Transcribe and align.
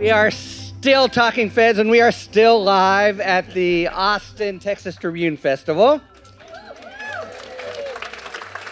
We 0.00 0.08
are 0.08 0.30
still 0.30 1.10
talking 1.10 1.50
feds, 1.50 1.78
and 1.78 1.90
we 1.90 2.00
are 2.00 2.10
still 2.10 2.64
live 2.64 3.20
at 3.20 3.52
the 3.52 3.88
Austin 3.88 4.58
Texas 4.58 4.96
Tribune 4.96 5.36
Festival. 5.36 6.00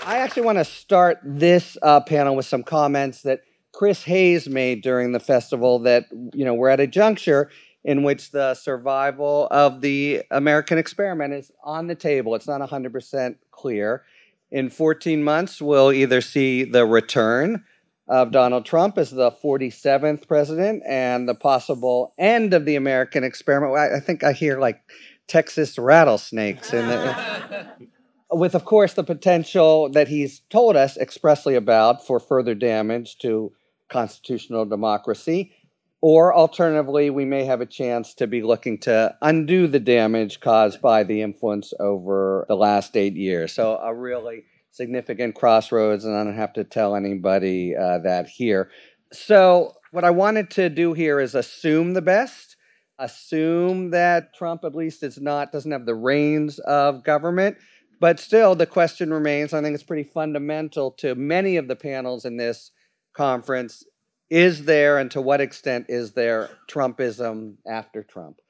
I 0.07 0.21
actually 0.21 0.45
want 0.45 0.57
to 0.57 0.65
start 0.65 1.19
this 1.23 1.77
uh, 1.83 2.01
panel 2.01 2.35
with 2.35 2.47
some 2.47 2.63
comments 2.63 3.21
that 3.25 3.43
Chris 3.73 4.05
Hayes 4.05 4.49
made 4.49 4.81
during 4.81 5.13
the 5.13 5.21
festival. 5.21 5.81
That 5.81 6.07
you 6.33 6.47
know 6.47 6.55
we're 6.55 6.71
at 6.71 6.81
a 6.81 6.87
juncture 6.87 7.51
in 7.85 8.05
which 8.05 8.31
the 8.31 8.55
survival 8.55 9.49
of 9.51 9.83
the 9.83 10.23
American 10.31 10.79
experiment 10.79 11.35
is 11.35 11.53
on 11.63 11.89
the 11.89 11.95
table. 11.95 12.37
It's 12.37 12.49
not 12.49 12.63
100% 12.63 13.37
clear. 13.51 14.03
In 14.51 14.71
14 14.71 15.23
months, 15.23 15.61
we'll 15.61 15.93
either 15.93 16.23
see 16.23 16.65
the 16.65 16.87
return 16.87 17.67
of 18.09 18.31
Donald 18.31 18.65
Trump 18.65 18.97
as 18.97 19.11
the 19.11 19.31
47th 19.31 20.27
president 20.27 20.83
and 20.87 21.29
the 21.29 21.35
possible 21.35 22.15
end 22.19 22.55
of 22.55 22.65
the 22.65 22.77
American 22.77 23.23
experiment. 23.23 23.77
I, 23.77 23.97
I 23.97 24.01
think 24.01 24.25
I 24.25 24.33
hear 24.33 24.59
like 24.59 24.81
Texas 25.27 25.79
rattlesnakes 25.79 26.73
in 26.73 26.89
the, 26.89 27.69
with 28.31 28.55
of 28.55 28.65
course 28.65 28.95
the 28.95 29.05
potential 29.05 29.91
that 29.91 30.09
he's 30.09 30.41
told 30.51 30.75
us 30.75 30.97
expressly 30.97 31.55
about 31.55 32.07
for 32.07 32.19
further 32.19 32.55
damage 32.55 33.19
to 33.19 33.53
constitutional 33.91 34.65
democracy 34.65 35.53
or 36.01 36.35
alternatively 36.35 37.11
we 37.11 37.25
may 37.25 37.45
have 37.45 37.61
a 37.61 37.67
chance 37.67 38.15
to 38.15 38.27
be 38.27 38.43
looking 38.43 38.79
to 38.79 39.15
undo 39.23 39.67
the 39.67 39.81
damage 39.81 40.41
caused 40.41 40.81
by 40.81 41.03
the 41.03 41.23
influence 41.23 41.73
over 41.81 42.45
the 42.49 42.57
last 42.57 42.97
8 42.97 43.15
years 43.15 43.53
so 43.53 43.79
a 43.79 43.95
really 43.95 44.45
significant 44.79 45.35
crossroads, 45.35 46.07
and 46.07 46.17
I 46.17 46.25
don't 46.25 46.37
have 46.37 46.55
to 46.55 46.65
tell 46.65 46.97
anybody 46.97 47.77
uh, 47.77 47.99
that 47.99 48.29
here. 48.29 48.71
So, 49.13 49.75
what 49.91 50.05
I 50.05 50.11
wanted 50.11 50.51
to 50.53 50.71
do 50.71 50.95
here 50.95 51.21
is 51.21 51.35
assume 51.35 51.93
the 51.93 52.01
best, 52.01 52.57
assume 52.99 53.91
that 53.91 54.35
Trump 54.35 54.65
at 54.65 54.75
least 54.75 55.03
is 55.03 55.21
not 55.21 55.53
doesn't 55.53 55.73
have 55.73 55.85
the 55.85 55.95
reins 55.95 56.59
of 56.61 57.05
government, 57.05 57.59
but 58.01 58.21
still 58.21 58.55
the 58.55 58.67
question 58.67 59.13
remains. 59.13 59.53
I 59.53 59.61
think 59.61 59.75
it's 59.75 59.83
pretty 59.83 60.09
fundamental 60.09 60.93
to 60.93 61.15
many 61.15 61.57
of 61.57 61.69
the 61.69 61.77
panels 61.77 62.25
in 62.25 62.37
this 62.37 62.71
conference: 63.13 63.85
is 64.31 64.65
there, 64.65 64.97
and 64.99 65.11
to 65.11 65.21
what 65.21 65.41
extent 65.41 65.87
is 65.89 66.13
there 66.13 66.51
Trumpism 66.71 67.57
after 67.67 68.03
Trump? 68.03 68.41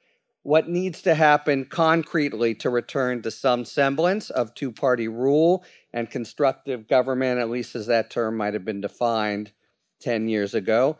what 0.43 0.69
needs 0.69 1.01
to 1.01 1.13
happen 1.13 1.65
concretely 1.65 2.55
to 2.55 2.69
return 2.69 3.21
to 3.21 3.31
some 3.31 3.65
semblance 3.65 4.29
of 4.29 4.53
two 4.55 4.71
party 4.71 5.07
rule 5.07 5.63
and 5.93 6.09
constructive 6.09 6.87
government, 6.87 7.39
at 7.39 7.49
least 7.49 7.75
as 7.75 7.87
that 7.87 8.09
term 8.09 8.37
might 8.37 8.53
have 8.53 8.65
been 8.65 8.81
defined 8.81 9.51
10 10.01 10.27
years 10.27 10.53
ago. 10.53 10.97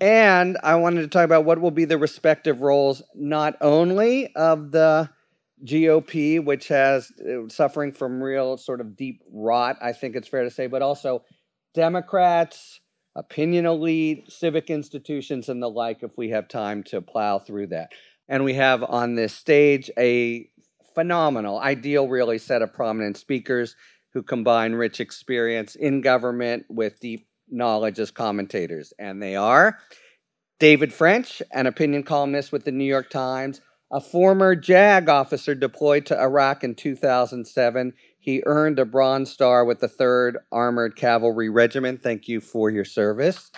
And 0.00 0.58
I 0.62 0.74
wanted 0.76 1.02
to 1.02 1.08
talk 1.08 1.24
about 1.24 1.44
what 1.44 1.60
will 1.60 1.70
be 1.70 1.84
the 1.84 1.98
respective 1.98 2.60
roles 2.60 3.02
not 3.14 3.56
only 3.60 4.34
of 4.34 4.70
the 4.72 5.10
GOP, 5.64 6.44
which 6.44 6.68
has 6.68 7.10
uh, 7.20 7.48
suffering 7.48 7.92
from 7.92 8.22
real 8.22 8.56
sort 8.58 8.80
of 8.80 8.96
deep 8.96 9.22
rot, 9.32 9.76
I 9.80 9.92
think 9.92 10.16
it's 10.16 10.28
fair 10.28 10.44
to 10.44 10.50
say, 10.50 10.66
but 10.66 10.82
also 10.82 11.24
Democrats, 11.72 12.80
opinion 13.14 13.64
elite, 13.64 14.30
civic 14.30 14.68
institutions, 14.68 15.48
and 15.48 15.62
the 15.62 15.70
like, 15.70 16.02
if 16.02 16.16
we 16.18 16.30
have 16.30 16.48
time 16.48 16.82
to 16.84 17.00
plow 17.00 17.38
through 17.38 17.68
that. 17.68 17.92
And 18.28 18.44
we 18.44 18.54
have 18.54 18.82
on 18.82 19.14
this 19.14 19.32
stage 19.32 19.90
a 19.96 20.50
phenomenal, 20.94 21.58
ideal, 21.58 22.08
really 22.08 22.38
set 22.38 22.62
of 22.62 22.72
prominent 22.72 23.16
speakers 23.16 23.76
who 24.16 24.22
combine 24.22 24.72
rich 24.72 24.98
experience 24.98 25.74
in 25.74 26.00
government 26.00 26.64
with 26.70 26.98
deep 27.00 27.28
knowledge 27.50 27.98
as 27.98 28.10
commentators. 28.10 28.94
And 28.98 29.22
they 29.22 29.36
are 29.36 29.78
David 30.58 30.90
French, 30.94 31.42
an 31.52 31.66
opinion 31.66 32.02
columnist 32.02 32.50
with 32.50 32.64
the 32.64 32.72
New 32.72 32.86
York 32.86 33.10
Times, 33.10 33.60
a 33.92 34.00
former 34.00 34.56
JAG 34.56 35.10
officer 35.10 35.54
deployed 35.54 36.06
to 36.06 36.18
Iraq 36.18 36.64
in 36.64 36.74
2007. 36.74 37.92
He 38.18 38.42
earned 38.46 38.78
a 38.78 38.86
Bronze 38.86 39.30
Star 39.30 39.66
with 39.66 39.80
the 39.80 39.86
3rd 39.86 40.36
Armored 40.50 40.96
Cavalry 40.96 41.50
Regiment. 41.50 42.02
Thank 42.02 42.26
you 42.26 42.40
for 42.40 42.70
your 42.70 42.86
service. 42.86 43.50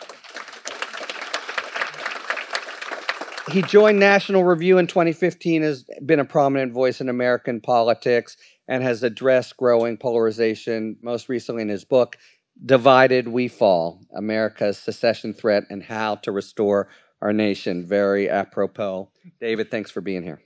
he 3.52 3.62
joined 3.62 3.98
National 3.98 4.44
Review 4.44 4.78
in 4.78 4.86
2015, 4.86 5.62
has 5.62 5.84
been 6.04 6.20
a 6.20 6.24
prominent 6.24 6.72
voice 6.72 7.00
in 7.00 7.08
American 7.08 7.60
politics, 7.60 8.36
and 8.68 8.82
has 8.82 9.02
addressed 9.02 9.56
growing 9.56 9.96
polarization, 9.96 10.98
most 11.02 11.28
recently 11.28 11.62
in 11.62 11.68
his 11.68 11.84
book, 11.84 12.16
Divided 12.64 13.28
We 13.28 13.48
Fall 13.48 14.02
America's 14.14 14.78
Secession 14.78 15.32
Threat 15.32 15.64
and 15.70 15.82
How 15.82 16.16
to 16.16 16.32
Restore 16.32 16.88
Our 17.22 17.32
Nation. 17.32 17.86
Very 17.86 18.28
apropos. 18.28 19.10
David, 19.40 19.70
thanks 19.70 19.90
for 19.90 20.00
being 20.00 20.22
here. 20.22 20.42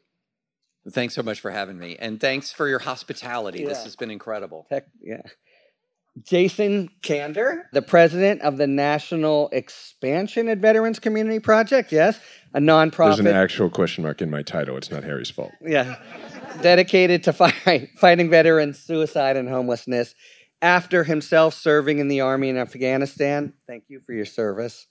Thanks 0.91 1.15
so 1.15 1.23
much 1.23 1.41
for 1.41 1.51
having 1.51 1.79
me. 1.79 1.97
And 1.99 2.21
thanks 2.21 2.53
for 2.53 2.69
your 2.69 2.81
hospitality. 2.81 3.61
Yeah. 3.61 3.69
This 3.69 3.85
has 3.85 3.97
been 3.97 4.11
incredible. 4.11 4.67
Tech, 4.69 4.87
yeah. 5.01 5.23
Jason 6.23 6.91
Kander, 7.03 7.63
the 7.73 7.81
president 7.81 8.43
of 8.43 8.59
the 8.59 8.67
National 8.67 9.49
Expansion 9.51 10.49
at 10.49 10.59
Veterans 10.59 10.99
Community 10.99 11.39
Project. 11.39 11.91
Yes, 11.91 12.21
a 12.53 12.61
nonprofit. 12.61 13.17
There's 13.17 13.19
an 13.21 13.27
actual 13.29 13.71
question 13.71 14.05
mark 14.05 14.21
in 14.21 14.29
my 14.29 14.43
title. 14.43 14.77
It's 14.77 14.91
not 14.91 15.05
Harry's 15.05 15.31
fault. 15.31 15.53
Yeah. 15.65 15.97
Dedicated 16.61 17.25
to 17.25 17.33
fight, 17.33 17.91
fighting 17.97 18.31
veterans, 18.31 18.79
suicide, 18.79 19.37
and 19.37 19.49
homelessness. 19.49 20.15
After 20.61 21.05
himself 21.05 21.55
serving 21.55 21.99
in 21.99 22.09
the 22.09 22.21
army 22.21 22.49
in 22.49 22.57
Afghanistan. 22.57 23.55
Thank 23.67 23.85
you 23.89 24.01
for 24.07 24.13
your 24.13 24.25
service. 24.25 24.87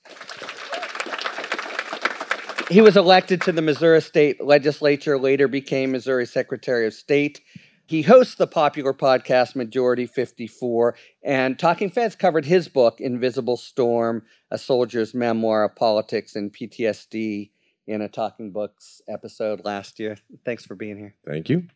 He 2.69 2.81
was 2.81 2.95
elected 2.95 3.41
to 3.41 3.51
the 3.51 3.61
Missouri 3.61 4.01
State 4.01 4.41
Legislature, 4.41 5.17
later 5.17 5.47
became 5.47 5.91
Missouri 5.91 6.25
Secretary 6.25 6.87
of 6.87 6.93
State. 6.93 7.41
He 7.85 8.03
hosts 8.03 8.35
the 8.35 8.47
popular 8.47 8.93
podcast 8.93 9.57
Majority 9.57 10.05
54, 10.05 10.95
and 11.25 11.59
Talking 11.59 11.89
Feds 11.89 12.15
covered 12.15 12.45
his 12.45 12.69
book, 12.69 13.01
Invisible 13.01 13.57
Storm 13.57 14.23
A 14.49 14.57
Soldier's 14.57 15.13
Memoir 15.13 15.65
of 15.65 15.75
Politics 15.75 16.33
and 16.33 16.53
PTSD, 16.53 17.51
in 17.87 18.01
a 18.01 18.07
Talking 18.07 18.51
Books 18.51 19.01
episode 19.07 19.65
last 19.65 19.99
year. 19.99 20.17
Thanks 20.45 20.65
for 20.65 20.75
being 20.75 20.97
here. 20.97 21.15
Thank 21.25 21.49
you. 21.49 21.67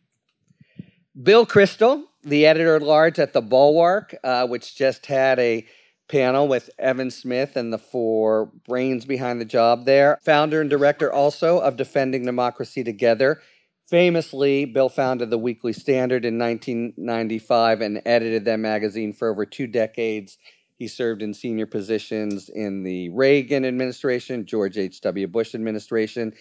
Bill 1.20 1.46
Kristol, 1.46 2.04
the 2.22 2.46
editor 2.46 2.76
at 2.76 2.82
large 2.82 3.18
at 3.18 3.32
The 3.32 3.40
Bulwark, 3.40 4.14
uh, 4.22 4.46
which 4.46 4.76
just 4.76 5.06
had 5.06 5.38
a 5.38 5.66
panel 6.08 6.46
with 6.46 6.70
Evan 6.78 7.10
Smith 7.10 7.56
and 7.56 7.72
the 7.72 7.78
four 7.78 8.46
brains 8.66 9.04
behind 9.04 9.40
the 9.40 9.46
job 9.46 9.84
there. 9.86 10.18
Founder 10.22 10.60
and 10.60 10.70
director 10.70 11.12
also 11.12 11.58
of 11.58 11.76
Defending 11.76 12.24
Democracy 12.24 12.84
Together 12.84 13.40
Famously, 13.86 14.64
Bill 14.64 14.88
founded 14.88 15.30
the 15.30 15.38
Weekly 15.38 15.72
Standard 15.72 16.24
in 16.24 16.38
1995 16.38 17.80
and 17.80 18.02
edited 18.04 18.44
that 18.44 18.58
magazine 18.58 19.12
for 19.12 19.30
over 19.30 19.46
two 19.46 19.68
decades. 19.68 20.38
He 20.78 20.88
served 20.88 21.22
in 21.22 21.32
senior 21.32 21.66
positions 21.66 22.48
in 22.50 22.82
the 22.82 23.08
Reagan 23.08 23.64
administration, 23.64 24.44
George 24.44 24.76
H.W. 24.76 25.26
Bush 25.28 25.54
administration, 25.54 26.34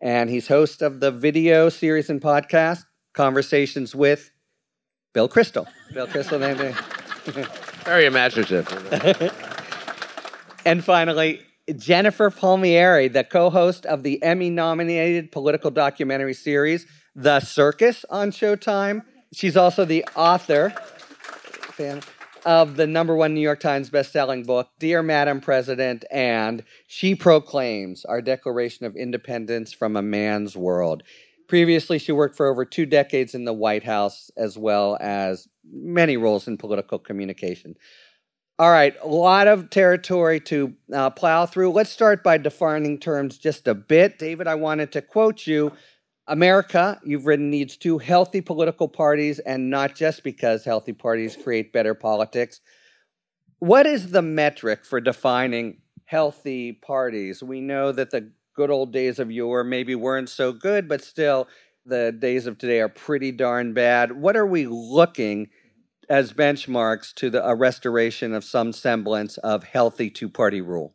and 0.00 0.30
he's 0.30 0.48
host 0.48 0.80
of 0.80 1.00
the 1.00 1.10
video 1.10 1.68
series 1.68 2.08
and 2.08 2.20
podcast, 2.20 2.84
Conversations 3.12 3.94
with 3.94 4.30
Bill 5.12 5.28
Kristol. 5.28 5.66
Bill 5.92 6.06
Kristol, 6.06 6.40
Very 7.84 8.06
imaginative. 8.06 8.66
and 10.64 10.82
finally, 10.82 11.42
Jennifer 11.76 12.30
Palmieri, 12.30 13.08
the 13.08 13.24
co 13.24 13.50
host 13.50 13.84
of 13.84 14.02
the 14.02 14.22
Emmy 14.22 14.48
nominated 14.48 15.30
political 15.30 15.70
documentary 15.70 16.34
series, 16.34 16.86
The 17.14 17.40
Circus 17.40 18.06
on 18.08 18.30
Showtime. 18.30 19.02
She's 19.34 19.56
also 19.56 19.84
the 19.84 20.04
author 20.16 20.74
of 22.44 22.76
the 22.76 22.86
number 22.86 23.14
one 23.14 23.34
New 23.34 23.40
York 23.40 23.60
Times 23.60 23.90
bestselling 23.90 24.46
book, 24.46 24.68
Dear 24.78 25.02
Madam 25.02 25.40
President, 25.40 26.04
and 26.10 26.64
She 26.86 27.14
Proclaims 27.14 28.04
Our 28.04 28.20
Declaration 28.20 28.86
of 28.86 28.96
Independence 28.96 29.72
from 29.72 29.96
a 29.96 30.02
Man's 30.02 30.56
World. 30.56 31.02
Previously, 31.48 31.98
she 31.98 32.12
worked 32.12 32.36
for 32.36 32.46
over 32.46 32.64
two 32.64 32.86
decades 32.86 33.34
in 33.34 33.44
the 33.44 33.52
White 33.52 33.84
House, 33.84 34.30
as 34.36 34.56
well 34.56 34.96
as 35.00 35.48
many 35.70 36.16
roles 36.16 36.48
in 36.48 36.56
political 36.56 36.98
communication. 36.98 37.76
All 38.58 38.70
right, 38.70 38.94
a 39.02 39.08
lot 39.08 39.48
of 39.48 39.70
territory 39.70 40.38
to 40.40 40.74
uh, 40.92 41.10
plow 41.10 41.46
through. 41.46 41.70
Let's 41.70 41.90
start 41.90 42.22
by 42.22 42.38
defining 42.38 42.98
terms 42.98 43.38
just 43.38 43.66
a 43.66 43.74
bit. 43.74 44.18
David, 44.18 44.46
I 44.46 44.54
wanted 44.54 44.92
to 44.92 45.02
quote 45.02 45.46
you. 45.46 45.72
America, 46.28 47.00
you've 47.04 47.26
written, 47.26 47.50
needs 47.50 47.76
two 47.76 47.98
healthy 47.98 48.40
political 48.40 48.88
parties, 48.88 49.38
and 49.40 49.70
not 49.70 49.94
just 49.94 50.22
because 50.22 50.64
healthy 50.64 50.92
parties 50.92 51.36
create 51.36 51.72
better 51.72 51.94
politics. 51.94 52.60
What 53.58 53.86
is 53.86 54.10
the 54.10 54.22
metric 54.22 54.84
for 54.84 55.00
defining 55.00 55.78
healthy 56.04 56.72
parties? 56.72 57.42
We 57.42 57.60
know 57.60 57.92
that 57.92 58.10
the 58.10 58.32
good 58.54 58.70
old 58.70 58.92
days 58.92 59.18
of 59.18 59.30
yore 59.30 59.64
maybe 59.64 59.94
weren't 59.94 60.28
so 60.28 60.52
good, 60.52 60.88
but 60.88 61.02
still, 61.02 61.48
the 61.84 62.12
days 62.16 62.46
of 62.46 62.58
today 62.58 62.80
are 62.80 62.88
pretty 62.88 63.32
darn 63.32 63.72
bad. 63.72 64.12
What 64.12 64.36
are 64.36 64.46
we 64.46 64.66
looking 64.66 65.48
as 66.08 66.32
benchmarks 66.32 67.12
to 67.14 67.30
the, 67.30 67.44
a 67.44 67.56
restoration 67.56 68.34
of 68.34 68.44
some 68.44 68.72
semblance 68.72 69.38
of 69.38 69.64
healthy 69.64 70.08
two 70.10 70.28
party 70.28 70.60
rule? 70.60 70.94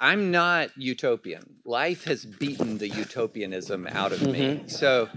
I'm 0.00 0.30
not 0.30 0.70
utopian. 0.76 1.56
Life 1.64 2.04
has 2.04 2.24
beaten 2.24 2.78
the 2.78 2.88
utopianism 2.88 3.86
out 3.86 4.12
of 4.12 4.22
me. 4.22 4.56
Mm-hmm. 4.56 4.68
So 4.68 5.08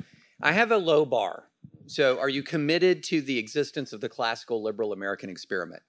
I 0.42 0.52
have 0.52 0.72
a 0.72 0.78
low 0.78 1.06
bar. 1.06 1.46
So 1.88 2.20
are 2.20 2.30
you 2.30 2.44
committed 2.44 3.04
to 3.06 3.22
the 3.22 3.38
existence 3.38 3.94
of 3.94 4.02
the 4.02 4.10
classical 4.10 4.62
liberal 4.62 4.94
American 4.94 5.30
experiment? 5.30 5.84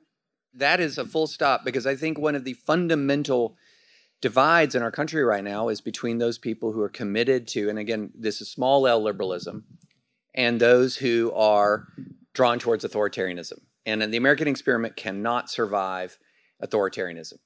That 0.54 0.80
is 0.80 0.96
a 0.96 1.04
full 1.04 1.26
stop 1.26 1.64
because 1.64 1.86
I 1.86 1.96
think 1.96 2.18
one 2.18 2.34
of 2.34 2.44
the 2.44 2.54
fundamental 2.54 3.56
divides 4.20 4.74
in 4.74 4.82
our 4.82 4.90
country 4.90 5.22
right 5.22 5.44
now 5.44 5.68
is 5.68 5.80
between 5.80 6.18
those 6.18 6.38
people 6.38 6.72
who 6.72 6.80
are 6.80 6.88
committed 6.88 7.46
to, 7.48 7.68
and 7.68 7.78
again, 7.78 8.10
this 8.14 8.40
is 8.40 8.50
small 8.50 8.86
L 8.86 9.02
liberalism, 9.02 9.64
and 10.34 10.60
those 10.60 10.96
who 10.96 11.32
are 11.34 11.88
drawn 12.32 12.58
towards 12.58 12.84
authoritarianism. 12.84 13.60
And 13.86 14.02
the 14.02 14.16
American 14.16 14.48
experiment 14.48 14.96
cannot 14.96 15.50
survive 15.50 16.18
authoritarianism. 16.62 17.38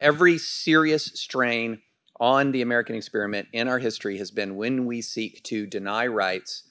Every 0.00 0.38
serious 0.38 1.06
strain 1.14 1.82
on 2.20 2.52
the 2.52 2.62
American 2.62 2.96
experiment 2.96 3.48
in 3.52 3.68
our 3.68 3.78
history 3.78 4.18
has 4.18 4.30
been 4.30 4.56
when 4.56 4.86
we 4.86 5.00
seek 5.00 5.42
to 5.44 5.66
deny 5.66 6.06
rights 6.06 6.64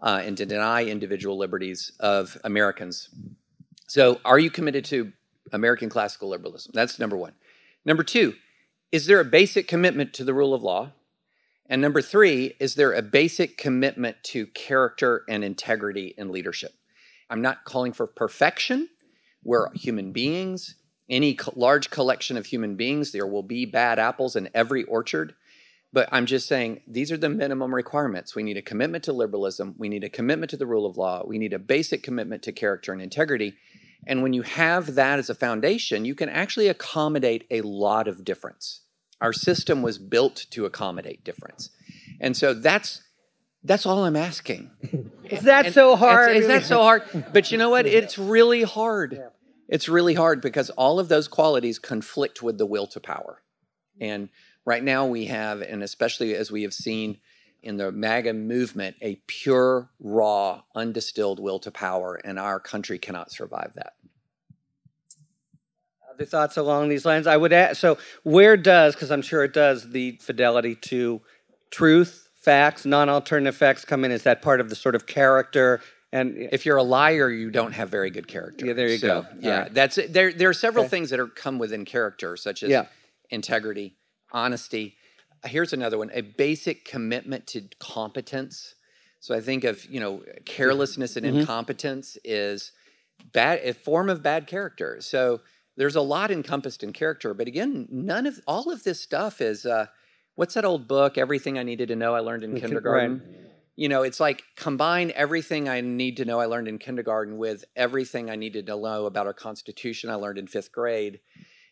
uh, 0.00 0.20
and 0.24 0.36
to 0.36 0.46
deny 0.46 0.84
individual 0.84 1.36
liberties 1.36 1.92
of 2.00 2.36
Americans. 2.44 3.08
So, 3.88 4.20
are 4.24 4.38
you 4.38 4.50
committed 4.50 4.84
to 4.86 5.12
American 5.52 5.88
classical 5.88 6.28
liberalism? 6.28 6.72
That's 6.74 6.98
number 6.98 7.16
one. 7.16 7.34
Number 7.84 8.02
two, 8.02 8.34
is 8.90 9.06
there 9.06 9.20
a 9.20 9.24
basic 9.24 9.68
commitment 9.68 10.12
to 10.14 10.24
the 10.24 10.34
rule 10.34 10.54
of 10.54 10.62
law? 10.62 10.92
And 11.68 11.82
number 11.82 12.00
three, 12.00 12.54
is 12.60 12.74
there 12.74 12.92
a 12.92 13.02
basic 13.02 13.58
commitment 13.58 14.16
to 14.24 14.46
character 14.46 15.24
and 15.28 15.42
integrity 15.42 16.14
in 16.16 16.30
leadership? 16.30 16.72
I'm 17.28 17.42
not 17.42 17.64
calling 17.64 17.92
for 17.92 18.06
perfection. 18.06 18.88
We're 19.42 19.72
human 19.74 20.12
beings. 20.12 20.76
Any 21.08 21.34
co- 21.34 21.52
large 21.54 21.90
collection 21.90 22.36
of 22.36 22.46
human 22.46 22.76
beings, 22.76 23.12
there 23.12 23.26
will 23.26 23.42
be 23.42 23.64
bad 23.64 23.98
apples 23.98 24.36
in 24.36 24.48
every 24.54 24.84
orchard. 24.84 25.34
But 25.92 26.08
I'm 26.12 26.26
just 26.26 26.48
saying 26.48 26.82
these 26.86 27.12
are 27.12 27.16
the 27.16 27.28
minimum 27.28 27.74
requirements. 27.74 28.34
We 28.34 28.42
need 28.42 28.56
a 28.56 28.62
commitment 28.62 29.04
to 29.04 29.12
liberalism. 29.12 29.74
We 29.78 29.88
need 29.88 30.04
a 30.04 30.10
commitment 30.10 30.50
to 30.50 30.56
the 30.56 30.66
rule 30.66 30.84
of 30.84 30.96
law. 30.96 31.22
We 31.26 31.38
need 31.38 31.52
a 31.52 31.58
basic 31.58 32.02
commitment 32.02 32.42
to 32.42 32.52
character 32.52 32.92
and 32.92 33.00
integrity. 33.00 33.54
And 34.06 34.22
when 34.22 34.32
you 34.32 34.42
have 34.42 34.94
that 34.94 35.18
as 35.18 35.30
a 35.30 35.34
foundation, 35.34 36.04
you 36.04 36.14
can 36.14 36.28
actually 36.28 36.68
accommodate 36.68 37.46
a 37.50 37.62
lot 37.62 38.08
of 38.08 38.24
difference. 38.24 38.82
Our 39.20 39.32
system 39.32 39.82
was 39.82 39.98
built 39.98 40.46
to 40.50 40.66
accommodate 40.66 41.24
difference. 41.24 41.70
And 42.20 42.36
so 42.36 42.52
that's 42.52 43.02
that's 43.64 43.84
all 43.84 44.04
I'm 44.04 44.16
asking. 44.16 44.70
Is 45.24 45.42
that 45.42 45.66
And 45.66 45.74
so 45.74 45.96
hard? 45.96 46.36
Is 46.36 46.46
that 46.46 46.64
so 46.64 46.82
hard? 46.82 47.02
But 47.32 47.50
you 47.50 47.58
know 47.58 47.70
what? 47.70 47.86
It's 47.96 48.18
really 48.18 48.62
hard. 48.62 49.20
It's 49.68 49.88
really 49.88 50.14
hard 50.14 50.40
because 50.40 50.70
all 50.70 51.00
of 51.00 51.08
those 51.08 51.28
qualities 51.28 51.78
conflict 51.78 52.42
with 52.42 52.58
the 52.58 52.66
will 52.66 52.86
to 52.88 53.00
power. 53.00 53.42
And 54.00 54.28
right 54.64 54.82
now 54.82 55.06
we 55.06 55.26
have, 55.26 55.62
and 55.62 55.82
especially 55.82 56.34
as 56.34 56.50
we 56.50 56.62
have 56.62 56.74
seen 56.74 57.18
in 57.62 57.76
the 57.76 57.90
MAGA 57.90 58.32
movement, 58.32 58.96
a 59.00 59.16
pure, 59.26 59.90
raw, 59.98 60.62
undistilled 60.74 61.40
will 61.40 61.58
to 61.60 61.70
power, 61.70 62.14
and 62.24 62.38
our 62.38 62.60
country 62.60 62.98
cannot 62.98 63.32
survive 63.32 63.72
that. 63.74 63.94
Other 66.12 66.24
thoughts 66.24 66.56
along 66.56 66.88
these 66.88 67.04
lines? 67.04 67.26
I 67.26 67.36
would 67.36 67.52
ask, 67.52 67.80
so 67.80 67.98
where 68.22 68.56
does, 68.56 68.94
because 68.94 69.10
I'm 69.10 69.22
sure 69.22 69.42
it 69.42 69.52
does, 69.52 69.90
the 69.90 70.18
fidelity 70.22 70.76
to 70.76 71.22
truth, 71.70 72.28
facts, 72.36 72.86
non-alternative 72.86 73.56
facts 73.56 73.84
come 73.84 74.04
in? 74.04 74.12
Is 74.12 74.22
that 74.22 74.42
part 74.42 74.60
of 74.60 74.68
the 74.68 74.76
sort 74.76 74.94
of 74.94 75.06
character 75.06 75.80
and 76.16 76.48
If 76.52 76.64
you're 76.66 76.76
a 76.76 76.82
liar, 76.82 77.28
you 77.30 77.50
don't 77.50 77.72
have 77.72 77.88
very 77.90 78.10
good 78.10 78.26
character. 78.28 78.66
Yeah, 78.66 78.72
there 78.72 78.88
you 78.88 78.98
So, 78.98 79.08
go. 79.22 79.26
Yeah, 79.40 79.62
right. 79.62 79.74
that's 79.74 79.96
there. 80.08 80.32
There 80.32 80.48
are 80.48 80.54
several 80.54 80.84
Okay. 80.84 80.90
things 80.90 81.10
that 81.10 81.20
are 81.20 81.26
come 81.28 81.58
within 81.58 81.84
character, 81.84 82.36
such 82.36 82.62
as 82.62 82.70
Yeah. 82.70 82.86
integrity, 83.30 83.96
honesty. 84.32 84.96
Here's 85.44 85.72
another 85.72 85.98
one: 85.98 86.10
a 86.14 86.22
basic 86.22 86.84
commitment 86.84 87.46
to 87.48 87.62
competence. 87.78 88.74
So 89.20 89.34
I 89.34 89.40
think 89.40 89.64
of 89.64 89.84
you 89.86 90.00
know 90.00 90.22
carelessness 90.44 91.16
and 91.16 91.26
Mm-hmm. 91.26 91.40
incompetence 91.40 92.16
is 92.24 92.72
bad 93.32 93.60
a 93.62 93.72
form 93.74 94.08
of 94.08 94.22
bad 94.22 94.46
character. 94.46 95.00
So 95.00 95.40
there's 95.76 95.96
a 95.96 96.00
lot 96.00 96.30
encompassed 96.30 96.82
in 96.82 96.92
character, 96.92 97.34
but 97.34 97.46
again, 97.46 97.86
none 97.90 98.26
of 98.26 98.40
all 98.46 98.70
of 98.72 98.84
this 98.84 99.00
stuff 99.00 99.40
is. 99.40 99.66
Uh, 99.66 99.86
what's 100.36 100.54
that 100.54 100.64
old 100.64 100.86
book? 100.86 101.16
Everything 101.18 101.58
I 101.58 101.62
needed 101.62 101.88
to 101.88 101.96
know 101.96 102.14
I 102.14 102.20
learned 102.20 102.44
in 102.44 102.54
kindergarten 102.60 103.22
you 103.76 103.88
know, 103.88 104.02
it's 104.02 104.20
like 104.20 104.42
combine 104.56 105.12
everything 105.14 105.68
I 105.68 105.80
need 105.82 106.16
to 106.16 106.24
know 106.24 106.40
I 106.40 106.46
learned 106.46 106.68
in 106.68 106.78
kindergarten 106.78 107.36
with 107.36 107.64
everything 107.76 108.30
I 108.30 108.36
needed 108.36 108.66
to 108.66 108.76
know 108.76 109.06
about 109.06 109.26
our 109.26 109.34
Constitution 109.34 110.10
I 110.10 110.14
learned 110.14 110.38
in 110.38 110.46
fifth 110.46 110.72
grade. 110.72 111.20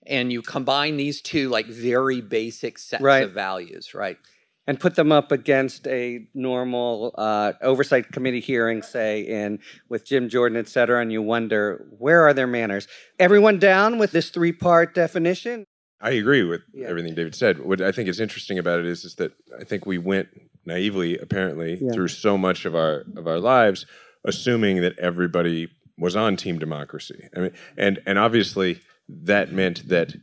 And 0.07 0.31
you 0.31 0.43
combine 0.43 0.99
these 0.99 1.23
two 1.23 1.49
like 1.49 1.67
very 1.67 2.21
basic 2.21 2.79
sets 2.79 3.03
Right. 3.03 3.25
of 3.25 3.33
values, 3.33 3.95
right? 3.95 4.19
and 4.67 4.81
put 4.81 4.95
them 4.95 5.13
up 5.13 5.31
against 5.31 5.87
a 5.87 6.27
normal 6.33 7.15
uh, 7.19 7.53
oversight 7.61 8.11
committee 8.13 8.41
hearing, 8.41 8.81
say 8.83 9.21
in 9.21 9.59
with 9.91 10.07
Jim 10.07 10.29
Jordan, 10.29 10.57
et 10.57 10.69
cetera, 10.69 11.03
and 11.03 11.13
you 11.13 11.21
wonder 11.21 11.85
where 11.99 12.23
are 12.23 12.33
their 12.33 12.47
manners? 12.47 12.89
Everyone 13.19 13.59
down 13.59 13.99
with 13.99 14.13
this 14.13 14.31
three-part 14.31 14.95
definition? 14.95 15.67
I 16.01 16.13
agree 16.13 16.43
with 16.45 16.63
Yeah. 16.73 16.87
everything 16.89 17.15
David 17.15 17.35
said. 17.35 17.59
What 17.61 17.83
I 17.83 17.93
think 17.93 18.09
is 18.09 18.19
interesting 18.19 18.59
about 18.59 18.81
it 18.81 18.87
is, 18.87 19.05
is 19.05 19.17
that 19.17 19.33
I 19.61 19.65
think 19.65 19.85
we 19.85 19.99
went 19.99 20.29
naively, 20.67 21.19
apparently, 21.19 21.79
Yeah. 21.81 21.93
through 21.93 22.09
so 22.09 22.37
much 22.39 22.65
of 22.65 22.75
our 22.75 23.05
of 23.17 23.27
our 23.27 23.41
lives, 23.41 23.87
assuming 24.25 24.81
that 24.81 24.99
everybody 24.99 25.69
was 25.99 26.17
on 26.17 26.37
Team 26.37 26.59
Democracy. 26.59 27.29
I 27.37 27.41
mean, 27.41 27.53
and 27.77 28.01
and 28.07 28.19
obviously 28.19 28.81
that 29.09 29.53
meant 29.53 29.89
that 29.89 30.15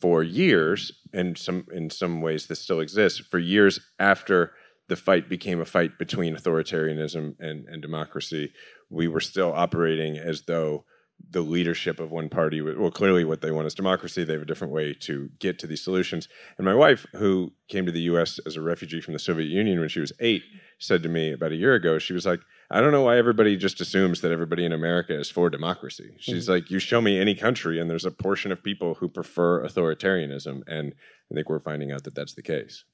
for 0.00 0.22
years, 0.22 0.92
and 1.12 1.38
some 1.38 1.66
in 1.72 1.90
some 1.90 2.20
ways 2.20 2.46
this 2.46 2.60
still 2.60 2.80
exists, 2.80 3.20
for 3.20 3.38
years 3.38 3.80
after 3.98 4.52
the 4.88 4.96
fight 4.96 5.28
became 5.30 5.60
a 5.60 5.64
fight 5.64 5.98
between 5.98 6.36
authoritarianism 6.36 7.34
and, 7.40 7.66
and 7.68 7.80
democracy, 7.80 8.52
we 8.90 9.08
were 9.08 9.20
still 9.20 9.52
operating 9.54 10.18
as 10.18 10.42
though 10.42 10.84
the 11.30 11.40
leadership 11.40 11.98
of 11.98 12.10
one 12.10 12.28
party, 12.28 12.60
well, 12.60 12.90
clearly 12.90 13.24
what 13.24 13.40
they 13.40 13.50
want 13.50 13.66
is 13.66 13.74
democracy. 13.74 14.22
They 14.22 14.34
have 14.34 14.42
a 14.42 14.46
different 14.46 14.72
way 14.72 14.94
to 15.00 15.30
get 15.38 15.58
to 15.58 15.66
these 15.66 15.82
solutions. 15.82 16.28
And 16.58 16.64
my 16.64 16.74
wife, 16.74 17.06
who 17.14 17.52
came 17.68 17.86
to 17.86 17.92
the 17.92 18.02
US 18.02 18.38
as 18.46 18.56
a 18.56 18.60
refugee 18.60 19.00
from 19.00 19.14
the 19.14 19.18
Soviet 19.18 19.48
Union 19.48 19.80
when 19.80 19.88
she 19.88 20.00
was 20.00 20.12
eight, 20.20 20.42
said 20.78 21.02
to 21.02 21.08
me 21.08 21.32
about 21.32 21.52
a 21.52 21.56
year 21.56 21.74
ago, 21.74 21.98
she 21.98 22.12
was 22.12 22.26
like, 22.26 22.40
I 22.70 22.80
don't 22.80 22.92
know 22.92 23.02
why 23.02 23.18
everybody 23.18 23.56
just 23.56 23.80
assumes 23.80 24.20
that 24.20 24.32
everybody 24.32 24.64
in 24.64 24.72
America 24.72 25.18
is 25.18 25.30
for 25.30 25.50
democracy. 25.50 26.10
Mm-hmm. 26.10 26.16
She's 26.20 26.48
like, 26.48 26.70
you 26.70 26.78
show 26.78 27.00
me 27.00 27.20
any 27.20 27.34
country, 27.34 27.80
and 27.80 27.90
there's 27.90 28.04
a 28.04 28.10
portion 28.10 28.52
of 28.52 28.62
people 28.62 28.94
who 28.94 29.08
prefer 29.08 29.64
authoritarianism. 29.64 30.62
And 30.66 30.94
I 31.30 31.34
think 31.34 31.48
we're 31.48 31.58
finding 31.58 31.92
out 31.92 32.04
that 32.04 32.14
that's 32.14 32.34
the 32.34 32.42
case. 32.42 32.84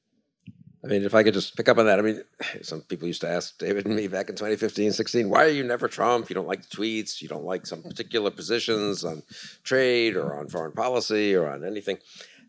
I 0.83 0.87
mean, 0.87 1.03
if 1.03 1.15
I 1.15 1.23
could 1.23 1.35
just 1.35 1.57
pick 1.57 1.69
up 1.69 1.77
on 1.77 1.87
that, 1.87 1.99
I 1.99 2.03
mean, 2.03 2.23
some 2.63 2.81
people 2.83 3.07
used 3.07 3.21
to 3.21 3.29
ask 3.29 3.59
David 3.59 3.87
and 3.87 3.97
me 3.97 4.09
back 4.09 4.29
in 4.29 4.37
2015, 4.37 4.93
16, 4.93 5.29
why 5.29 5.45
are 5.45 5.49
you 5.49 5.65
never 5.65 5.89
Trump? 5.89 6.31
You 6.31 6.35
don't 6.35 6.49
like 6.49 6.69
the 6.69 6.77
tweets, 6.77 7.21
you 7.21 7.29
don't 7.29 7.45
like 7.45 7.67
some 7.67 7.83
particular 7.83 8.31
positions 8.31 9.05
on 9.05 9.23
trade 9.63 10.17
or 10.17 10.39
on 10.39 10.49
foreign 10.49 10.73
policy 10.73 11.35
or 11.35 11.49
on 11.49 11.65
anything. 11.65 11.99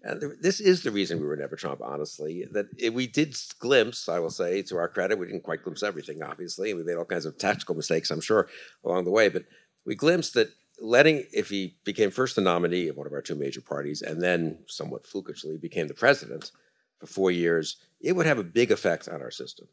And 0.04 0.36
this 0.42 0.60
is 0.60 0.82
the 0.82 0.90
reason 0.90 1.20
we 1.20 1.28
were 1.28 1.36
never 1.36 1.56
Trump, 1.56 1.82
honestly. 1.84 2.48
That 2.52 2.68
we 2.92 3.06
did 3.06 3.38
glimpse, 3.60 4.10
I 4.10 4.18
will 4.18 4.32
say, 4.32 4.64
to 4.64 4.78
our 4.78 4.88
credit, 4.88 5.20
we 5.20 5.28
didn't 5.28 5.44
quite 5.44 5.62
glimpse 5.62 5.84
everything, 5.84 6.24
obviously. 6.24 6.72
and 6.72 6.80
We 6.80 6.86
made 6.86 6.96
all 6.96 7.06
kinds 7.06 7.26
of 7.26 7.38
tactical 7.38 7.76
mistakes, 7.76 8.10
I'm 8.10 8.22
sure, 8.22 8.48
along 8.84 9.04
the 9.04 9.12
way. 9.12 9.30
But 9.30 9.44
we 9.86 9.94
glimpsed 9.94 10.34
that 10.34 10.50
letting, 10.80 11.26
if 11.32 11.50
he 11.50 11.76
became 11.84 12.10
first 12.10 12.36
the 12.36 12.42
nominee 12.42 12.88
of 12.88 12.98
one 12.98 13.06
of 13.06 13.14
our 13.14 13.22
two 13.22 13.36
major 13.36 13.62
parties 13.62 14.02
and 14.02 14.22
then 14.22 14.58
somewhat 14.66 15.06
flukishly 15.06 15.58
became 15.58 15.88
the 15.88 15.94
president 15.94 16.52
for 17.00 17.06
four 17.06 17.30
years, 17.30 17.78
it 18.04 18.14
would 18.16 18.26
have 18.26 18.40
a 18.40 18.44
big 18.44 18.72
effect 18.72 19.08
on 19.08 19.22
our 19.22 19.32
system. 19.32 19.68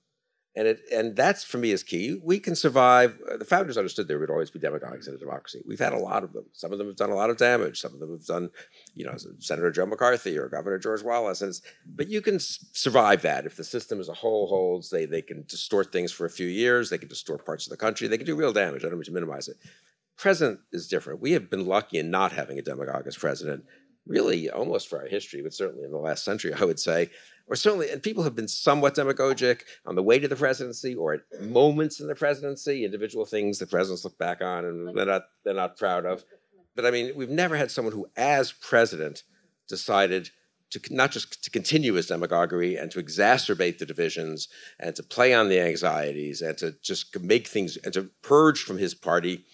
And 0.56 0.66
it 0.66 0.80
and 0.92 1.14
that's 1.14 1.44
for 1.44 1.58
me 1.58 1.70
is 1.70 1.85
key. 1.85 2.18
We 2.20 2.40
can 2.40 2.56
survive. 2.56 3.16
uh, 3.30 3.37
The 3.37 3.44
founders 3.44 3.78
understood 3.78 4.08
there 4.08 4.18
would 4.18 4.30
always 4.30 4.50
be 4.50 4.58
demagogues 4.58 5.06
in 5.06 5.14
a 5.14 5.18
democracy. 5.18 5.62
We've 5.64 5.78
had 5.78 5.92
a 5.92 5.99
lot 5.99 6.25
of 6.25 6.32
them. 6.32 6.47
Some 6.52 6.73
of 6.73 6.78
them 6.78 6.88
have 6.88 6.97
done 6.97 7.11
a 7.11 7.14
lot 7.14 7.30
of 7.30 7.37
damage. 7.37 7.80
Some 7.80 7.92
of 7.94 8.00
them 8.00 8.11
have 8.11 8.25
done, 8.26 8.50
you 8.94 9.04
know, 9.04 9.14
Senator 9.38 9.70
Joe 9.70 9.87
McCarthy 9.87 10.37
or 10.37 10.49
Governor 10.49 10.78
George 10.78 11.02
Wallace. 11.04 11.42
And 11.42 11.54
but 11.87 12.08
you 12.08 12.20
can 12.20 12.38
survive 12.40 13.23
that 13.23 13.47
if 13.47 13.56
the 13.56 13.62
system 13.62 14.00
as 14.00 14.08
a 14.08 14.14
whole 14.14 14.49
holds. 14.49 14.90
They 14.90 15.04
they 15.04 15.23
can 15.23 15.44
distort 15.47 15.92
things 15.92 16.11
for 16.11 16.26
a 16.26 16.30
few 16.30 16.49
years. 16.49 16.90
They 16.90 16.99
can 16.99 17.08
distort 17.08 17.47
parts 17.47 17.66
of 17.66 17.70
the 17.70 17.76
country. 17.76 18.08
They 18.08 18.18
can 18.18 18.26
do 18.26 18.35
real 18.35 18.52
damage. 18.52 18.85
I 18.85 18.88
don't 18.88 18.99
mean 18.99 19.04
to 19.04 19.12
minimize 19.12 19.47
it. 19.49 19.58
President 20.16 20.58
is 20.73 20.88
different. 20.88 21.20
We 21.20 21.32
have 21.32 21.49
been 21.50 21.66
lucky 21.66 21.99
in 21.99 22.11
not 22.11 22.32
having 22.32 22.58
a 22.58 22.62
demagogue 22.62 23.06
as 23.06 23.16
president, 23.16 23.64
really 24.06 24.50
almost 24.50 24.88
for 24.88 24.99
our 24.99 25.06
history, 25.06 25.42
but 25.42 25.54
certainly 25.54 25.85
in 25.85 25.92
the 25.92 25.99
last 25.99 26.25
century, 26.25 26.52
I 26.61 26.64
would 26.64 26.80
say. 26.80 27.11
Or 27.48 27.56
certainly, 27.56 27.90
and 27.90 28.02
people 28.02 28.24
have 28.24 28.34
been 28.34 28.48
somewhat 28.48 28.94
demagogic 28.94 29.64
on 29.86 29.94
the 29.94 30.02
way 30.02 30.18
to 30.18 30.28
the 30.28 30.36
presidency 30.36 30.94
or 30.94 31.14
at 31.14 31.40
moments 31.40 31.98
in 31.98 32.06
the 32.06 32.14
presidency, 32.14 32.84
individual 32.84 33.24
things 33.24 33.58
the 33.58 33.66
presidents 33.66 34.04
look 34.04 34.18
back 34.18 34.42
on 34.42 34.64
and 34.66 34.96
they're 34.96 35.06
not 35.06 35.22
they're 35.44 35.54
not 35.54 35.78
proud 35.78 36.04
of. 36.04 36.24
But 36.76 36.84
I 36.84 36.90
mean, 36.90 37.12
we've 37.16 37.30
never 37.30 37.56
had 37.56 37.70
someone 37.70 37.94
who, 37.94 38.06
as 38.16 38.52
president, 38.52 39.22
decided 39.66 40.30
to 40.70 40.80
not 40.90 41.10
just 41.10 41.42
to 41.42 41.50
continue 41.50 41.94
his 41.94 42.06
demagoguery 42.06 42.76
and 42.76 42.90
to 42.90 43.02
exacerbate 43.02 43.78
the 43.78 43.86
divisions 43.86 44.48
and 44.78 44.94
to 44.94 45.02
play 45.02 45.32
on 45.32 45.48
the 45.48 45.60
anxieties 45.60 46.42
and 46.42 46.58
to 46.58 46.74
just 46.82 47.18
make 47.20 47.46
things 47.46 47.78
and 47.78 47.94
to 47.94 48.10
purge 48.22 48.62
from 48.62 48.76
his 48.76 48.94
party 48.94 49.44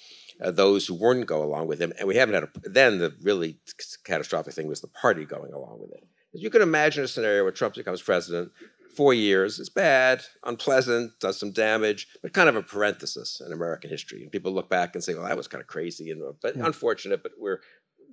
uh, 0.42 0.50
those 0.50 0.86
who 0.86 0.94
wouldn't 0.94 1.26
go 1.26 1.42
along 1.42 1.68
with 1.68 1.80
him. 1.80 1.92
And 1.98 2.08
we 2.08 2.16
haven't 2.16 2.34
had 2.34 2.44
a, 2.44 2.48
then 2.68 2.98
the 2.98 3.14
really 3.22 3.58
catastrophic 4.04 4.54
thing 4.54 4.66
was 4.66 4.80
the 4.80 4.88
party 4.88 5.24
going 5.24 5.52
along 5.52 5.78
with 5.80 5.92
it. 5.92 6.04
You 6.34 6.50
can 6.50 6.62
imagine 6.62 7.04
a 7.04 7.08
scenario 7.08 7.42
where 7.42 7.52
Trump 7.52 7.74
becomes 7.74 8.02
president, 8.02 8.52
four 8.96 9.14
years. 9.14 9.58
It's 9.58 9.68
bad, 9.68 10.22
unpleasant, 10.44 11.18
does 11.20 11.38
some 11.38 11.52
damage, 11.52 12.08
but 12.22 12.32
kind 12.32 12.48
of 12.48 12.56
a 12.56 12.62
parenthesis 12.62 13.40
in 13.44 13.52
American 13.52 13.90
history. 13.90 14.22
And 14.22 14.32
people 14.32 14.52
look 14.52 14.68
back 14.68 14.94
and 14.94 15.02
say, 15.02 15.14
"Well, 15.14 15.24
that 15.24 15.36
was 15.36 15.48
kind 15.48 15.62
of 15.62 15.68
crazy," 15.68 16.10
and 16.10 16.22
but 16.40 16.56
yeah. 16.56 16.66
unfortunate. 16.66 17.22
But 17.22 17.32
we're 17.38 17.60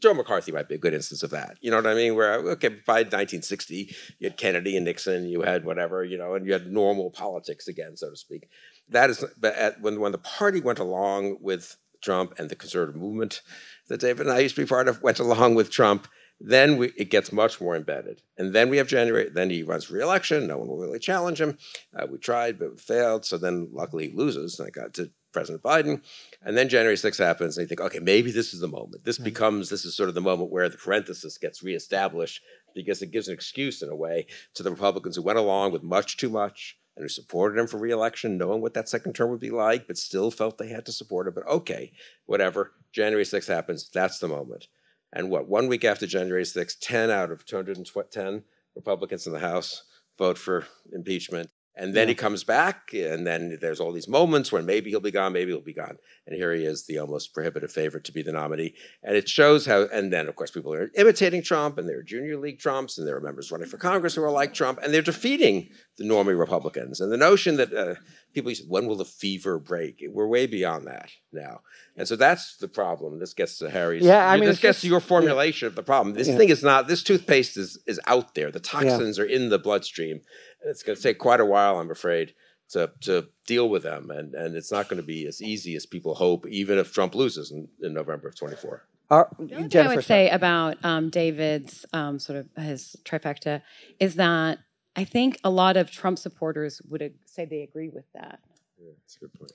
Joe 0.01 0.13
McCarthy 0.15 0.51
might 0.51 0.67
be 0.67 0.75
a 0.75 0.79
good 0.79 0.93
instance 0.93 1.21
of 1.21 1.29
that. 1.29 1.57
You 1.61 1.69
know 1.69 1.77
what 1.77 1.87
I 1.87 1.93
mean? 1.93 2.15
Where 2.15 2.33
okay, 2.33 2.69
by 2.69 3.01
1960, 3.01 3.95
you 4.19 4.29
had 4.29 4.37
Kennedy 4.37 4.75
and 4.75 4.85
Nixon, 4.85 5.27
you 5.27 5.41
had 5.41 5.63
whatever, 5.63 6.03
you 6.03 6.17
know, 6.17 6.33
and 6.33 6.45
you 6.45 6.53
had 6.53 6.67
normal 6.67 7.11
politics 7.11 7.67
again, 7.67 7.95
so 7.95 8.09
to 8.09 8.17
speak. 8.17 8.49
That 8.89 9.09
is, 9.09 9.23
but 9.39 9.55
at, 9.55 9.79
when 9.81 9.99
when 9.99 10.11
the 10.11 10.17
party 10.17 10.59
went 10.59 10.79
along 10.79 11.37
with 11.39 11.77
Trump 12.01 12.33
and 12.39 12.49
the 12.49 12.55
conservative 12.55 12.99
movement 12.99 13.41
that 13.87 13.99
David 13.99 14.25
and 14.25 14.35
I 14.35 14.39
used 14.39 14.55
to 14.55 14.61
be 14.61 14.67
part 14.67 14.87
of 14.87 15.01
went 15.03 15.19
along 15.19 15.55
with 15.55 15.69
Trump, 15.69 16.07
then 16.43 16.77
we, 16.77 16.87
it 16.97 17.09
gets 17.09 17.31
much 17.31 17.61
more 17.61 17.75
embedded. 17.75 18.21
And 18.37 18.53
then 18.53 18.69
we 18.69 18.77
have 18.77 18.87
January, 18.87 19.29
then 19.29 19.49
he 19.49 19.63
runs 19.63 19.91
re-election. 19.91 20.47
No 20.47 20.57
one 20.57 20.67
will 20.67 20.77
really 20.77 20.99
challenge 20.99 21.39
him. 21.39 21.57
Uh, 21.95 22.07
we 22.09 22.17
tried, 22.17 22.57
but 22.57 22.79
failed. 22.79 23.25
So 23.25 23.37
then 23.37 23.69
luckily 23.71 24.09
he 24.09 24.15
loses. 24.15 24.59
And 24.59 24.67
I 24.67 24.71
got 24.71 24.93
to 24.95 25.11
President 25.31 25.63
Biden. 25.63 26.01
And 26.41 26.57
then 26.57 26.69
January 26.69 26.95
6th 26.95 27.17
happens, 27.17 27.57
and 27.57 27.63
you 27.63 27.67
think, 27.67 27.81
okay, 27.81 27.99
maybe 27.99 28.31
this 28.31 28.53
is 28.53 28.59
the 28.59 28.67
moment. 28.67 29.03
This 29.03 29.17
mm-hmm. 29.17 29.25
becomes, 29.25 29.69
this 29.69 29.85
is 29.85 29.95
sort 29.95 30.09
of 30.09 30.15
the 30.15 30.21
moment 30.21 30.51
where 30.51 30.69
the 30.69 30.77
parenthesis 30.77 31.37
gets 31.37 31.63
reestablished 31.63 32.41
because 32.73 33.01
it 33.01 33.11
gives 33.11 33.27
an 33.27 33.33
excuse, 33.33 33.81
in 33.81 33.89
a 33.89 33.95
way, 33.95 34.25
to 34.55 34.63
the 34.63 34.71
Republicans 34.71 35.15
who 35.15 35.21
went 35.21 35.39
along 35.39 35.71
with 35.71 35.83
much 35.83 36.17
too 36.17 36.29
much 36.29 36.77
and 36.95 37.03
who 37.03 37.09
supported 37.09 37.59
him 37.59 37.67
for 37.67 37.77
reelection, 37.77 38.37
knowing 38.37 38.61
what 38.61 38.73
that 38.73 38.89
second 38.89 39.13
term 39.13 39.29
would 39.29 39.39
be 39.39 39.51
like, 39.51 39.87
but 39.87 39.97
still 39.97 40.31
felt 40.31 40.57
they 40.57 40.69
had 40.69 40.85
to 40.85 40.91
support 40.91 41.27
him. 41.27 41.33
But 41.33 41.47
okay, 41.47 41.91
whatever. 42.25 42.73
January 42.91 43.23
6th 43.23 43.47
happens. 43.47 43.89
That's 43.93 44.19
the 44.19 44.27
moment. 44.27 44.67
And 45.13 45.29
what, 45.29 45.47
one 45.47 45.67
week 45.67 45.83
after 45.83 46.07
January 46.07 46.43
6th, 46.43 46.79
10 46.79 47.09
out 47.09 47.31
of 47.31 47.45
210 47.45 48.43
Republicans 48.75 49.27
in 49.27 49.33
the 49.33 49.39
House 49.39 49.83
vote 50.17 50.37
for 50.37 50.67
impeachment. 50.93 51.49
And 51.73 51.93
then 51.93 52.07
yeah. 52.07 52.11
he 52.11 52.15
comes 52.15 52.43
back, 52.43 52.93
and 52.93 53.25
then 53.25 53.57
there's 53.61 53.79
all 53.79 53.93
these 53.93 54.09
moments 54.09 54.51
when 54.51 54.65
maybe 54.65 54.89
he'll 54.89 54.99
be 54.99 55.09
gone, 55.09 55.31
maybe 55.31 55.51
he'll 55.51 55.61
be 55.61 55.73
gone. 55.73 55.97
And 56.27 56.35
here 56.35 56.53
he 56.53 56.65
is, 56.65 56.85
the 56.85 56.99
almost 56.99 57.33
prohibitive 57.33 57.71
favorite 57.71 58.03
to 58.03 58.11
be 58.11 58.21
the 58.21 58.33
nominee. 58.33 58.75
And 59.01 59.15
it 59.15 59.29
shows 59.29 59.65
how, 59.65 59.83
and 59.83 60.11
then 60.11 60.27
of 60.27 60.35
course 60.35 60.51
people 60.51 60.73
are 60.73 60.91
imitating 60.95 61.41
Trump, 61.41 61.77
and 61.77 61.87
there 61.87 61.99
are 61.99 62.03
junior 62.03 62.37
league 62.37 62.59
Trumps, 62.59 62.97
and 62.97 63.07
there 63.07 63.15
are 63.15 63.21
members 63.21 63.51
running 63.51 63.69
for 63.69 63.77
Congress 63.77 64.15
who 64.15 64.23
are 64.23 64.31
like 64.31 64.53
Trump, 64.53 64.79
and 64.83 64.93
they're 64.93 65.01
defeating 65.01 65.69
the 65.97 66.03
normie 66.03 66.37
Republicans. 66.37 66.99
And 66.99 67.09
the 67.09 67.17
notion 67.17 67.55
that 67.55 67.73
uh, 67.73 67.95
people 68.33 68.53
say, 68.53 68.65
when 68.67 68.85
will 68.85 68.97
the 68.97 69.05
fever 69.05 69.57
break? 69.57 70.03
We're 70.09 70.27
way 70.27 70.47
beyond 70.47 70.87
that 70.87 71.09
now. 71.31 71.61
And 71.95 72.07
so 72.07 72.15
that's 72.15 72.57
the 72.57 72.67
problem. 72.67 73.19
This 73.19 73.33
gets 73.33 73.57
to 73.59 73.69
Harry's. 73.69 74.03
Yeah, 74.03 74.29
I 74.29 74.37
mean, 74.37 74.45
this 74.45 74.59
gets 74.59 74.77
just, 74.77 74.81
to 74.81 74.87
your 74.87 74.99
formulation 74.99 75.65
yeah. 75.65 75.69
of 75.69 75.75
the 75.75 75.83
problem. 75.83 76.15
This 76.15 76.27
yeah. 76.27 76.37
thing 76.37 76.49
is 76.49 76.63
not, 76.63 76.87
this 76.87 77.03
toothpaste 77.03 77.57
is, 77.57 77.79
is 77.85 77.99
out 78.07 78.35
there. 78.35 78.51
The 78.51 78.59
toxins 78.59 79.19
are 79.19 79.25
in 79.25 79.49
the 79.49 79.59
bloodstream 79.59 80.21
it's 80.63 80.83
going 80.83 80.95
to 80.95 81.01
take 81.01 81.19
quite 81.19 81.39
a 81.39 81.45
while, 81.45 81.79
I'm 81.79 81.91
afraid, 81.91 82.33
to 82.69 82.91
to 83.01 83.27
deal 83.45 83.69
with 83.69 83.83
them, 83.83 84.09
and 84.11 84.33
and 84.33 84.55
it's 84.55 84.71
not 84.71 84.89
going 84.89 85.01
to 85.01 85.05
be 85.05 85.27
as 85.27 85.41
easy 85.41 85.75
as 85.75 85.85
people 85.85 86.15
hope, 86.15 86.47
even 86.47 86.77
if 86.77 86.93
Trump 86.93 87.15
loses 87.15 87.51
in, 87.51 87.67
in 87.81 87.93
November 87.93 88.29
of 88.29 88.35
24. 88.35 88.83
Our, 89.09 89.27
the 89.37 89.67
thing 89.67 89.87
I 89.87 89.93
would 89.93 90.05
say 90.05 90.29
about 90.29 90.77
um, 90.85 91.09
David's 91.09 91.85
um, 91.91 92.17
sort 92.17 92.39
of 92.39 92.63
his 92.63 92.95
trifecta 93.03 93.61
is 93.99 94.15
that 94.15 94.59
I 94.95 95.03
think 95.03 95.37
a 95.43 95.49
lot 95.49 95.75
of 95.75 95.91
Trump 95.91 96.17
supporters 96.17 96.81
would 96.89 97.13
say 97.25 97.43
they 97.43 97.61
agree 97.61 97.89
with 97.89 98.05
that. 98.13 98.39
Yeah, 98.79 98.91
that's 99.01 99.17
a 99.17 99.19
good 99.19 99.33
point. 99.33 99.51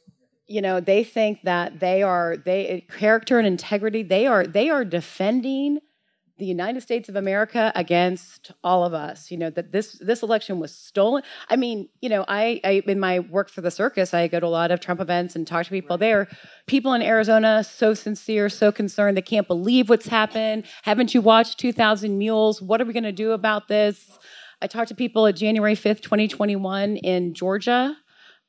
You 0.47 0.61
know, 0.61 0.81
they 0.81 1.03
think 1.03 1.43
that 1.43 1.81
they 1.81 2.03
are 2.03 2.37
they 2.37 2.85
character 2.91 3.39
and 3.39 3.47
integrity. 3.47 4.03
They 4.03 4.27
are 4.27 4.47
they 4.47 4.69
are 4.69 4.85
defending 4.85 5.79
the 6.39 6.45
United 6.45 6.83
States 6.83 7.09
of 7.09 7.17
America 7.17 7.73
against 7.75 8.53
all 8.63 8.85
of 8.85 8.93
us. 8.93 9.31
You 9.31 9.39
know 9.39 9.51
that 9.51 9.73
this 9.73 9.93
this 10.01 10.23
election 10.23 10.61
was 10.61 10.75
stolen. 10.75 11.23
I 11.49 11.57
mean, 11.57 11.89
you 12.01 12.09
know, 12.09 12.25
I, 12.29 12.61
I 12.63 12.83
in 12.87 13.01
my 13.01 13.21
work 13.21 13.49
for 13.49 13.63
the 13.63 13.71
circus, 13.71 14.13
I 14.13 14.29
go 14.29 14.41
to 14.41 14.47
a 14.47 14.49
lot 14.49 14.71
of 14.71 14.81
Trump 14.81 15.01
events 15.01 15.35
and 15.35 15.47
talk 15.47 15.65
to 15.65 15.71
people 15.71 15.95
right. 15.95 16.01
there. 16.01 16.29
People 16.67 16.93
in 16.93 17.03
Arizona 17.03 17.65
so 17.65 17.95
sincere, 17.95 18.49
so 18.49 18.71
concerned. 18.71 19.17
They 19.17 19.23
can't 19.23 19.49
believe 19.49 19.89
what's 19.89 20.09
happened. 20.09 20.67
Haven't 20.83 21.15
you 21.15 21.21
watched 21.21 21.59
2,000 21.59 22.19
Mules? 22.19 22.61
What 22.61 22.81
are 22.81 22.85
we 22.85 22.93
going 22.93 23.05
to 23.05 23.13
do 23.13 23.33
about 23.33 23.69
this? 23.69 24.19
I 24.61 24.67
talked 24.67 24.89
to 24.89 24.95
people 24.95 25.27
at 25.27 25.37
January 25.37 25.75
5th, 25.75 26.01
2021 26.01 26.97
in 26.97 27.35
Georgia, 27.35 27.97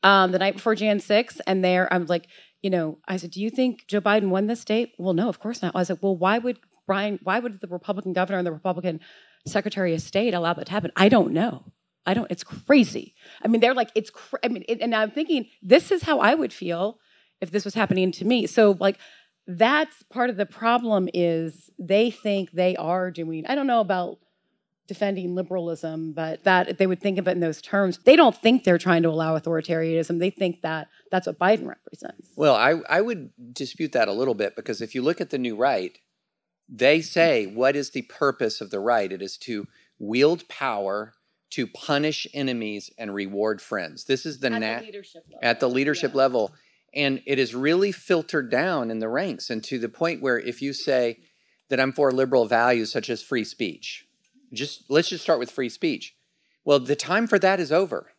um, 0.03 0.32
the 0.32 0.39
night 0.39 0.53
before 0.53 0.74
Jan 0.74 1.00
6, 1.00 1.41
and 1.46 1.63
there 1.63 1.91
I'm 1.94 2.06
like, 2.06 2.27
you 2.62 2.70
know, 2.70 3.00
I 3.08 3.17
said, 3.17 3.32
do 3.32 3.41
you 3.41 3.50
think 3.50 3.86
Joe 3.88 4.01
Biden 4.01 4.29
won 4.29 4.48
this 4.48 4.62
state? 4.62 4.94
Well, 4.98 5.13
no, 5.13 5.29
of 5.29 5.39
course 5.39 5.62
not. 5.62 5.75
I 5.75 5.79
was 5.79 5.89
like, 5.89 6.01
well, 6.01 6.17
why 6.17 6.38
would 6.38 6.60
Brian, 6.88 7.20
why 7.22 7.38
would 7.39 7.62
the 7.62 7.67
Republican 7.67 8.13
governor 8.13 8.39
and 8.39 8.48
the 8.48 8.51
Republican 8.51 9.01
Secretary 9.46 9.94
of 9.94 10.01
State 10.01 10.34
allow 10.34 10.53
that 10.53 10.65
to 10.65 10.72
happen? 10.72 10.91
I 10.96 11.10
don't 11.10 11.34
know. 11.34 11.65
I 12.06 12.13
don't. 12.13 12.32
It's 12.32 12.44
crazy. 12.44 13.13
I 13.44 13.50
mean, 13.50 13.62
they're 13.62 13.74
like, 13.74 13.91
it's. 13.94 14.10
Cra- 14.10 14.39
I 14.44 14.48
mean, 14.48 14.63
it, 14.67 14.79
and 14.82 14.96
I'm 14.96 15.12
thinking 15.12 15.48
this 15.62 15.91
is 15.91 16.03
how 16.03 16.20
I 16.20 16.34
would 16.34 16.53
feel 16.53 17.00
if 17.41 17.51
this 17.51 17.65
was 17.65 17.74
happening 17.74 18.12
to 18.13 18.25
me. 18.25 18.48
So 18.48 18.77
like, 18.79 18.98
that's 19.46 20.03
part 20.03 20.29
of 20.29 20.38
the 20.38 20.46
problem 20.46 21.10
is 21.13 21.70
they 21.77 22.10
think 22.10 22.51
they 22.51 22.75
are 22.77 23.12
doing. 23.12 23.46
I 23.46 23.56
don't 23.56 23.67
know 23.67 23.82
about 23.82 24.20
defending 24.88 25.36
liberalism, 25.36 26.13
but 26.13 26.44
that 26.46 26.77
they 26.77 26.88
would 26.88 27.01
think 27.01 27.17
of 27.17 27.27
it 27.27 27.32
in 27.32 27.41
those 27.41 27.62
terms. 27.62 28.00
They 28.06 28.15
don't 28.15 28.36
think 28.36 28.63
they're 28.63 28.77
trying 28.77 29.03
to 29.03 29.10
allow 29.10 29.38
authoritarianism. 29.38 30.20
They 30.20 30.29
think 30.29 30.62
that 30.62 30.88
that's 31.12 31.27
what 31.27 31.38
Biden 31.38 31.67
represents. 31.67 32.29
Well, 32.36 32.56
I, 32.56 32.75
I 32.89 33.01
would 33.01 33.32
dispute 33.53 33.91
that 33.91 34.08
a 34.08 34.13
little 34.13 34.34
bit 34.34 34.56
because 34.56 34.82
if 34.82 34.96
you 34.96 35.01
look 35.01 35.20
at 35.20 35.29
the 35.29 35.38
new 35.38 35.58
right, 35.58 35.98
they 36.70 37.00
mm. 37.00 37.04
say, 37.04 37.46
what 37.46 37.76
is 37.76 37.92
the 37.92 38.04
purpose 38.04 38.62
of 38.62 38.70
the 38.70 38.80
right? 38.80 39.12
It 39.12 39.22
is 39.22 39.38
to 39.40 39.68
wield 40.00 40.48
power 40.48 41.14
to 41.52 41.68
punish 41.68 42.28
enemies 42.34 42.92
and 42.98 43.14
reward 43.14 43.62
friends. 43.62 44.06
This 44.06 44.26
is 44.26 44.40
the, 44.40 44.48
at 44.48 44.60
nat- 44.60 44.80
the 44.80 44.86
leadership 44.86 45.24
level. 45.26 45.40
At 45.42 45.60
the 45.60 45.70
leadership 45.70 46.12
yeah. 46.12 46.18
level. 46.18 46.54
And 46.94 47.22
it 47.26 47.40
is 47.40 47.56
really 47.56 47.92
filtered 47.92 48.50
down 48.50 48.92
in 48.92 49.00
the 49.00 49.10
ranks 49.10 49.50
and 49.50 49.64
to 49.66 49.80
the 49.80 49.90
point 49.90 50.22
where 50.22 50.40
if 50.40 50.62
you 50.62 50.74
say 50.74 51.20
that 51.70 51.80
I'm 51.80 51.92
for 51.92 52.12
liberal 52.12 52.46
values 52.46 52.92
such 52.92 53.10
as 53.10 53.22
free 53.22 53.44
speech, 53.44 54.06
just 54.54 54.90
let's 54.90 55.10
just 55.10 55.24
start 55.24 55.40
with 55.40 55.52
free 55.52 55.70
speech. 55.70 56.16
Well, 56.66 56.80
the 56.80 56.96
time 56.96 57.28
for 57.28 57.40
that 57.40 57.60
is 57.60 57.72
over. 57.72 58.14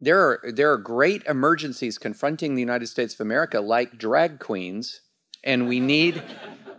There 0.00 0.20
are 0.20 0.52
there 0.52 0.72
are 0.72 0.78
great 0.78 1.22
emergencies 1.24 1.98
confronting 1.98 2.54
the 2.54 2.60
United 2.60 2.86
States 2.86 3.14
of 3.14 3.20
America 3.20 3.60
like 3.60 3.96
drag 3.98 4.38
queens 4.40 5.00
and 5.42 5.68
we 5.68 5.80
need 5.80 6.22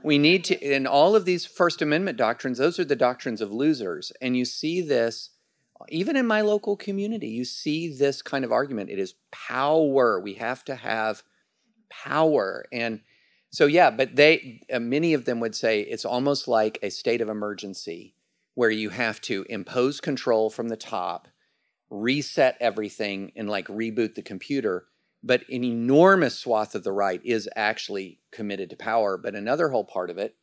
we 0.05 0.19
need 0.19 0.43
to, 0.45 0.59
in 0.59 0.85
all 0.85 1.15
of 1.15 1.25
these 1.25 1.45
First 1.45 1.81
Amendment 1.81 2.17
doctrines, 2.17 2.59
those 2.59 2.79
are 2.79 2.85
the 2.85 2.95
doctrines 2.95 3.41
of 3.41 3.51
losers. 3.51 4.11
And 4.21 4.37
you 4.37 4.45
see 4.45 4.81
this 4.81 5.31
even 5.89 6.15
in 6.15 6.25
my 6.25 6.41
local 6.41 6.77
community, 6.77 7.27
you 7.27 7.43
see 7.43 7.93
this 7.93 8.21
kind 8.21 8.45
of 8.45 8.51
argument. 8.51 8.89
It 8.89 8.99
is 8.99 9.15
power. 9.31 10.19
We 10.19 10.35
have 10.35 10.63
to 10.65 10.75
have 10.75 11.23
power. 11.89 12.65
And 12.71 13.01
so, 13.49 13.65
yeah, 13.65 13.91
but 13.91 14.15
they, 14.15 14.61
uh, 14.71 14.79
many 14.79 15.13
of 15.13 15.25
them 15.25 15.39
would 15.39 15.55
say 15.55 15.81
it's 15.81 16.05
almost 16.05 16.47
like 16.47 16.79
a 16.81 16.89
state 16.89 17.21
of 17.21 17.27
emergency 17.27 18.15
where 18.53 18.71
you 18.71 18.89
have 18.89 19.19
to 19.21 19.45
impose 19.49 19.99
control 19.99 20.49
from 20.49 20.69
the 20.69 20.77
top, 20.77 21.27
reset 21.89 22.57
everything, 22.61 23.33
and 23.35 23.49
like 23.49 23.67
reboot 23.67 24.15
the 24.15 24.21
computer 24.21 24.85
but 25.25 25.41
an 25.49 25.63
enormous 25.63 26.37
swath 26.37 26.75
of 26.75 26.83
the 26.83 26.91
right 26.91 27.19
is 27.25 27.49
actually 27.55 28.19
committed 28.31 28.69
to 28.69 28.75
power. 28.75 29.17
But 29.17 29.33
another 29.33 29.69
whole 29.69 29.83
part 29.83 30.11
of 30.11 30.19
it, 30.19 30.35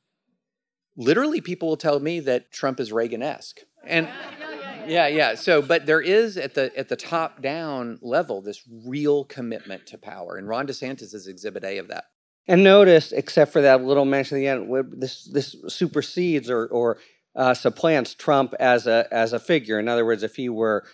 literally, 0.96 1.40
people 1.40 1.68
will 1.68 1.76
tell 1.76 2.00
me 2.00 2.18
that 2.20 2.50
Trump 2.50 2.80
is 2.80 2.92
Reagan-esque, 2.92 3.60
and 3.86 4.08
yeah, 4.86 5.06
yeah. 5.06 5.36
So, 5.36 5.62
but 5.62 5.86
there 5.86 6.00
is 6.00 6.36
at 6.36 6.54
the 6.54 6.76
at 6.76 6.88
the 6.88 6.96
top 6.96 7.40
down 7.40 7.98
level 8.02 8.42
this 8.42 8.62
real 8.84 9.24
commitment 9.24 9.86
to 9.86 9.98
power, 9.98 10.36
and 10.36 10.48
Ron 10.48 10.66
DeSantis 10.66 11.14
is 11.14 11.28
Exhibit 11.28 11.64
A 11.64 11.78
of 11.78 11.88
that. 11.88 12.04
And 12.48 12.64
notice, 12.64 13.12
except 13.12 13.52
for 13.52 13.62
that 13.62 13.84
little 13.84 14.04
mention 14.04 14.38
at 14.38 14.40
the 14.40 14.48
end, 14.48 15.00
this 15.00 15.24
this 15.32 15.54
supersedes 15.68 16.50
or 16.50 16.66
or 16.66 16.98
uh, 17.36 17.54
supplants 17.54 18.14
Trump 18.14 18.52
as 18.58 18.86
a 18.88 19.06
as 19.12 19.32
a 19.32 19.38
figure. 19.38 19.78
In 19.78 19.88
other 19.88 20.04
words, 20.04 20.24
if 20.24 20.34
he 20.34 20.48
were 20.48 20.84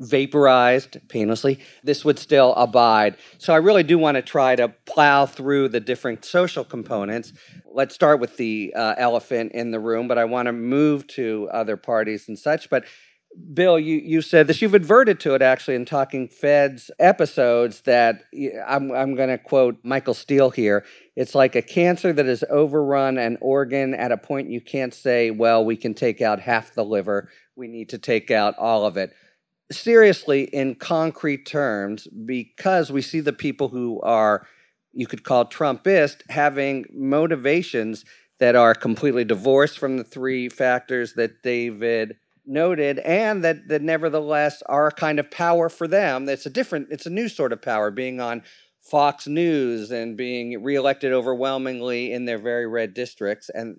vaporized 0.00 0.96
painlessly, 1.08 1.60
this 1.84 2.04
would 2.04 2.18
still 2.18 2.54
abide. 2.54 3.16
So 3.38 3.52
I 3.52 3.58
really 3.58 3.82
do 3.82 3.98
want 3.98 4.16
to 4.16 4.22
try 4.22 4.56
to 4.56 4.68
plow 4.86 5.26
through 5.26 5.68
the 5.68 5.80
different 5.80 6.24
social 6.24 6.64
components. 6.64 7.32
Let's 7.72 7.94
start 7.94 8.18
with 8.18 8.36
the 8.36 8.72
uh, 8.74 8.94
elephant 8.96 9.52
in 9.52 9.70
the 9.70 9.78
room, 9.78 10.08
but 10.08 10.18
I 10.18 10.24
want 10.24 10.46
to 10.46 10.52
move 10.52 11.06
to 11.08 11.48
other 11.52 11.76
parties 11.76 12.28
and 12.28 12.38
such. 12.38 12.70
But 12.70 12.84
Bill, 13.54 13.78
you, 13.78 13.98
you 13.98 14.22
said 14.22 14.48
this. 14.48 14.60
You've 14.60 14.74
adverted 14.74 15.20
to 15.20 15.34
it 15.34 15.42
actually 15.42 15.76
in 15.76 15.84
Talking 15.84 16.26
Feds 16.26 16.90
episodes 16.98 17.82
that 17.82 18.24
I'm, 18.66 18.90
I'm 18.90 19.14
going 19.14 19.28
to 19.28 19.38
quote 19.38 19.76
Michael 19.84 20.14
Steele 20.14 20.50
here. 20.50 20.84
It's 21.14 21.34
like 21.34 21.54
a 21.54 21.62
cancer 21.62 22.12
that 22.12 22.26
has 22.26 22.42
overrun 22.50 23.18
an 23.18 23.38
organ 23.40 23.94
at 23.94 24.10
a 24.10 24.16
point 24.16 24.50
you 24.50 24.60
can't 24.60 24.92
say, 24.92 25.30
well, 25.30 25.64
we 25.64 25.76
can 25.76 25.94
take 25.94 26.20
out 26.20 26.40
half 26.40 26.74
the 26.74 26.84
liver. 26.84 27.30
We 27.54 27.68
need 27.68 27.90
to 27.90 27.98
take 27.98 28.32
out 28.32 28.58
all 28.58 28.84
of 28.84 28.96
it 28.96 29.12
seriously 29.70 30.44
in 30.44 30.74
concrete 30.74 31.46
terms 31.46 32.08
because 32.26 32.90
we 32.90 33.02
see 33.02 33.20
the 33.20 33.32
people 33.32 33.68
who 33.68 34.00
are 34.00 34.46
you 34.92 35.06
could 35.06 35.22
call 35.22 35.44
Trumpist 35.44 36.22
having 36.28 36.84
motivations 36.92 38.04
that 38.40 38.56
are 38.56 38.74
completely 38.74 39.24
divorced 39.24 39.78
from 39.78 39.96
the 39.96 40.04
three 40.04 40.48
factors 40.48 41.14
that 41.14 41.42
David 41.42 42.16
noted, 42.46 42.98
and 43.00 43.44
that 43.44 43.68
that 43.68 43.82
nevertheless 43.82 44.62
are 44.66 44.88
a 44.88 44.92
kind 44.92 45.20
of 45.20 45.30
power 45.30 45.68
for 45.68 45.86
them. 45.86 46.26
That's 46.26 46.46
a 46.46 46.50
different. 46.50 46.88
It's 46.90 47.06
a 47.06 47.10
new 47.10 47.28
sort 47.28 47.52
of 47.52 47.62
power, 47.62 47.90
being 47.90 48.20
on 48.20 48.42
Fox 48.82 49.26
News 49.26 49.90
and 49.90 50.16
being 50.16 50.62
reelected 50.62 51.12
overwhelmingly 51.12 52.12
in 52.12 52.24
their 52.24 52.38
very 52.38 52.66
red 52.66 52.94
districts, 52.94 53.50
and 53.50 53.76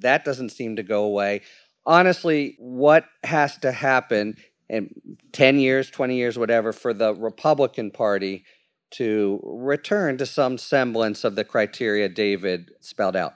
that 0.00 0.24
doesn't 0.24 0.50
seem 0.50 0.76
to 0.76 0.82
go 0.82 1.04
away. 1.04 1.42
Honestly, 1.86 2.56
what 2.58 3.04
has 3.24 3.56
to 3.58 3.72
happen 3.72 4.36
in 4.68 4.90
10 5.32 5.58
years, 5.58 5.90
20 5.90 6.16
years, 6.16 6.38
whatever, 6.38 6.72
for 6.72 6.92
the 6.92 7.14
Republican 7.14 7.90
Party 7.90 8.44
to 8.92 9.40
return 9.44 10.16
to 10.18 10.26
some 10.26 10.58
semblance 10.58 11.24
of 11.24 11.34
the 11.36 11.44
criteria 11.44 12.08
David 12.08 12.70
spelled 12.80 13.16
out? 13.16 13.34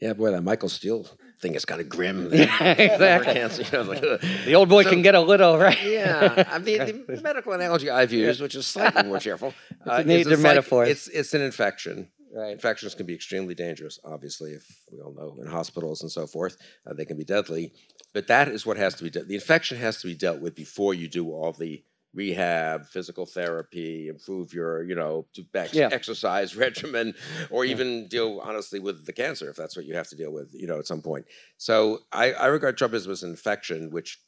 Yeah, 0.00 0.12
boy, 0.12 0.30
that 0.32 0.42
Michael 0.42 0.68
Steele 0.68 1.06
thing 1.40 1.54
is 1.54 1.64
kind 1.64 1.80
of 1.80 1.88
grim. 1.88 2.30
Yeah, 2.32 2.72
exactly. 2.72 3.64
You 3.64 3.70
know, 3.72 3.82
like. 3.90 4.00
The 4.44 4.54
old 4.54 4.68
boy 4.68 4.82
So- 4.82 4.90
can 4.90 5.02
get 5.02 5.14
a 5.14 5.20
little, 5.20 5.56
right? 5.58 5.82
yeah, 5.82 6.44
I 6.50 6.58
mean 6.58 7.04
the 7.06 7.20
medical 7.22 7.52
analogy 7.52 7.88
I've 7.90 8.12
used, 8.12 8.40
which 8.40 8.54
is 8.54 8.66
slightly 8.66 9.02
more 9.04 9.18
cheerful, 9.18 9.54
uh, 9.86 10.02
neat- 10.02 10.26
is 10.26 10.42
they're 10.42 10.54
like- 10.54 10.88
it's 10.88 11.08
it's 11.08 11.32
an 11.34 11.40
infection. 11.42 12.08
Right. 12.34 12.52
Infections 12.52 12.94
can 12.94 13.06
be 13.06 13.14
extremely 13.14 13.54
dangerous, 13.54 13.98
obviously, 14.04 14.52
if 14.52 14.64
we 14.92 15.00
all 15.00 15.12
know 15.14 15.38
in 15.40 15.46
hospitals 15.46 16.02
and 16.02 16.10
so 16.10 16.26
forth, 16.26 16.56
uh, 16.86 16.92
they 16.92 17.04
can 17.04 17.16
be 17.16 17.24
deadly. 17.24 17.72
But 18.12 18.26
that 18.26 18.48
is 18.48 18.66
what 18.66 18.76
has 18.76 18.94
to 18.96 19.04
be 19.04 19.10
done. 19.10 19.28
The 19.28 19.34
infection 19.36 19.78
has 19.78 20.00
to 20.00 20.08
be 20.08 20.14
dealt 20.14 20.40
with 20.40 20.54
before 20.54 20.92
you 20.92 21.08
do 21.08 21.30
all 21.30 21.52
the 21.52 21.82
rehab, 22.14 22.86
physical 22.86 23.26
therapy, 23.26 24.08
improve 24.08 24.52
your, 24.52 24.82
you 24.82 24.94
know, 24.94 25.26
ex- 25.54 25.74
Yeah. 25.74 25.88
exercise 25.92 26.56
regimen, 26.66 27.14
or 27.50 27.64
even 27.64 28.08
deal 28.08 28.40
honestly 28.42 28.80
with 28.80 29.06
the 29.06 29.12
cancer 29.12 29.48
if 29.50 29.56
that's 29.56 29.76
what 29.76 29.84
you 29.86 29.94
have 29.94 30.08
to 30.08 30.16
deal 30.16 30.32
with, 30.32 30.50
you 30.54 30.66
know, 30.66 30.78
at 30.78 30.86
some 30.86 31.02
point. 31.02 31.26
So 31.58 32.00
I, 32.12 32.32
I 32.32 32.46
regard 32.46 32.76
Trumpism 32.78 33.08
as 33.08 33.22
an 33.22 33.30
infection 33.30 33.90
which 33.90 34.18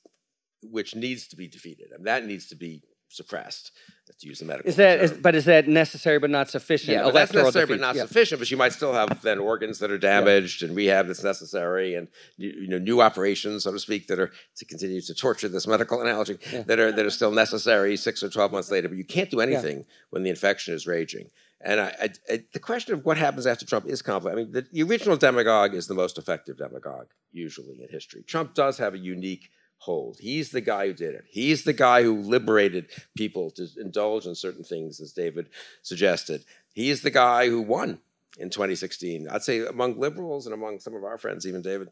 which 0.62 0.94
needs 0.96 1.28
to 1.28 1.36
be 1.36 1.46
defeated. 1.46 1.92
And 1.92 2.06
that 2.06 2.26
needs 2.26 2.48
to 2.48 2.56
be 2.56 2.82
suppressed. 3.08 3.72
To 4.20 4.26
use 4.26 4.38
the 4.38 4.46
medical 4.46 4.68
Is 4.68 4.76
that, 4.76 5.00
is, 5.00 5.12
but 5.12 5.34
is 5.34 5.44
that 5.44 5.68
necessary 5.68 6.18
but 6.18 6.30
not 6.30 6.48
sufficient? 6.48 6.96
Yeah, 6.96 7.10
that's 7.10 7.32
necessary, 7.32 7.66
defeat, 7.66 7.74
but 7.74 7.86
not 7.86 7.94
yeah. 7.94 8.02
sufficient. 8.02 8.40
But 8.40 8.50
you 8.50 8.56
might 8.56 8.72
still 8.72 8.94
have 8.94 9.20
then 9.20 9.38
organs 9.38 9.80
that 9.80 9.90
are 9.90 9.98
damaged 9.98 10.62
and 10.62 10.74
rehab 10.74 11.08
that's 11.08 11.22
necessary, 11.22 11.94
and 11.94 12.08
you, 12.38 12.48
you 12.62 12.68
know 12.68 12.78
new 12.78 13.02
operations, 13.02 13.64
so 13.64 13.70
to 13.70 13.78
speak, 13.78 14.06
that 14.06 14.18
are 14.18 14.32
to 14.56 14.64
continue 14.64 15.02
to 15.02 15.14
torture 15.14 15.48
this 15.48 15.66
medical 15.66 16.00
analogy 16.00 16.38
that 16.66 16.78
are 16.78 16.90
that 16.90 17.04
are 17.04 17.10
still 17.10 17.30
necessary 17.30 17.96
six 17.98 18.22
or 18.22 18.30
twelve 18.30 18.50
months 18.50 18.70
later. 18.70 18.88
But 18.88 18.96
you 18.96 19.04
can't 19.04 19.30
do 19.30 19.40
anything 19.40 19.84
when 20.08 20.22
the 20.22 20.30
infection 20.30 20.74
is 20.74 20.86
raging. 20.86 21.28
And 21.60 21.80
I, 21.80 21.86
I, 22.00 22.10
I, 22.30 22.44
the 22.52 22.60
question 22.60 22.94
of 22.94 23.04
what 23.04 23.18
happens 23.18 23.46
after 23.46 23.66
Trump 23.66 23.86
is 23.86 24.00
complex. 24.00 24.32
I 24.32 24.36
mean, 24.36 24.52
the, 24.52 24.66
the 24.72 24.82
original 24.84 25.16
demagogue 25.16 25.74
is 25.74 25.86
the 25.86 25.94
most 25.94 26.16
effective 26.16 26.56
demagogue 26.56 27.08
usually 27.30 27.82
in 27.82 27.88
history. 27.88 28.22
Trump 28.22 28.54
does 28.54 28.78
have 28.78 28.94
a 28.94 28.98
unique 28.98 29.50
hold. 29.78 30.18
He's 30.20 30.50
the 30.50 30.60
guy 30.60 30.86
who 30.86 30.92
did 30.92 31.14
it. 31.14 31.24
He's 31.28 31.64
the 31.64 31.72
guy 31.72 32.02
who 32.02 32.20
liberated 32.20 32.90
people 33.16 33.50
to 33.52 33.66
indulge 33.78 34.26
in 34.26 34.34
certain 34.34 34.64
things, 34.64 35.00
as 35.00 35.12
David 35.12 35.48
suggested. 35.82 36.44
He's 36.74 37.02
the 37.02 37.10
guy 37.10 37.48
who 37.48 37.62
won 37.62 38.00
in 38.38 38.50
2016. 38.50 39.28
I'd 39.28 39.42
say 39.42 39.66
among 39.66 39.98
liberals 39.98 40.46
and 40.46 40.54
among 40.54 40.80
some 40.80 40.94
of 40.94 41.04
our 41.04 41.18
friends, 41.18 41.46
even 41.46 41.62
David, 41.62 41.88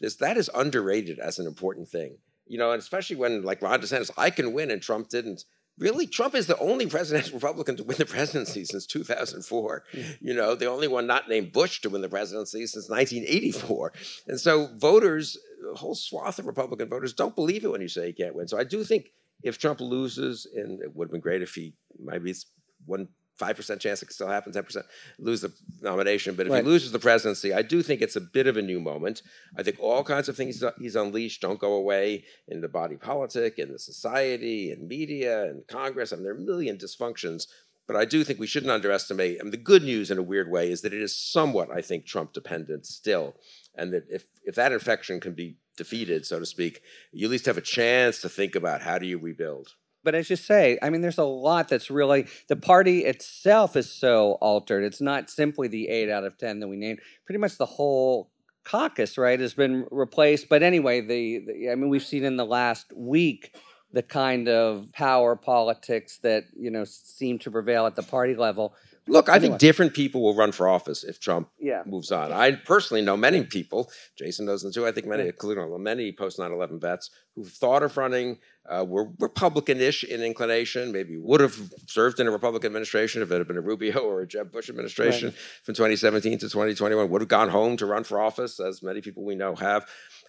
this 0.00 0.16
that 0.16 0.36
is 0.36 0.50
underrated 0.54 1.18
as 1.18 1.38
an 1.38 1.46
important 1.46 1.88
thing. 1.88 2.18
You 2.46 2.58
know, 2.58 2.72
and 2.72 2.80
especially 2.80 3.16
when 3.16 3.42
like 3.42 3.62
Ron 3.62 3.80
DeSantis, 3.80 4.10
I 4.16 4.30
can 4.30 4.52
win 4.52 4.70
and 4.70 4.82
Trump 4.82 5.08
didn't. 5.08 5.44
Really, 5.80 6.06
Trump 6.06 6.34
is 6.34 6.46
the 6.46 6.58
only 6.58 6.86
presidential 6.86 7.34
Republican 7.34 7.76
to 7.76 7.84
win 7.84 7.96
the 7.96 8.04
presidency 8.04 8.64
since 8.66 8.86
2004. 8.86 9.84
Mm-hmm. 9.92 10.10
You 10.20 10.34
know, 10.34 10.54
the 10.54 10.66
only 10.66 10.86
one 10.86 11.06
not 11.06 11.28
named 11.28 11.52
Bush 11.52 11.80
to 11.80 11.90
win 11.90 12.02
the 12.02 12.08
presidency 12.08 12.66
since 12.66 12.88
1984. 12.88 13.92
And 14.28 14.38
so 14.38 14.68
voters, 14.76 15.38
a 15.72 15.76
whole 15.76 15.94
swath 15.94 16.38
of 16.38 16.46
Republican 16.46 16.90
voters 16.90 17.14
don't 17.14 17.34
believe 17.34 17.64
it 17.64 17.72
when 17.72 17.80
you 17.80 17.88
say 17.88 18.06
he 18.06 18.12
can't 18.12 18.34
win. 18.34 18.46
So 18.46 18.58
I 18.58 18.64
do 18.64 18.84
think 18.84 19.06
if 19.42 19.58
Trump 19.58 19.80
loses, 19.80 20.46
and 20.54 20.82
it 20.82 20.94
would 20.94 21.06
have 21.06 21.12
been 21.12 21.22
great 21.22 21.40
if 21.40 21.54
he 21.54 21.72
maybe 21.98 22.30
it's 22.30 22.46
one 22.84 23.08
five 23.40 23.56
percent 23.56 23.80
chance 23.80 24.02
it 24.02 24.12
still 24.12 24.28
happen, 24.28 24.52
ten 24.52 24.62
percent 24.62 24.86
lose 25.18 25.40
the 25.40 25.52
nomination. 25.82 26.34
But 26.36 26.46
if 26.46 26.52
Right. 26.52 26.62
he 26.64 26.70
loses 26.70 26.92
the 26.92 26.98
presidency, 26.98 27.52
I 27.60 27.62
do 27.62 27.82
think 27.82 28.02
it's 28.02 28.16
a 28.16 28.20
bit 28.20 28.46
of 28.46 28.56
a 28.56 28.62
new 28.62 28.80
moment. 28.80 29.22
I 29.58 29.62
think 29.64 29.78
all 29.80 30.04
kinds 30.04 30.28
of 30.28 30.36
things 30.36 30.62
he's 30.78 30.96
unleashed 30.96 31.40
don't 31.40 31.58
go 31.58 31.72
away 31.72 32.24
in 32.46 32.60
the 32.60 32.68
body 32.68 32.96
politic, 32.96 33.58
in 33.58 33.72
the 33.72 33.78
society, 33.78 34.70
in 34.72 34.86
media, 34.86 35.34
and 35.48 35.66
Congress. 35.66 36.12
I 36.12 36.16
mean, 36.16 36.24
there 36.24 36.34
are 36.34 36.36
a 36.36 36.40
million 36.52 36.76
dysfunctions. 36.76 37.46
But 37.86 37.96
I 37.96 38.04
do 38.04 38.22
think 38.22 38.38
we 38.38 38.46
shouldn't 38.46 38.70
underestimate. 38.70 39.38
I 39.40 39.42
mean, 39.42 39.50
the 39.50 39.56
good 39.72 39.82
news 39.82 40.12
in 40.12 40.18
a 40.18 40.22
weird 40.32 40.48
way 40.48 40.70
is 40.70 40.82
that 40.82 40.94
it 40.94 41.02
is 41.02 41.16
somewhat, 41.16 41.72
I 41.78 41.80
think, 41.80 42.06
Trump 42.06 42.32
dependent 42.32 42.86
still. 42.86 43.34
And 43.74 43.92
that 43.92 44.04
if, 44.08 44.26
if 44.44 44.54
that 44.54 44.70
infection 44.70 45.18
can 45.18 45.32
be 45.34 45.56
defeated, 45.76 46.24
so 46.24 46.38
to 46.38 46.46
speak, 46.46 46.82
you 47.10 47.26
at 47.26 47.32
least 47.32 47.46
have 47.46 47.58
a 47.58 47.72
chance 47.78 48.20
to 48.20 48.28
think 48.28 48.54
about 48.54 48.82
how 48.82 48.98
do 48.98 49.06
you 49.08 49.18
rebuild. 49.18 49.74
But 50.02 50.14
as 50.14 50.30
you 50.30 50.36
say, 50.36 50.78
I 50.82 50.90
mean, 50.90 51.00
there's 51.00 51.18
a 51.18 51.24
lot 51.24 51.68
that's 51.68 51.90
really 51.90 52.26
the 52.48 52.56
party 52.56 53.04
itself 53.04 53.76
is 53.76 53.90
so 53.90 54.32
altered. 54.40 54.84
It's 54.84 55.00
not 55.00 55.30
simply 55.30 55.68
the 55.68 55.88
eight 55.88 56.10
out 56.10 56.24
of 56.24 56.38
ten 56.38 56.60
that 56.60 56.68
we 56.68 56.76
named. 56.76 57.00
Pretty 57.26 57.38
much 57.38 57.56
the 57.58 57.66
whole 57.66 58.30
caucus, 58.64 59.18
right, 59.18 59.40
has 59.40 59.54
been 59.54 59.86
replaced. 59.90 60.48
But 60.48 60.62
anyway, 60.62 61.00
the, 61.00 61.38
the 61.46 61.70
I 61.70 61.74
mean, 61.74 61.88
we've 61.88 62.04
seen 62.04 62.24
in 62.24 62.36
the 62.36 62.46
last 62.46 62.92
week 62.94 63.54
the 63.92 64.02
kind 64.02 64.48
of 64.48 64.86
power 64.92 65.34
politics 65.36 66.18
that 66.22 66.44
you 66.56 66.70
know 66.70 66.84
seem 66.84 67.38
to 67.40 67.50
prevail 67.50 67.86
at 67.86 67.96
the 67.96 68.02
party 68.02 68.34
level. 68.34 68.74
Look, 69.08 69.28
I 69.28 69.40
think 69.40 69.58
different 69.58 69.94
people 69.94 70.22
will 70.22 70.36
run 70.36 70.52
for 70.52 70.68
office 70.68 71.02
if 71.02 71.18
Trump 71.18 71.48
Yeah. 71.58 71.82
moves 71.84 72.12
on. 72.12 72.32
I 72.32 72.52
personally 72.52 73.02
know 73.02 73.16
many 73.16 73.42
people, 73.42 73.90
Jason 74.16 74.46
knows 74.46 74.62
them 74.62 74.72
too, 74.72 74.86
I 74.86 74.92
think 74.92 75.06
many, 75.06 75.26
including 75.26 75.82
many 75.82 76.12
post 76.12 76.38
9 76.38 76.52
11 76.52 76.78
vets 76.78 77.10
who've 77.34 77.48
thought 77.50 77.82
of 77.82 77.96
running, 77.96 78.38
uh, 78.68 78.84
were 78.84 79.08
Republican 79.18 79.80
ish 79.80 80.04
in 80.04 80.22
inclination, 80.22 80.92
maybe 80.92 81.16
would 81.16 81.40
have 81.40 81.58
served 81.86 82.20
in 82.20 82.26
a 82.26 82.30
Republican 82.30 82.66
administration 82.66 83.22
if 83.22 83.30
it 83.30 83.38
had 83.38 83.48
been 83.48 83.56
a 83.56 83.62
Rubio 83.62 83.98
or 84.00 84.20
a 84.20 84.26
Jeb 84.26 84.52
Bush 84.52 84.68
administration 84.68 85.32
from 85.64 85.74
2017 85.74 86.38
to 86.38 86.48
2021, 86.48 87.10
would 87.10 87.22
have 87.22 87.28
gone 87.28 87.48
home 87.48 87.76
to 87.78 87.86
run 87.86 88.04
for 88.04 88.20
office, 88.20 88.60
as 88.60 88.82
many 88.82 89.00
people 89.00 89.24
we 89.24 89.34
know 89.34 89.54
have. 89.54 89.86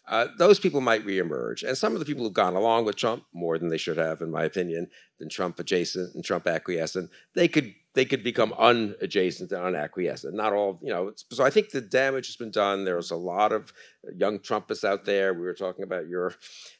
Uh, 0.07 0.27
those 0.37 0.59
people 0.59 0.81
might 0.81 1.05
reemerge. 1.05 1.63
And 1.63 1.77
some 1.77 1.93
of 1.93 1.99
the 1.99 2.05
people 2.05 2.23
who've 2.23 2.33
gone 2.33 2.55
along 2.55 2.85
with 2.85 2.95
Trump 2.95 3.23
more 3.33 3.57
than 3.57 3.69
they 3.69 3.77
should 3.77 3.97
have, 3.97 4.21
in 4.21 4.31
my 4.31 4.43
opinion, 4.43 4.87
than 5.19 5.29
Trump 5.29 5.59
adjacent 5.59 6.15
and 6.15 6.23
Trump 6.23 6.47
acquiescent, 6.47 7.09
they 7.35 7.47
could 7.47 7.73
they 7.93 8.05
could 8.05 8.23
become 8.23 8.53
unadjacent 8.53 9.51
and 9.51 9.61
unacquiescent. 9.61 10.33
Not 10.33 10.53
all, 10.53 10.79
you 10.81 10.89
know. 10.89 11.11
So 11.31 11.43
I 11.43 11.49
think 11.49 11.71
the 11.71 11.81
damage 11.81 12.27
has 12.27 12.37
been 12.37 12.51
done. 12.51 12.85
There's 12.85 13.11
a 13.11 13.17
lot 13.17 13.51
of 13.51 13.73
young 14.15 14.39
Trumpists 14.39 14.85
out 14.85 15.03
there. 15.03 15.33
We 15.33 15.41
were 15.41 15.53
talking 15.53 15.83
about 15.83 16.07
your 16.07 16.33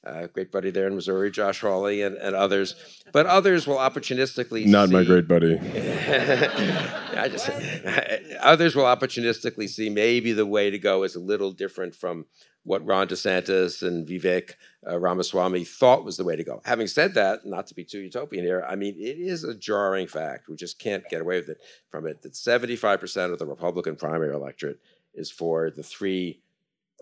uh, 0.06 0.28
great 0.28 0.52
buddy 0.52 0.72
there 0.72 0.88
in 0.88 0.96
Missouri, 0.96 1.30
Josh 1.30 1.62
Hawley, 1.62 2.02
and, 2.02 2.16
and 2.16 2.36
others. 2.36 2.76
But 3.12 3.26
others 3.26 3.68
will 3.68 3.76
opportunistically 3.76 4.66
Not 4.66 4.90
my 4.90 5.04
great 5.04 5.28
buddy. 5.28 5.60
I 5.60 7.28
just 7.30 7.50
others 8.42 8.76
will 8.76 8.86
opportunistically 8.86 9.68
see 9.68 9.90
maybe 9.90 10.32
the 10.32 10.46
way 10.46 10.70
to 10.70 10.80
go 10.80 11.04
is 11.04 11.16
a 11.16 11.20
little 11.20 11.52
different 11.52 11.94
from 11.94 12.26
what 12.64 12.86
Ron 12.86 13.08
DeSantis 13.08 13.86
and 13.86 14.08
Vivek 14.08 14.54
uh, 14.88 15.00
Ramaswamy 15.00 15.64
thought 15.64 16.06
was 16.06 16.18
the 16.18 16.24
way 16.24 16.36
to 16.36 16.44
go. 16.44 16.62
Having 16.66 16.88
said 16.88 17.14
that, 17.16 17.46
not 17.46 17.68
to 17.68 17.76
be 17.76 17.84
too 17.84 18.00
utopian 18.00 18.44
here, 18.44 18.66
I 18.68 18.76
mean 18.76 18.96
it 18.98 19.18
is 19.18 19.44
a 19.44 19.56
jarring 19.56 20.08
fact. 20.08 20.48
We 20.48 20.56
just 20.56 20.80
can't 20.80 21.08
get 21.10 21.22
away 21.22 21.40
with 21.40 21.50
it 21.50 21.62
from 21.90 22.08
it 22.08 22.22
that 22.22 22.34
75% 22.34 23.34
of 23.34 23.40
the 23.40 23.46
Republican 23.46 23.96
primary 23.96 24.34
electorate 24.34 24.80
is 25.14 25.32
for 25.32 25.72
the 25.72 25.84
three 25.84 26.42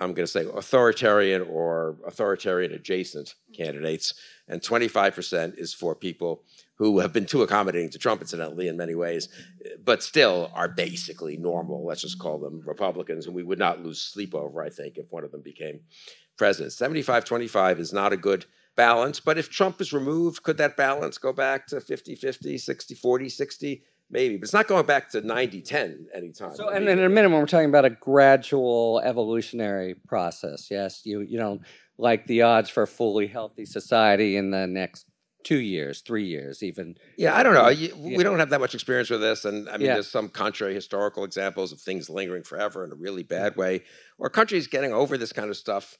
I'm 0.01 0.13
going 0.13 0.25
to 0.25 0.31
say 0.31 0.45
authoritarian 0.45 1.41
or 1.41 1.97
authoritarian 2.07 2.71
adjacent 2.71 3.35
candidates, 3.53 4.13
and 4.47 4.61
25% 4.61 5.57
is 5.57 5.73
for 5.73 5.93
people 5.93 6.43
who 6.79 6.99
have 6.99 7.11
been 7.11 7.25
too 7.25 7.43
accommodating 7.43 7.89
to 7.89 7.99
Trump, 7.99 8.21
incidentally, 8.21 8.69
in 8.69 8.77
many 8.77 8.95
ways, 8.95 9.27
but 9.83 10.01
still 10.01 10.49
are 10.55 10.69
basically 10.69 11.35
normal. 11.35 11.85
Let's 11.85 12.01
just 12.01 12.19
call 12.19 12.39
them 12.39 12.63
Republicans, 12.65 13.27
and 13.27 13.35
we 13.35 13.43
would 13.43 13.59
not 13.59 13.83
lose 13.83 14.01
sleep 14.01 14.33
over, 14.33 14.63
I 14.63 14.69
think, 14.69 14.97
if 14.97 15.05
one 15.11 15.25
of 15.25 15.31
them 15.31 15.41
became 15.41 15.81
president. 16.37 16.71
75 16.71 17.25
25 17.25 17.79
is 17.79 17.91
not 17.91 18.13
a 18.13 18.17
good 18.17 18.45
balance, 18.77 19.19
but 19.19 19.37
if 19.37 19.49
Trump 19.49 19.81
is 19.81 19.91
removed, 19.91 20.41
could 20.41 20.57
that 20.57 20.77
balance 20.77 21.17
go 21.17 21.33
back 21.33 21.67
to 21.67 21.81
50 21.81 22.15
50, 22.15 22.57
60 22.57 22.95
40, 22.95 23.29
60? 23.29 23.83
Maybe, 24.11 24.37
but 24.37 24.45
it's 24.45 24.53
not 24.53 24.67
going 24.67 24.87
back 24.87 25.09
to 25.09 25.21
90 25.21 25.61
10 25.61 26.07
anytime. 26.15 26.55
So, 26.55 26.69
and, 26.69 26.87
and 26.87 26.99
at 26.99 27.05
a 27.05 27.09
minimum, 27.09 27.41
we're 27.41 27.45
talking 27.45 27.69
about 27.69 27.85
a 27.85 27.91
gradual 27.91 29.01
evolutionary 29.03 29.95
process. 30.07 30.71
Yes, 30.71 31.05
you 31.05 31.19
you 31.19 31.37
know, 31.37 31.59
like 31.97 32.25
the 32.25 32.43
odds 32.43 32.69
for 32.69 32.83
a 32.83 32.87
fully 32.87 33.27
healthy 33.27 33.65
society 33.65 34.37
in 34.37 34.49
the 34.49 34.65
next 34.65 35.08
two 35.43 35.59
years, 35.59 36.01
three 36.01 36.25
years, 36.25 36.61
even. 36.63 36.95
Yeah, 37.17 37.35
I 37.35 37.43
don't 37.43 37.53
know. 37.53 37.69
You, 37.69 37.93
Yeah. 37.97 38.17
We 38.17 38.23
don't 38.23 38.39
have 38.39 38.49
that 38.49 38.59
much 38.59 38.73
experience 38.75 39.09
with 39.09 39.21
this, 39.21 39.45
and 39.45 39.69
I 39.69 39.77
mean, 39.77 39.87
Yeah. 39.87 39.93
there's 39.95 40.11
some 40.11 40.29
contrary 40.29 40.73
historical 40.73 41.23
examples 41.23 41.71
of 41.71 41.79
things 41.81 42.09
lingering 42.09 42.43
forever 42.43 42.83
in 42.83 42.91
a 42.91 42.95
really 42.95 43.23
bad 43.23 43.55
way, 43.55 43.83
or 44.17 44.29
countries 44.29 44.67
getting 44.67 44.91
over 44.93 45.17
this 45.17 45.31
kind 45.33 45.49
of 45.49 45.57
stuff 45.57 45.97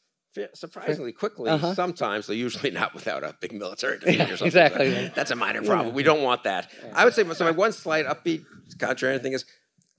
surprisingly 0.54 1.12
quickly. 1.12 1.49
Uh-huh. 1.49 1.73
Sometimes, 1.73 2.28
though 2.28 2.34
usually 2.34 2.71
not 2.82 2.93
without 2.93 3.23
a 3.23 3.36
big 3.41 3.52
military 3.54 3.97
defeat 3.99 4.21
or 4.21 4.28
something. 4.38 4.47
exactly. 4.47 5.12
That's 5.15 5.32
a 5.32 5.36
minor 5.36 5.62
problem. 5.63 5.93
We 5.95 6.04
don't 6.04 6.21
want 6.21 6.43
that. 6.43 6.71
I 6.93 7.04
would 7.06 7.13
say 7.13 7.23
so. 7.34 7.43
My 7.45 7.52
one 7.52 7.71
slight 7.71 8.06
upbeat 8.06 8.45
contrary 8.78 9.19
thing 9.19 9.34
is 9.34 9.45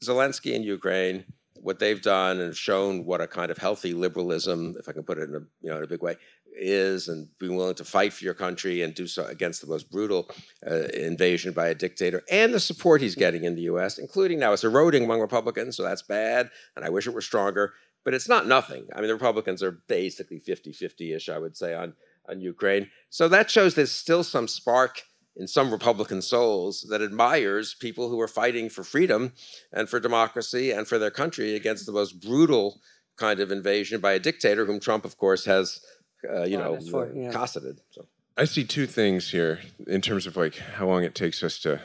Zelensky 0.04 0.52
in 0.54 0.62
Ukraine. 0.62 1.24
what 1.62 1.78
they've 1.78 2.00
done 2.00 2.40
and 2.40 2.56
shown 2.56 3.04
what 3.04 3.20
a 3.20 3.26
kind 3.26 3.50
of 3.50 3.58
healthy 3.58 3.92
liberalism, 3.92 4.76
if 4.78 4.88
I 4.88 4.92
can 4.92 5.02
put 5.02 5.18
it 5.18 5.28
in 5.28 5.34
a 5.34 5.40
you 5.60 5.70
know 5.70 5.76
in 5.78 5.84
a 5.84 5.86
big 5.86 6.00
way, 6.02 6.16
is, 6.56 7.08
and 7.08 7.28
being 7.38 7.56
willing 7.56 7.74
to 7.76 7.84
fight 7.84 8.12
for 8.12 8.24
your 8.24 8.34
country 8.34 8.82
and 8.82 8.94
do 8.94 9.06
so 9.06 9.24
against 9.26 9.60
the 9.60 9.66
most 9.66 9.90
brutal 9.90 10.28
uh, 10.68 10.88
invasion 10.94 11.52
by 11.52 11.68
a 11.68 11.74
dictator, 11.74 12.22
and 12.30 12.52
the 12.52 12.60
support 12.60 13.00
he's 13.00 13.14
getting 13.14 13.44
in 13.44 13.54
the 13.54 13.62
U.S., 13.62 13.98
including 13.98 14.38
now 14.38 14.52
it's 14.52 14.64
eroding 14.64 15.04
among 15.04 15.20
Republicans, 15.20 15.76
so 15.76 15.82
that's 15.82 16.02
bad, 16.02 16.50
and 16.76 16.84
I 16.84 16.90
wish 16.90 17.06
it 17.06 17.14
were 17.14 17.20
stronger. 17.20 17.74
But 18.02 18.14
it's 18.14 18.28
not 18.28 18.46
nothing. 18.46 18.86
I 18.94 19.00
mean, 19.00 19.08
the 19.08 19.14
Republicans 19.14 19.62
are 19.62 19.72
basically 19.86 20.38
50 20.38 20.72
50 20.72 21.12
ish, 21.12 21.28
I 21.28 21.36
would 21.36 21.54
say, 21.54 21.74
on, 21.74 21.92
on 22.28 22.40
Ukraine. 22.40 22.90
So 23.10 23.28
that 23.28 23.50
shows 23.50 23.74
there's 23.74 23.92
still 23.92 24.24
some 24.24 24.48
spark 24.48 25.02
in 25.36 25.46
some 25.46 25.70
Republican 25.70 26.22
souls 26.22 26.86
that 26.90 27.02
admires 27.02 27.74
people 27.74 28.08
who 28.08 28.20
are 28.20 28.28
fighting 28.28 28.68
for 28.68 28.84
freedom 28.84 29.32
and 29.72 29.88
for 29.88 30.00
democracy 30.00 30.70
and 30.70 30.86
for 30.86 30.98
their 30.98 31.10
country 31.10 31.54
against 31.54 31.86
the 31.86 31.92
most 31.92 32.20
brutal 32.20 32.80
kind 33.16 33.40
of 33.40 33.52
invasion 33.52 34.00
by 34.00 34.12
a 34.12 34.18
dictator, 34.18 34.64
whom 34.64 34.80
Trump, 34.80 35.04
of 35.04 35.16
course, 35.16 35.44
has, 35.44 35.80
uh, 36.28 36.42
you 36.42 36.56
know, 36.56 36.78
for, 36.90 37.12
yeah. 37.14 37.30
cosseted. 37.30 37.80
So. 37.90 38.06
I 38.36 38.44
see 38.44 38.64
two 38.64 38.86
things 38.86 39.30
here 39.30 39.60
in 39.86 40.00
terms 40.00 40.26
of 40.26 40.36
like 40.36 40.56
how 40.56 40.86
long 40.86 41.04
it 41.04 41.14
takes 41.14 41.42
us 41.42 41.58
to 41.60 41.80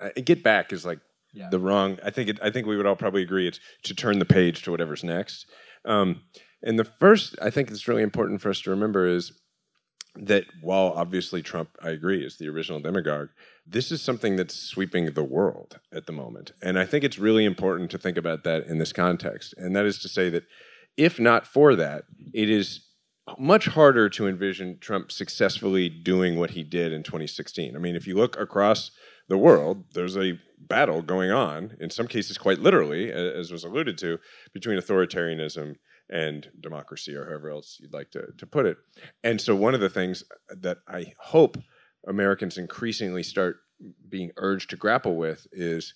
uh, 0.00 0.10
get 0.24 0.42
back 0.42 0.72
is 0.72 0.84
like 0.84 1.00
yeah. 1.32 1.48
the 1.50 1.58
wrong. 1.58 1.98
I 2.04 2.10
think 2.10 2.28
it, 2.28 2.38
I 2.42 2.50
think 2.50 2.66
we 2.66 2.76
would 2.76 2.86
all 2.86 2.96
probably 2.96 3.22
agree 3.22 3.46
it's 3.46 3.60
to 3.84 3.94
turn 3.94 4.18
the 4.18 4.24
page 4.24 4.62
to 4.62 4.70
whatever's 4.70 5.04
next. 5.04 5.46
Um, 5.84 6.22
and 6.62 6.78
the 6.78 6.84
first, 6.84 7.36
I 7.40 7.50
think 7.50 7.70
it's 7.70 7.86
really 7.86 8.02
important 8.02 8.40
for 8.40 8.50
us 8.50 8.60
to 8.62 8.70
remember 8.70 9.06
is 9.06 9.32
that 10.16 10.44
while 10.60 10.92
obviously 10.96 11.42
Trump, 11.42 11.70
I 11.80 11.90
agree, 11.90 12.24
is 12.24 12.38
the 12.38 12.48
original 12.48 12.80
demagogue, 12.80 13.28
this 13.66 13.92
is 13.92 14.02
something 14.02 14.36
that's 14.36 14.54
sweeping 14.54 15.12
the 15.12 15.22
world 15.22 15.78
at 15.92 16.06
the 16.06 16.12
moment. 16.12 16.52
And 16.60 16.78
I 16.78 16.86
think 16.86 17.04
it's 17.04 17.18
really 17.18 17.44
important 17.44 17.90
to 17.92 17.98
think 17.98 18.16
about 18.16 18.42
that 18.44 18.66
in 18.66 18.78
this 18.78 18.92
context. 18.92 19.54
And 19.56 19.76
that 19.76 19.86
is 19.86 19.98
to 20.00 20.08
say 20.08 20.28
that 20.30 20.44
if 20.96 21.20
not 21.20 21.46
for 21.46 21.76
that, 21.76 22.04
it 22.34 22.50
is 22.50 22.87
much 23.38 23.66
harder 23.66 24.08
to 24.10 24.26
envision 24.26 24.78
Trump 24.80 25.10
successfully 25.12 25.88
doing 25.88 26.38
what 26.38 26.50
he 26.50 26.62
did 26.62 26.92
in 26.92 27.02
2016. 27.02 27.76
I 27.76 27.78
mean, 27.78 27.96
if 27.96 28.06
you 28.06 28.14
look 28.14 28.38
across 28.38 28.90
the 29.28 29.38
world, 29.38 29.84
there's 29.92 30.16
a 30.16 30.38
battle 30.58 31.02
going 31.02 31.30
on, 31.30 31.76
in 31.80 31.90
some 31.90 32.06
cases 32.06 32.38
quite 32.38 32.58
literally, 32.58 33.10
as 33.12 33.50
was 33.52 33.64
alluded 33.64 33.98
to, 33.98 34.18
between 34.52 34.78
authoritarianism 34.78 35.76
and 36.10 36.50
democracy, 36.60 37.14
or 37.14 37.26
however 37.26 37.50
else 37.50 37.78
you'd 37.80 37.92
like 37.92 38.10
to, 38.12 38.28
to 38.38 38.46
put 38.46 38.66
it. 38.66 38.78
And 39.22 39.40
so, 39.40 39.54
one 39.54 39.74
of 39.74 39.80
the 39.80 39.90
things 39.90 40.24
that 40.48 40.78
I 40.88 41.12
hope 41.18 41.58
Americans 42.06 42.56
increasingly 42.56 43.22
start 43.22 43.56
being 44.08 44.30
urged 44.36 44.70
to 44.70 44.76
grapple 44.76 45.16
with 45.16 45.46
is 45.52 45.94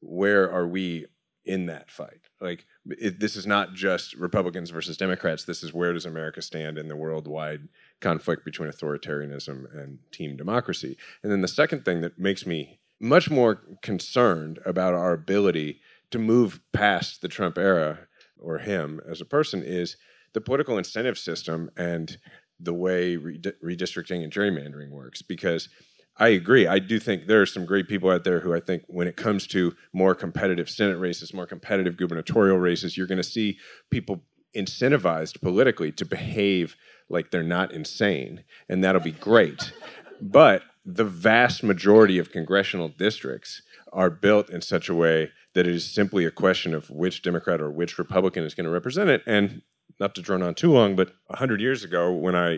where 0.00 0.50
are 0.50 0.66
we 0.66 1.06
in 1.44 1.66
that 1.66 1.90
fight? 1.90 2.21
Like, 2.42 2.66
it, 2.86 3.20
this 3.20 3.36
is 3.36 3.46
not 3.46 3.72
just 3.72 4.14
Republicans 4.14 4.70
versus 4.70 4.96
Democrats. 4.96 5.44
This 5.44 5.62
is 5.62 5.72
where 5.72 5.92
does 5.92 6.04
America 6.04 6.42
stand 6.42 6.76
in 6.76 6.88
the 6.88 6.96
worldwide 6.96 7.68
conflict 8.00 8.44
between 8.44 8.68
authoritarianism 8.68 9.64
and 9.74 10.00
team 10.10 10.36
democracy. 10.36 10.96
And 11.22 11.30
then 11.30 11.40
the 11.40 11.48
second 11.48 11.84
thing 11.84 12.00
that 12.00 12.18
makes 12.18 12.44
me 12.44 12.80
much 13.00 13.30
more 13.30 13.62
concerned 13.82 14.58
about 14.66 14.94
our 14.94 15.12
ability 15.12 15.80
to 16.10 16.18
move 16.18 16.60
past 16.72 17.22
the 17.22 17.28
Trump 17.28 17.56
era 17.58 18.00
or 18.38 18.58
him 18.58 19.00
as 19.08 19.20
a 19.20 19.24
person 19.24 19.62
is 19.62 19.96
the 20.32 20.40
political 20.40 20.78
incentive 20.78 21.18
system 21.18 21.70
and 21.76 22.18
the 22.58 22.74
way 22.74 23.16
redistricting 23.16 24.22
and 24.22 24.32
gerrymandering 24.32 24.90
works 24.90 25.20
because 25.20 25.68
I 26.16 26.28
agree. 26.28 26.66
I 26.66 26.78
do 26.78 26.98
think 27.00 27.26
there 27.26 27.40
are 27.40 27.46
some 27.46 27.64
great 27.64 27.88
people 27.88 28.10
out 28.10 28.24
there 28.24 28.40
who 28.40 28.54
I 28.54 28.60
think 28.60 28.84
when 28.86 29.08
it 29.08 29.16
comes 29.16 29.46
to 29.48 29.74
more 29.92 30.14
competitive 30.14 30.68
Senate 30.68 30.98
races, 30.98 31.32
more 31.32 31.46
competitive 31.46 31.96
gubernatorial 31.96 32.58
races, 32.58 32.96
you're 32.96 33.06
going 33.06 33.16
to 33.16 33.24
see 33.24 33.58
people 33.90 34.22
incentivized 34.54 35.40
politically 35.40 35.90
to 35.92 36.04
behave 36.04 36.76
like 37.08 37.30
they're 37.30 37.42
not 37.42 37.72
insane, 37.72 38.44
and 38.68 38.84
that'll 38.84 39.00
be 39.00 39.12
great. 39.12 39.72
but 40.20 40.62
the 40.84 41.04
vast 41.04 41.62
majority 41.62 42.18
of 42.18 42.32
congressional 42.32 42.88
districts 42.88 43.62
are 43.92 44.10
built 44.10 44.50
in 44.50 44.60
such 44.60 44.88
a 44.88 44.94
way 44.94 45.30
that 45.54 45.66
it 45.66 45.74
is 45.74 45.88
simply 45.88 46.24
a 46.24 46.30
question 46.30 46.74
of 46.74 46.90
which 46.90 47.22
Democrat 47.22 47.60
or 47.60 47.70
which 47.70 47.98
Republican 47.98 48.44
is 48.44 48.54
going 48.54 48.64
to 48.64 48.70
represent 48.70 49.10
it. 49.10 49.22
And 49.26 49.62
not 50.00 50.14
to 50.14 50.22
drone 50.22 50.42
on 50.42 50.54
too 50.54 50.72
long, 50.72 50.96
but 50.96 51.14
100 51.26 51.60
years 51.60 51.84
ago, 51.84 52.12
when 52.12 52.34
I, 52.34 52.54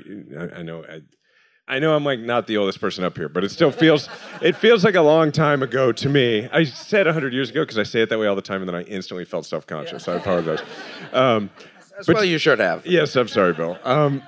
I, 0.56 0.62
know, 0.62 0.84
I, 0.84 1.00
I 1.66 1.78
know 1.78 1.96
I'm 1.96 2.04
like 2.04 2.20
not 2.20 2.46
the 2.46 2.58
oldest 2.58 2.80
person 2.80 3.04
up 3.04 3.16
here, 3.16 3.28
but 3.28 3.42
it 3.42 3.50
still 3.50 3.70
feels 3.70 4.08
it 4.42 4.54
feels 4.54 4.84
like 4.84 4.94
a 4.94 5.00
long 5.00 5.32
time 5.32 5.62
ago 5.62 5.92
to 5.92 6.08
me. 6.08 6.48
I 6.52 6.64
said 6.64 7.06
100 7.06 7.32
years 7.32 7.50
ago 7.50 7.62
because 7.62 7.78
I 7.78 7.84
say 7.84 8.02
it 8.02 8.10
that 8.10 8.18
way 8.18 8.26
all 8.26 8.36
the 8.36 8.42
time, 8.42 8.60
and 8.60 8.68
then 8.68 8.74
I 8.74 8.82
instantly 8.82 9.24
felt 9.24 9.46
self 9.46 9.66
conscious. 9.66 10.06
Yeah. 10.06 10.14
I 10.14 10.16
apologize. 10.16 10.60
Um, 11.12 11.50
As 11.96 12.06
but, 12.06 12.16
well, 12.16 12.24
you 12.24 12.38
should 12.38 12.58
have. 12.58 12.84
Yes, 12.84 13.14
I'm 13.14 13.28
sorry, 13.28 13.52
Bill. 13.52 13.78
Um, 13.84 14.20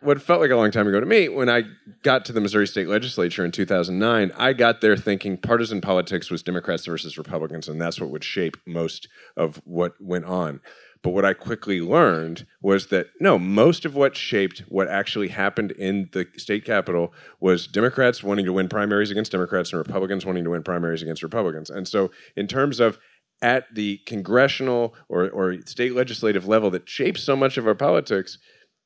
what 0.00 0.20
felt 0.20 0.40
like 0.40 0.50
a 0.50 0.56
long 0.56 0.72
time 0.72 0.88
ago 0.88 0.98
to 0.98 1.06
me, 1.06 1.28
when 1.28 1.48
I 1.48 1.62
got 2.02 2.24
to 2.26 2.32
the 2.32 2.40
Missouri 2.40 2.66
State 2.66 2.88
Legislature 2.88 3.44
in 3.44 3.52
2009, 3.52 4.32
I 4.36 4.52
got 4.52 4.80
there 4.80 4.96
thinking 4.96 5.36
partisan 5.36 5.80
politics 5.80 6.28
was 6.30 6.42
Democrats 6.42 6.84
versus 6.86 7.16
Republicans, 7.16 7.68
and 7.68 7.80
that's 7.80 8.00
what 8.00 8.10
would 8.10 8.24
shape 8.24 8.56
most 8.66 9.08
of 9.36 9.62
what 9.64 9.94
went 10.00 10.24
on. 10.24 10.60
But 11.04 11.12
what 11.12 11.26
I 11.26 11.34
quickly 11.34 11.82
learned 11.82 12.46
was 12.62 12.86
that 12.86 13.08
no, 13.20 13.38
most 13.38 13.84
of 13.84 13.94
what 13.94 14.16
shaped 14.16 14.60
what 14.68 14.88
actually 14.88 15.28
happened 15.28 15.70
in 15.72 16.08
the 16.12 16.26
state 16.38 16.64
capitol 16.64 17.12
was 17.40 17.66
Democrats 17.66 18.24
wanting 18.24 18.46
to 18.46 18.54
win 18.54 18.70
primaries 18.70 19.10
against 19.10 19.30
Democrats 19.30 19.70
and 19.70 19.78
Republicans 19.78 20.24
wanting 20.24 20.44
to 20.44 20.50
win 20.50 20.62
primaries 20.62 21.02
against 21.02 21.22
Republicans. 21.22 21.68
And 21.68 21.86
so, 21.86 22.10
in 22.36 22.46
terms 22.46 22.80
of 22.80 22.98
at 23.42 23.66
the 23.74 23.98
congressional 24.06 24.94
or, 25.10 25.28
or 25.28 25.60
state 25.66 25.94
legislative 25.94 26.48
level 26.48 26.70
that 26.70 26.88
shapes 26.88 27.22
so 27.22 27.36
much 27.36 27.58
of 27.58 27.66
our 27.66 27.74
politics, 27.74 28.38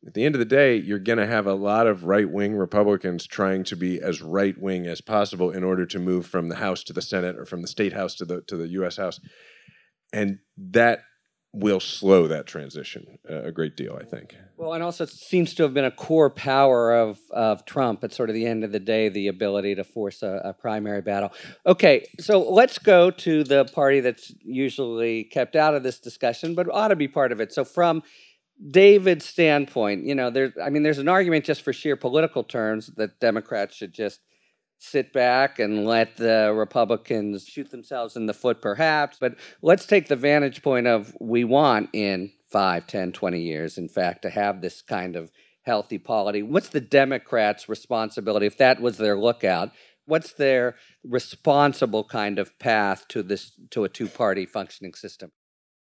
at 0.04 0.14
the 0.14 0.24
end 0.24 0.34
of 0.34 0.40
the 0.40 0.44
day, 0.44 0.74
you're 0.74 0.98
going 0.98 1.18
to 1.18 1.26
have 1.26 1.46
a 1.46 1.54
lot 1.54 1.86
of 1.86 2.02
right 2.02 2.28
wing 2.28 2.56
Republicans 2.56 3.28
trying 3.28 3.62
to 3.64 3.76
be 3.76 4.00
as 4.00 4.22
right 4.22 4.60
wing 4.60 4.88
as 4.88 5.00
possible 5.00 5.52
in 5.52 5.62
order 5.62 5.86
to 5.86 6.00
move 6.00 6.26
from 6.26 6.48
the 6.48 6.56
House 6.56 6.82
to 6.84 6.92
the 6.92 7.02
Senate 7.02 7.36
or 7.36 7.44
from 7.44 7.62
the 7.62 7.68
state 7.68 7.92
House 7.92 8.16
to 8.16 8.24
the 8.24 8.40
to 8.48 8.56
the 8.56 8.68
U.S. 8.68 8.96
House, 8.96 9.20
and 10.12 10.38
that 10.56 11.00
will 11.52 11.80
slow 11.80 12.26
that 12.28 12.46
transition 12.46 13.18
uh, 13.28 13.44
a 13.44 13.52
great 13.52 13.76
deal, 13.76 13.98
I 14.00 14.04
think. 14.04 14.36
Well, 14.56 14.74
and 14.74 14.82
also 14.82 15.04
it 15.04 15.10
seems 15.10 15.54
to 15.54 15.62
have 15.62 15.72
been 15.72 15.84
a 15.84 15.90
core 15.90 16.30
power 16.30 16.94
of 16.94 17.18
of 17.30 17.64
Trump 17.64 18.04
at 18.04 18.12
sort 18.12 18.28
of 18.28 18.34
the 18.34 18.46
end 18.46 18.64
of 18.64 18.72
the 18.72 18.80
day, 18.80 19.08
the 19.08 19.28
ability 19.28 19.74
to 19.76 19.84
force 19.84 20.22
a, 20.22 20.40
a 20.44 20.52
primary 20.52 21.00
battle. 21.00 21.32
Okay, 21.64 22.06
so 22.20 22.42
let's 22.50 22.78
go 22.78 23.10
to 23.10 23.44
the 23.44 23.64
party 23.66 24.00
that's 24.00 24.32
usually 24.44 25.24
kept 25.24 25.56
out 25.56 25.74
of 25.74 25.82
this 25.82 25.98
discussion, 25.98 26.54
but 26.54 26.68
ought 26.70 26.88
to 26.88 26.96
be 26.96 27.08
part 27.08 27.32
of 27.32 27.40
it. 27.40 27.52
So 27.52 27.64
from 27.64 28.02
David's 28.70 29.24
standpoint, 29.24 30.04
you 30.04 30.14
know, 30.14 30.30
there's 30.30 30.52
I 30.62 30.68
mean, 30.68 30.82
there's 30.82 30.98
an 30.98 31.08
argument 31.08 31.44
just 31.44 31.62
for 31.62 31.72
sheer 31.72 31.96
political 31.96 32.44
terms 32.44 32.90
that 32.96 33.20
Democrats 33.20 33.74
should 33.74 33.94
just 33.94 34.20
sit 34.78 35.12
back 35.12 35.58
and 35.58 35.86
let 35.86 36.16
the 36.16 36.52
Republicans 36.54 37.46
shoot 37.46 37.70
themselves 37.70 38.16
in 38.16 38.26
the 38.26 38.34
foot, 38.34 38.60
perhaps. 38.62 39.18
But 39.20 39.36
let's 39.62 39.86
take 39.86 40.08
the 40.08 40.16
vantage 40.16 40.62
point 40.62 40.86
of 40.86 41.16
we 41.20 41.44
want 41.44 41.90
in 41.92 42.32
5, 42.50 42.86
10, 42.86 43.12
20 43.12 43.40
years, 43.40 43.78
in 43.78 43.88
fact, 43.88 44.22
to 44.22 44.30
have 44.30 44.60
this 44.60 44.82
kind 44.82 45.16
of 45.16 45.30
healthy 45.62 45.98
polity. 45.98 46.42
What's 46.42 46.68
the 46.68 46.80
Democrats' 46.80 47.68
responsibility 47.68 48.46
if 48.46 48.56
that 48.58 48.80
was 48.80 48.96
their 48.96 49.18
lookout? 49.18 49.70
What's 50.06 50.32
their 50.32 50.76
responsible 51.04 52.04
kind 52.04 52.38
of 52.38 52.58
path 52.58 53.06
to 53.08 53.22
this 53.22 53.52
to 53.70 53.84
a 53.84 53.88
two-party 53.88 54.46
functioning 54.46 54.94
system? 54.94 55.32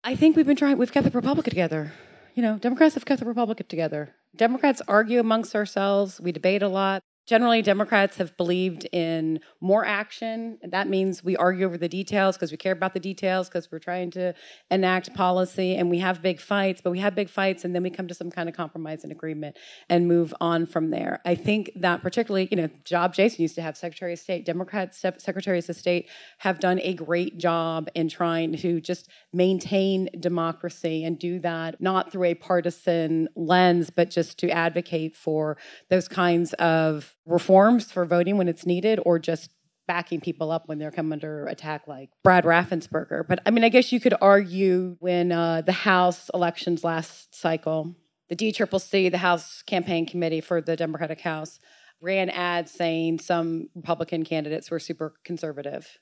I 0.02 0.16
think 0.16 0.36
we've 0.36 0.46
been 0.46 0.56
trying. 0.56 0.78
We've 0.78 0.92
kept 0.92 1.04
the 1.04 1.10
Republic 1.10 1.44
together 1.44 1.92
you 2.34 2.42
know, 2.42 2.58
Democrats 2.58 2.94
have 2.94 3.04
kept 3.04 3.20
the 3.20 3.26
Republic 3.26 3.66
together. 3.68 4.14
Democrats 4.36 4.82
argue 4.88 5.20
amongst 5.20 5.54
ourselves. 5.54 6.20
We 6.20 6.32
debate 6.32 6.62
a 6.62 6.68
lot. 6.68 7.02
Generally, 7.26 7.62
Democrats 7.62 8.18
have 8.18 8.36
believed 8.36 8.86
in 8.92 9.40
more 9.62 9.86
action. 9.86 10.58
That 10.62 10.88
means 10.88 11.24
we 11.24 11.36
argue 11.36 11.64
over 11.64 11.78
the 11.78 11.88
details 11.88 12.36
because 12.36 12.50
we 12.50 12.58
care 12.58 12.72
about 12.72 12.92
the 12.92 13.00
details 13.00 13.48
because 13.48 13.72
we're 13.72 13.78
trying 13.78 14.10
to 14.10 14.34
enact 14.70 15.14
policy 15.14 15.74
and 15.74 15.88
we 15.88 16.00
have 16.00 16.20
big 16.20 16.38
fights, 16.38 16.82
but 16.82 16.90
we 16.90 16.98
have 16.98 17.14
big 17.14 17.30
fights 17.30 17.64
and 17.64 17.74
then 17.74 17.82
we 17.82 17.88
come 17.88 18.06
to 18.08 18.14
some 18.14 18.30
kind 18.30 18.46
of 18.46 18.54
compromise 18.54 19.04
and 19.04 19.12
agreement 19.12 19.56
and 19.88 20.06
move 20.06 20.34
on 20.38 20.66
from 20.66 20.90
there. 20.90 21.22
I 21.24 21.34
think 21.34 21.70
that 21.76 22.02
particularly, 22.02 22.46
you 22.50 22.58
know, 22.58 22.68
job 22.84 23.14
Jason 23.14 23.40
used 23.40 23.54
to 23.54 23.62
have 23.62 23.78
Secretary 23.78 24.12
of 24.12 24.18
State, 24.18 24.44
Democrats, 24.44 24.98
Secretaries 24.98 25.70
of 25.70 25.76
State 25.76 26.10
have 26.38 26.60
done 26.60 26.78
a 26.80 26.92
great 26.92 27.38
job 27.38 27.88
in 27.94 28.10
trying 28.10 28.54
to 28.58 28.82
just 28.82 29.08
maintain 29.32 30.10
democracy 30.20 31.04
and 31.04 31.18
do 31.18 31.38
that 31.40 31.80
not 31.80 32.12
through 32.12 32.24
a 32.24 32.34
partisan 32.34 33.30
lens, 33.34 33.88
but 33.88 34.10
just 34.10 34.38
to 34.40 34.50
advocate 34.50 35.16
for 35.16 35.56
those 35.88 36.06
kinds 36.06 36.52
of 36.54 37.13
reforms 37.26 37.90
for 37.90 38.04
voting 38.04 38.36
when 38.36 38.48
it's 38.48 38.66
needed 38.66 39.00
or 39.04 39.18
just 39.18 39.50
backing 39.86 40.20
people 40.20 40.50
up 40.50 40.66
when 40.66 40.78
they're 40.78 40.90
come 40.90 41.12
under 41.12 41.46
attack 41.46 41.86
like 41.86 42.10
Brad 42.22 42.44
Raffensperger. 42.44 43.26
But 43.26 43.40
I 43.44 43.50
mean, 43.50 43.64
I 43.64 43.68
guess 43.68 43.92
you 43.92 44.00
could 44.00 44.14
argue 44.20 44.96
when 45.00 45.32
uh, 45.32 45.62
the 45.62 45.72
House 45.72 46.30
elections 46.32 46.84
last 46.84 47.34
cycle, 47.34 47.94
the 48.28 48.36
DCCC, 48.36 49.10
the 49.10 49.18
House 49.18 49.62
campaign 49.62 50.06
committee 50.06 50.40
for 50.40 50.60
the 50.60 50.76
Democratic 50.76 51.20
House, 51.20 51.58
ran 52.00 52.30
ads 52.30 52.70
saying 52.70 53.18
some 53.18 53.68
Republican 53.74 54.24
candidates 54.24 54.70
were 54.70 54.78
super 54.78 55.14
conservative. 55.24 55.98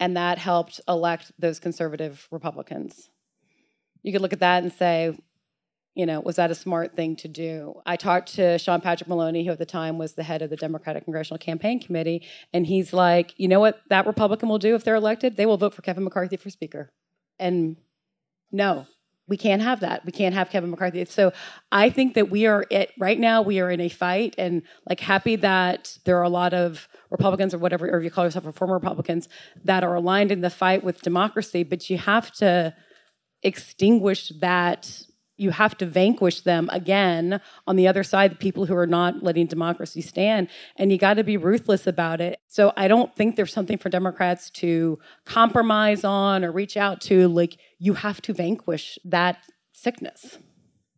And 0.00 0.16
that 0.16 0.38
helped 0.38 0.80
elect 0.86 1.32
those 1.38 1.58
conservative 1.58 2.28
Republicans. 2.30 3.10
you 4.02 4.12
could 4.12 4.22
look 4.22 4.32
at 4.32 4.40
that 4.40 4.62
and 4.62 4.72
say, 4.72 5.18
you 5.98 6.06
know, 6.06 6.20
was 6.20 6.36
that 6.36 6.48
a 6.52 6.54
smart 6.54 6.94
thing 6.94 7.16
to 7.16 7.26
do? 7.26 7.82
I 7.84 7.96
talked 7.96 8.34
to 8.36 8.56
Sean 8.56 8.80
Patrick 8.80 9.08
Maloney, 9.08 9.44
who 9.44 9.50
at 9.50 9.58
the 9.58 9.66
time 9.66 9.98
was 9.98 10.12
the 10.12 10.22
head 10.22 10.42
of 10.42 10.48
the 10.48 10.56
Democratic 10.56 11.02
Congressional 11.02 11.38
Campaign 11.38 11.80
Committee, 11.80 12.24
and 12.52 12.64
he's 12.64 12.92
like, 12.92 13.34
you 13.36 13.48
know 13.48 13.58
what 13.58 13.80
that 13.88 14.06
Republican 14.06 14.48
will 14.48 14.60
do 14.60 14.76
if 14.76 14.84
they're 14.84 14.94
elected? 14.94 15.36
They 15.36 15.44
will 15.44 15.56
vote 15.56 15.74
for 15.74 15.82
Kevin 15.82 16.04
McCarthy 16.04 16.36
for 16.36 16.50
Speaker. 16.50 16.92
And 17.40 17.78
no, 18.52 18.86
we 19.26 19.36
can't 19.36 19.60
have 19.60 19.80
that. 19.80 20.06
We 20.06 20.12
can't 20.12 20.36
have 20.36 20.50
Kevin 20.50 20.70
McCarthy. 20.70 21.04
So 21.06 21.32
I 21.72 21.90
think 21.90 22.14
that 22.14 22.30
we 22.30 22.46
are 22.46 22.64
it 22.70 22.92
right 22.96 23.18
now 23.18 23.42
we 23.42 23.58
are 23.58 23.68
in 23.68 23.80
a 23.80 23.88
fight 23.88 24.36
and 24.38 24.62
like 24.88 25.00
happy 25.00 25.34
that 25.34 25.98
there 26.04 26.16
are 26.16 26.22
a 26.22 26.28
lot 26.28 26.54
of 26.54 26.86
Republicans 27.10 27.52
or 27.52 27.58
whatever, 27.58 27.90
or 27.90 28.00
you 28.00 28.10
call 28.12 28.24
yourself 28.24 28.46
a 28.46 28.52
former 28.52 28.74
Republicans 28.74 29.28
that 29.64 29.82
are 29.82 29.96
aligned 29.96 30.30
in 30.30 30.42
the 30.42 30.50
fight 30.50 30.84
with 30.84 31.02
democracy, 31.02 31.64
but 31.64 31.90
you 31.90 31.98
have 31.98 32.30
to 32.34 32.72
extinguish 33.42 34.30
that 34.40 35.02
you 35.38 35.50
have 35.50 35.78
to 35.78 35.86
vanquish 35.86 36.42
them 36.42 36.68
again 36.70 37.40
on 37.66 37.76
the 37.76 37.88
other 37.88 38.02
side 38.02 38.32
the 38.32 38.36
people 38.36 38.66
who 38.66 38.76
are 38.76 38.86
not 38.86 39.22
letting 39.22 39.46
democracy 39.46 40.02
stand. 40.02 40.48
And 40.76 40.92
you 40.92 40.98
got 40.98 41.14
to 41.14 41.24
be 41.24 41.36
ruthless 41.36 41.86
about 41.86 42.20
it. 42.20 42.40
So 42.48 42.72
i 42.76 42.88
don't 42.88 43.14
think 43.14 43.36
there's 43.36 43.52
something 43.52 43.78
for 43.78 43.88
democrats 43.88 44.50
to 44.50 44.98
compromise 45.24 46.04
on 46.04 46.44
or 46.44 46.52
reach 46.52 46.76
out 46.76 47.00
to. 47.02 47.28
Like 47.28 47.56
you 47.78 47.94
have 47.94 48.20
to 48.22 48.34
vanquish 48.34 48.98
that 49.04 49.38
sickness. 49.72 50.38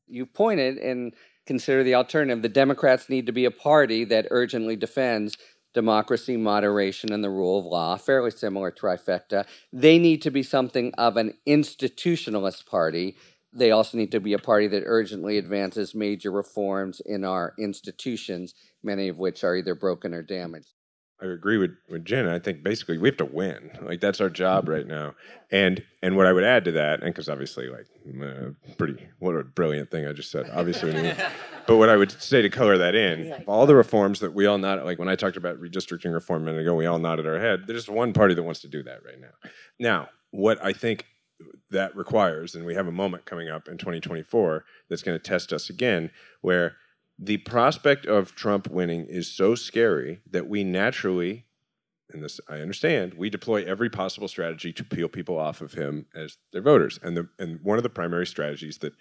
You 0.09 0.27
pointed 0.27 0.79
and 0.79 1.15
consider 1.47 1.85
the 1.85 1.95
alternative. 1.95 2.43
The 2.43 2.49
democrats 2.49 3.09
need 3.09 3.27
to 3.27 3.33
be 3.33 3.45
a 3.45 3.51
party 3.51 4.05
that 4.05 4.27
urgently 4.31 4.77
defends 4.77 5.37
democracy, 5.73 6.37
moderation, 6.37 7.13
and 7.13 7.23
the 7.23 7.31
rule 7.31 7.59
of 7.59 7.65
law, 7.65 7.97
fairly 7.97 8.31
similar 8.31 8.71
trifecta. 8.71 9.47
They 9.73 9.99
need 9.99 10.23
to 10.23 10.31
be 10.31 10.43
something 10.43 10.93
of 10.99 11.17
an 11.17 11.35
institutionalist 11.47 12.67
party 12.67 13.17
they 13.53 13.71
also 13.71 13.99
need 13.99 14.13
to 14.13 14.21
be 14.21 14.33
a 14.33 14.39
party 14.39 14.69
that 14.69 14.85
urgently 14.87 15.39
advances 15.39 15.95
major 15.95 16.31
reforms 16.31 17.01
in 17.05 17.25
our 17.25 17.55
institutions, 17.59 18.55
many 18.83 19.09
of 19.09 19.19
which 19.19 19.43
are 19.43 19.57
either 19.57 19.75
broken 19.75 20.15
or 20.15 20.23
damaged. 20.23 20.73
I 21.23 21.27
agree 21.27 21.59
with, 21.59 21.73
with 21.89 22.05
Jen. 22.05 22.27
I 22.27 22.39
think 22.39 22.63
basically 22.63 22.97
we 22.97 23.09
have 23.09 23.17
to 23.19 23.27
win. 23.27 23.71
Like 23.83 24.01
that's 24.01 24.21
our 24.21 24.31
job 24.31 24.69
right 24.69 24.87
now. 24.87 25.15
And 25.51 25.85
and 26.03 26.17
what 26.17 26.27
I 26.27 26.33
would 26.33 26.45
add 26.45 26.65
to 26.65 26.73
that, 26.73 27.03
and 27.03 27.13
because 27.13 27.29
obviously, 27.29 27.69
like, 27.69 27.87
uh, 28.23 28.51
pretty 28.79 29.07
what 29.19 29.37
a 29.37 29.45
brilliant 29.45 29.91
thing 29.91 30.07
I 30.07 30.13
just 30.13 30.31
said. 30.31 30.49
Obviously, 30.51 30.93
but 31.67 31.77
what 31.77 31.91
I 31.91 31.97
would 31.97 32.11
say 32.23 32.41
to 32.41 32.49
color 32.49 32.79
that 32.79 32.95
in, 32.95 33.45
all 33.47 33.67
the 33.67 33.75
reforms 33.75 34.21
that 34.21 34.33
we 34.33 34.47
all 34.47 34.57
nod 34.57 34.83
like 34.85 34.99
when 34.99 35.09
I 35.09 35.17
talked 35.17 35.37
about 35.37 35.61
redistricting 35.61 36.13
reform 36.13 36.43
a 36.43 36.47
minute 36.47 36.63
ago, 36.63 36.75
we 36.75 36.87
all 36.87 36.99
nodded 36.99 37.27
our 37.27 37.39
head. 37.39 37.65
There's 37.67 37.91
one 37.91 38.15
party 38.15 38.33
that 38.33 38.43
wants 38.43 38.61
to 38.61 38.69
do 38.69 38.83
that 38.85 39.05
right 39.05 39.21
now. 39.21 39.51
Now, 39.79 40.09
what 40.31 40.65
I 40.65 40.73
think 40.73 41.05
that 41.71 41.95
requires, 41.95 42.55
and 42.55 42.65
we 42.65 42.75
have 42.75 42.87
a 42.87 42.93
moment 42.93 43.25
coming 43.25 43.49
up 43.49 43.69
in 43.69 43.79
2024 43.79 44.65
that's 44.89 45.03
going 45.03 45.19
to 45.19 45.23
test 45.23 45.53
us 45.53 45.71
again, 45.71 46.11
where 46.41 46.77
the 47.19 47.39
prospect 47.39 48.07
of 48.07 48.35
Trump 48.35 48.69
winning 48.69 49.07
is 49.07 49.31
so 49.31 49.55
scary 49.55 50.21
that 50.29 50.49
we 50.49 50.65
naturally, 50.65 51.47
and 52.11 52.25
this 52.25 52.41
I 52.49 52.55
understand, 52.57 53.15
we 53.15 53.29
deploy 53.31 53.65
every 53.65 53.91
possible 53.91 54.27
strategy 54.27 54.73
to 54.73 54.85
peel 54.85 55.09
people 55.09 55.39
off 55.39 55.61
of 55.61 55.75
him 55.75 56.07
as 56.15 56.39
their 56.53 56.63
voters. 56.63 56.99
And 57.03 57.17
the 57.17 57.29
and 57.39 57.61
one 57.63 57.77
of 57.77 57.83
the 57.83 57.91
primary 57.91 58.27
strategies 58.27 58.79
that 58.79 58.95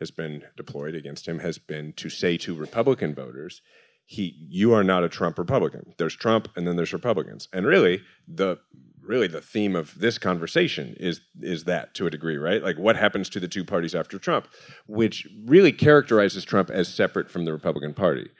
has 0.00 0.10
been 0.10 0.42
deployed 0.56 0.94
against 0.94 1.28
him 1.28 1.40
has 1.40 1.58
been 1.58 1.92
to 1.94 2.08
say 2.08 2.36
to 2.38 2.54
Republican 2.54 3.14
voters, 3.14 3.60
he 4.06 4.34
you 4.48 4.72
are 4.72 4.84
not 4.84 5.04
a 5.04 5.08
Trump 5.08 5.38
Republican. 5.38 5.94
There's 5.98 6.16
Trump 6.16 6.48
and 6.56 6.66
then 6.66 6.76
there's 6.76 6.92
Republicans. 6.92 7.48
And 7.52 7.66
really 7.66 8.02
the 8.26 8.58
really 9.06 9.26
the 9.26 9.40
theme 9.40 9.76
of 9.76 9.98
this 9.98 10.18
conversation 10.18 10.96
is 10.98 11.20
is 11.40 11.64
that 11.64 11.94
to 11.94 12.06
a 12.06 12.10
degree, 12.10 12.36
right? 12.36 12.62
Like 12.62 12.78
what 12.78 12.96
happens 12.96 13.28
to 13.30 13.40
the 13.40 13.48
two 13.48 13.64
parties 13.64 13.94
after 13.94 14.18
Trump, 14.18 14.48
which 14.86 15.26
really 15.44 15.72
characterizes 15.72 16.44
Trump 16.44 16.70
as 16.70 16.92
separate 16.92 17.30
from 17.30 17.44
the 17.44 17.52
Republican 17.52 17.94
Party. 17.94 18.30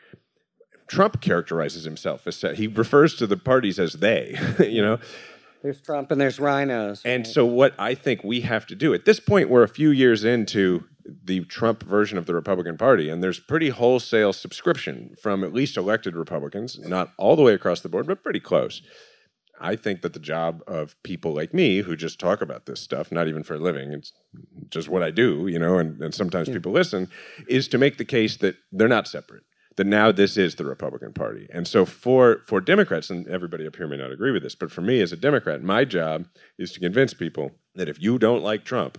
Trump 0.88 1.20
characterizes 1.20 1.84
himself 1.84 2.26
as 2.26 2.40
he 2.56 2.66
refers 2.66 3.16
to 3.16 3.26
the 3.26 3.36
parties 3.36 3.78
as 3.78 3.94
they, 3.94 4.38
you 4.60 4.82
know. 4.82 4.98
There's 5.62 5.80
Trump 5.80 6.12
and 6.12 6.20
there's 6.20 6.38
rhinos. 6.38 7.02
And 7.04 7.26
so 7.26 7.44
what 7.44 7.74
I 7.78 7.94
think 7.94 8.22
we 8.22 8.42
have 8.42 8.66
to 8.66 8.76
do 8.76 8.94
at 8.94 9.04
this 9.04 9.18
point 9.18 9.50
we're 9.50 9.64
a 9.64 9.68
few 9.68 9.90
years 9.90 10.24
into 10.24 10.84
the 11.24 11.44
Trump 11.44 11.82
version 11.82 12.18
of 12.18 12.26
the 12.26 12.34
Republican 12.34 12.76
Party 12.76 13.08
and 13.08 13.22
there's 13.22 13.40
pretty 13.40 13.70
wholesale 13.70 14.32
subscription 14.32 15.14
from 15.20 15.42
at 15.42 15.52
least 15.52 15.76
elected 15.76 16.14
Republicans, 16.14 16.78
not 16.80 17.12
all 17.16 17.36
the 17.36 17.42
way 17.42 17.54
across 17.54 17.80
the 17.80 17.88
board, 17.88 18.06
but 18.06 18.22
pretty 18.22 18.40
close 18.40 18.82
I 19.60 19.76
think 19.76 20.02
that 20.02 20.12
the 20.12 20.20
job 20.20 20.62
of 20.66 21.00
people 21.02 21.34
like 21.34 21.54
me 21.54 21.78
who 21.78 21.96
just 21.96 22.18
talk 22.18 22.40
about 22.40 22.66
this 22.66 22.80
stuff, 22.80 23.10
not 23.10 23.28
even 23.28 23.42
for 23.42 23.54
a 23.54 23.58
living, 23.58 23.92
it's 23.92 24.12
just 24.70 24.88
what 24.88 25.02
I 25.02 25.10
do, 25.10 25.46
you 25.46 25.58
know, 25.58 25.78
and, 25.78 26.00
and 26.02 26.14
sometimes 26.14 26.48
yeah. 26.48 26.54
people 26.54 26.72
listen, 26.72 27.08
is 27.48 27.68
to 27.68 27.78
make 27.78 27.98
the 27.98 28.04
case 28.04 28.36
that 28.38 28.56
they're 28.72 28.88
not 28.88 29.08
separate. 29.08 29.42
That 29.76 29.86
now 29.86 30.10
this 30.10 30.38
is 30.38 30.54
the 30.54 30.64
Republican 30.64 31.12
Party. 31.12 31.48
And 31.52 31.68
so 31.68 31.84
for 31.84 32.38
for 32.46 32.62
Democrats, 32.62 33.10
and 33.10 33.28
everybody 33.28 33.66
up 33.66 33.76
here 33.76 33.86
may 33.86 33.98
not 33.98 34.10
agree 34.10 34.30
with 34.30 34.42
this, 34.42 34.54
but 34.54 34.72
for 34.72 34.80
me 34.80 35.02
as 35.02 35.12
a 35.12 35.18
Democrat, 35.18 35.62
my 35.62 35.84
job 35.84 36.28
is 36.58 36.72
to 36.72 36.80
convince 36.80 37.12
people 37.12 37.50
that 37.74 37.88
if 37.88 38.00
you 38.00 38.18
don't 38.18 38.42
like 38.42 38.64
Trump, 38.64 38.98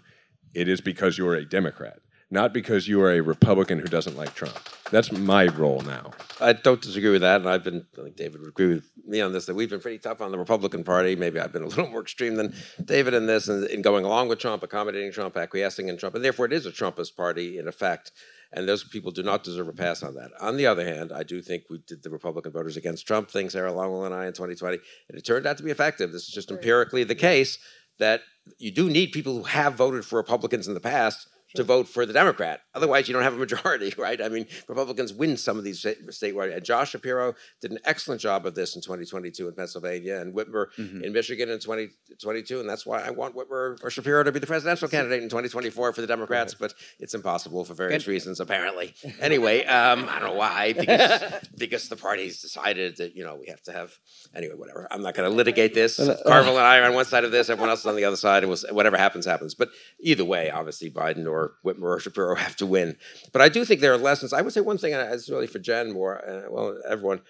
it 0.53 0.67
is 0.67 0.79
because 0.79 1.17
you're 1.17 1.33
a 1.33 1.45
Democrat 1.45 1.99
not 2.29 2.53
because 2.53 2.87
you 2.87 3.01
are 3.01 3.11
a 3.11 3.21
Republican 3.21 3.79
who 3.79 3.87
doesn't 3.87 4.17
like 4.17 4.33
Trump. 4.33 4.57
That's 4.91 5.11
my 5.11 5.47
role 5.47 5.81
now. 5.81 6.11
I 6.41 6.53
don't 6.53 6.81
disagree 6.81 7.11
with 7.11 7.21
that, 7.21 7.41
and 7.41 7.49
I've 7.49 7.63
been. 7.63 7.85
I 7.97 8.03
think 8.03 8.15
David 8.15 8.41
would 8.41 8.49
agree 8.49 8.75
with 8.75 8.89
me 9.05 9.21
on 9.21 9.33
this. 9.33 9.45
That 9.45 9.55
we've 9.55 9.69
been 9.69 9.79
pretty 9.79 9.99
tough 9.99 10.21
on 10.21 10.31
the 10.31 10.37
Republican 10.37 10.83
Party. 10.83 11.15
Maybe 11.15 11.39
I've 11.39 11.53
been 11.53 11.63
a 11.63 11.67
little 11.67 11.87
more 11.87 12.01
extreme 12.01 12.35
than 12.35 12.53
David 12.83 13.13
in 13.13 13.27
this, 13.27 13.47
and 13.47 13.63
in, 13.65 13.77
in 13.77 13.81
going 13.81 14.05
along 14.05 14.27
with 14.27 14.39
Trump, 14.39 14.63
accommodating 14.63 15.11
Trump, 15.11 15.37
acquiescing 15.37 15.87
in 15.87 15.97
Trump, 15.97 16.15
and 16.15 16.23
therefore 16.23 16.45
it 16.45 16.53
is 16.53 16.65
a 16.65 16.71
Trumpist 16.71 17.15
party 17.15 17.57
in 17.57 17.67
effect. 17.67 18.11
And 18.53 18.67
those 18.67 18.81
people 18.81 19.11
do 19.11 19.23
not 19.23 19.43
deserve 19.43 19.67
a 19.67 19.73
pass 19.73 20.03
on 20.03 20.15
that. 20.15 20.31
On 20.39 20.55
the 20.55 20.67
other 20.67 20.85
hand, 20.85 21.11
I 21.11 21.23
do 21.23 21.41
think 21.41 21.63
we 21.69 21.79
did 21.79 22.01
the 22.01 22.09
Republican 22.09 22.53
voters 22.53 22.77
against 22.77 23.05
Trump 23.05 23.29
thing, 23.29 23.49
Sarah 23.49 23.73
Longwell 23.73 24.05
and 24.05 24.15
I 24.15 24.25
in 24.25 24.31
2020, 24.31 24.77
and 25.09 25.17
it 25.17 25.25
turned 25.25 25.45
out 25.45 25.57
to 25.57 25.63
be 25.63 25.71
effective. 25.71 26.13
This 26.13 26.29
is 26.29 26.33
just 26.33 26.49
empirically 26.49 27.03
the 27.03 27.13
case 27.13 27.57
that 27.99 28.21
you 28.57 28.71
do 28.71 28.89
need 28.89 29.11
people 29.11 29.35
who 29.35 29.43
have 29.43 29.73
voted 29.73 30.05
for 30.05 30.15
Republicans 30.15 30.65
in 30.65 30.75
the 30.75 30.79
past 30.79 31.27
to 31.57 31.63
vote 31.63 31.87
for 31.87 32.05
the 32.05 32.13
Democrat. 32.13 32.61
Otherwise, 32.73 33.07
you 33.07 33.13
don't 33.13 33.23
have 33.23 33.33
a 33.33 33.37
majority, 33.37 33.93
right? 33.97 34.21
I 34.21 34.29
mean, 34.29 34.47
Republicans 34.67 35.13
win 35.13 35.37
some 35.37 35.57
of 35.57 35.63
these 35.63 35.83
statewide. 35.83 36.55
And 36.55 36.63
Josh 36.63 36.91
Shapiro 36.91 37.35
did 37.61 37.71
an 37.71 37.79
excellent 37.83 38.21
job 38.21 38.45
of 38.45 38.55
this 38.55 38.75
in 38.75 38.81
2022 38.81 39.47
in 39.47 39.53
Pennsylvania 39.53 40.19
and 40.19 40.33
Whitmer 40.33 40.67
mm-hmm. 40.77 41.03
in 41.03 41.13
Michigan 41.13 41.49
in 41.49 41.59
2022. 41.59 42.59
And 42.59 42.69
that's 42.69 42.85
why 42.85 43.01
I 43.01 43.09
want 43.09 43.35
Whitmer 43.35 43.83
or 43.83 43.89
Shapiro 43.89 44.23
to 44.23 44.31
be 44.31 44.39
the 44.39 44.47
presidential 44.47 44.87
candidate 44.87 45.21
in 45.21 45.29
2024 45.29 45.93
for 45.93 46.01
the 46.01 46.07
Democrats, 46.07 46.53
but 46.53 46.73
it's 46.99 47.13
impossible 47.13 47.65
for 47.65 47.73
various 47.73 48.07
reasons, 48.07 48.39
apparently. 48.39 48.93
Anyway, 49.19 49.65
um, 49.65 50.07
I 50.09 50.19
don't 50.19 50.29
know 50.29 50.35
why, 50.35 50.73
because, 50.79 51.21
because 51.57 51.89
the 51.89 51.95
party's 51.95 52.41
decided 52.41 52.97
that, 52.97 53.15
you 53.15 53.23
know, 53.23 53.35
we 53.35 53.47
have 53.47 53.61
to 53.63 53.71
have, 53.71 53.97
anyway, 54.35 54.55
whatever. 54.55 54.87
I'm 54.91 55.01
not 55.01 55.15
going 55.15 55.29
to 55.29 55.35
litigate 55.35 55.73
this. 55.73 55.99
Uh, 55.99 56.17
Carville 56.25 56.57
and 56.57 56.65
I 56.65 56.79
are 56.79 56.85
on 56.85 56.93
one 56.93 57.05
side 57.05 57.23
of 57.23 57.31
this, 57.31 57.49
everyone 57.49 57.69
else 57.69 57.81
is 57.81 57.85
on 57.87 57.95
the 57.95 58.05
other 58.05 58.15
side, 58.15 58.43
and 58.43 58.49
we'll, 58.49 58.75
whatever 58.75 58.97
happens, 58.97 59.25
happens. 59.25 59.55
But 59.55 59.69
either 59.99 60.25
way, 60.25 60.51
obviously, 60.51 60.91
Biden 60.91 61.27
or 61.27 61.46
or 61.47 61.73
Whitmer 61.73 61.95
or 61.95 61.99
Shapiro 61.99 62.35
have 62.35 62.55
to 62.57 62.65
win. 62.65 62.97
But 63.33 63.41
I 63.41 63.49
do 63.49 63.65
think 63.65 63.81
there 63.81 63.93
are 63.93 63.97
lessons. 63.97 64.33
I 64.33 64.41
would 64.41 64.53
say 64.53 64.61
one 64.61 64.77
thing, 64.77 64.93
and 64.93 65.13
it's 65.13 65.29
really 65.29 65.47
for 65.47 65.59
Jen 65.59 65.91
more, 65.91 66.27
uh, 66.27 66.49
well, 66.49 66.77
everyone. 66.87 67.21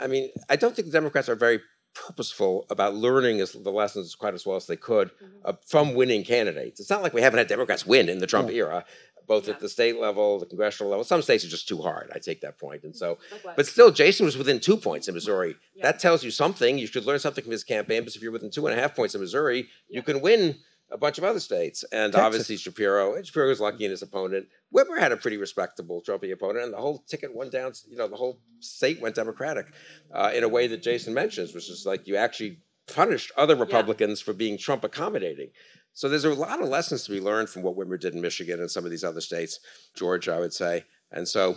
I 0.00 0.06
mean, 0.06 0.30
I 0.48 0.56
don't 0.56 0.74
think 0.74 0.86
the 0.86 0.92
Democrats 0.92 1.28
are 1.28 1.36
very 1.36 1.60
purposeful 1.94 2.66
about 2.68 2.94
learning 2.94 3.40
as 3.40 3.52
the 3.52 3.70
lessons 3.70 4.14
quite 4.14 4.34
as 4.34 4.44
well 4.44 4.56
as 4.56 4.66
they 4.66 4.76
could 4.76 5.08
mm-hmm. 5.08 5.26
uh, 5.46 5.52
from 5.66 5.94
winning 5.94 6.24
candidates. 6.24 6.78
It's 6.80 6.90
not 6.90 7.02
like 7.02 7.14
we 7.14 7.22
haven't 7.22 7.38
had 7.38 7.46
Democrats 7.46 7.86
win 7.86 8.08
in 8.08 8.18
the 8.18 8.26
Trump 8.26 8.50
yeah. 8.50 8.56
era, 8.56 8.84
both 9.26 9.48
yeah. 9.48 9.54
at 9.54 9.60
the 9.60 9.68
state 9.68 9.98
level, 9.98 10.38
the 10.38 10.46
congressional 10.46 10.90
level. 10.90 11.04
Some 11.04 11.22
states 11.22 11.44
are 11.44 11.48
just 11.48 11.68
too 11.68 11.80
hard. 11.80 12.10
I 12.14 12.18
take 12.18 12.42
that 12.42 12.58
point. 12.58 12.84
And 12.84 12.94
so, 12.94 13.18
but 13.56 13.66
still, 13.66 13.90
Jason 13.90 14.26
was 14.26 14.36
within 14.36 14.60
two 14.60 14.76
points 14.76 15.08
in 15.08 15.14
Missouri. 15.14 15.56
Yeah. 15.74 15.84
That 15.84 15.98
tells 15.98 16.22
you 16.22 16.30
something. 16.30 16.78
You 16.78 16.86
should 16.86 17.06
learn 17.06 17.18
something 17.18 17.42
from 17.42 17.52
his 17.52 17.64
campaign. 17.64 18.02
Because 18.02 18.16
if 18.16 18.22
you're 18.22 18.32
within 18.32 18.50
two 18.50 18.66
and 18.66 18.78
a 18.78 18.80
half 18.80 18.94
points 18.94 19.14
in 19.14 19.20
Missouri, 19.20 19.68
you 19.88 20.02
can 20.02 20.20
win 20.20 20.56
a 20.90 20.98
bunch 20.98 21.18
of 21.18 21.24
other 21.24 21.40
states. 21.40 21.84
And 21.92 22.12
Texas. 22.12 22.26
obviously 22.26 22.56
Shapiro, 22.56 23.20
Shapiro 23.22 23.48
was 23.48 23.60
lucky 23.60 23.84
in 23.84 23.90
his 23.90 24.02
opponent. 24.02 24.46
Whitmer 24.74 24.98
had 24.98 25.12
a 25.12 25.16
pretty 25.16 25.36
respectable 25.36 26.02
Trumpy 26.06 26.32
opponent, 26.32 26.64
and 26.64 26.72
the 26.72 26.78
whole 26.78 27.04
ticket 27.08 27.34
went 27.34 27.52
down, 27.52 27.72
you 27.88 27.96
know, 27.96 28.08
the 28.08 28.16
whole 28.16 28.40
state 28.60 29.00
went 29.00 29.14
Democratic 29.14 29.66
uh, 30.12 30.32
in 30.34 30.44
a 30.44 30.48
way 30.48 30.66
that 30.66 30.82
Jason 30.82 31.14
mentions, 31.14 31.54
which 31.54 31.68
is 31.70 31.84
like 31.86 32.06
you 32.06 32.16
actually 32.16 32.60
punished 32.86 33.32
other 33.36 33.56
Republicans 33.56 34.20
yeah. 34.20 34.24
for 34.24 34.32
being 34.32 34.58
Trump 34.58 34.84
accommodating. 34.84 35.50
So 35.92 36.08
there's 36.08 36.24
a 36.24 36.34
lot 36.34 36.60
of 36.60 36.68
lessons 36.68 37.04
to 37.04 37.10
be 37.10 37.20
learned 37.20 37.48
from 37.48 37.62
what 37.62 37.76
Whitmer 37.76 37.98
did 37.98 38.14
in 38.14 38.20
Michigan 38.20 38.60
and 38.60 38.70
some 38.70 38.84
of 38.84 38.90
these 38.90 39.02
other 39.02 39.22
states, 39.22 39.60
Georgia, 39.96 40.34
I 40.34 40.40
would 40.40 40.52
say. 40.52 40.84
And 41.12 41.26
so, 41.26 41.56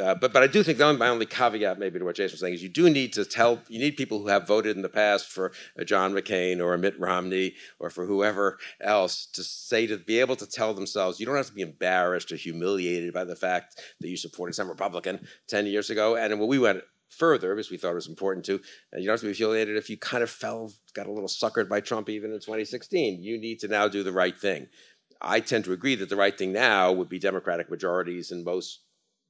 uh, 0.00 0.14
but 0.14 0.32
but 0.32 0.42
I 0.42 0.46
do 0.46 0.62
think 0.62 0.78
my 0.78 1.08
only 1.08 1.26
caveat 1.26 1.78
maybe 1.78 1.98
to 1.98 2.04
what 2.04 2.16
Jason 2.16 2.34
was 2.34 2.40
saying 2.40 2.54
is 2.54 2.62
you 2.62 2.68
do 2.68 2.88
need 2.88 3.12
to 3.12 3.24
tell 3.24 3.60
you 3.68 3.78
need 3.78 3.96
people 3.96 4.20
who 4.20 4.28
have 4.28 4.46
voted 4.46 4.74
in 4.74 4.82
the 4.82 4.88
past 4.88 5.26
for 5.26 5.52
a 5.76 5.84
John 5.84 6.12
McCain 6.12 6.60
or 6.60 6.76
Mitt 6.78 6.98
Romney 6.98 7.54
or 7.78 7.90
for 7.90 8.06
whoever 8.06 8.58
else 8.80 9.26
to 9.34 9.44
say 9.44 9.86
to 9.86 9.98
be 9.98 10.18
able 10.18 10.36
to 10.36 10.46
tell 10.46 10.72
themselves 10.72 11.20
you 11.20 11.26
don't 11.26 11.36
have 11.36 11.46
to 11.46 11.52
be 11.52 11.62
embarrassed 11.62 12.32
or 12.32 12.36
humiliated 12.36 13.12
by 13.12 13.24
the 13.24 13.36
fact 13.36 13.80
that 14.00 14.08
you 14.08 14.16
supported 14.16 14.54
some 14.54 14.68
Republican 14.68 15.26
ten 15.46 15.66
years 15.66 15.90
ago. 15.90 16.16
And 16.16 16.40
when 16.40 16.48
we 16.48 16.58
went 16.58 16.82
further 17.08 17.54
because 17.54 17.70
we 17.70 17.76
thought 17.76 17.92
it 17.92 17.94
was 17.94 18.08
important 18.08 18.44
to. 18.46 18.60
And 18.92 19.02
you 19.02 19.06
don't 19.06 19.14
have 19.14 19.20
to 19.20 19.26
be 19.26 19.32
affiliated 19.32 19.76
if 19.76 19.88
you 19.90 19.96
kind 19.96 20.22
of 20.22 20.30
fell, 20.30 20.72
got 20.94 21.06
a 21.06 21.12
little 21.12 21.28
suckered 21.28 21.68
by 21.68 21.80
Trump 21.80 22.08
even 22.08 22.32
in 22.32 22.40
2016. 22.40 23.22
You 23.22 23.38
need 23.38 23.60
to 23.60 23.68
now 23.68 23.88
do 23.88 24.02
the 24.02 24.12
right 24.12 24.36
thing. 24.36 24.68
I 25.20 25.40
tend 25.40 25.64
to 25.64 25.72
agree 25.72 25.94
that 25.96 26.08
the 26.08 26.16
right 26.16 26.36
thing 26.36 26.52
now 26.52 26.92
would 26.92 27.08
be 27.08 27.18
Democratic 27.18 27.70
majorities 27.70 28.30
in 28.32 28.44
most 28.44 28.80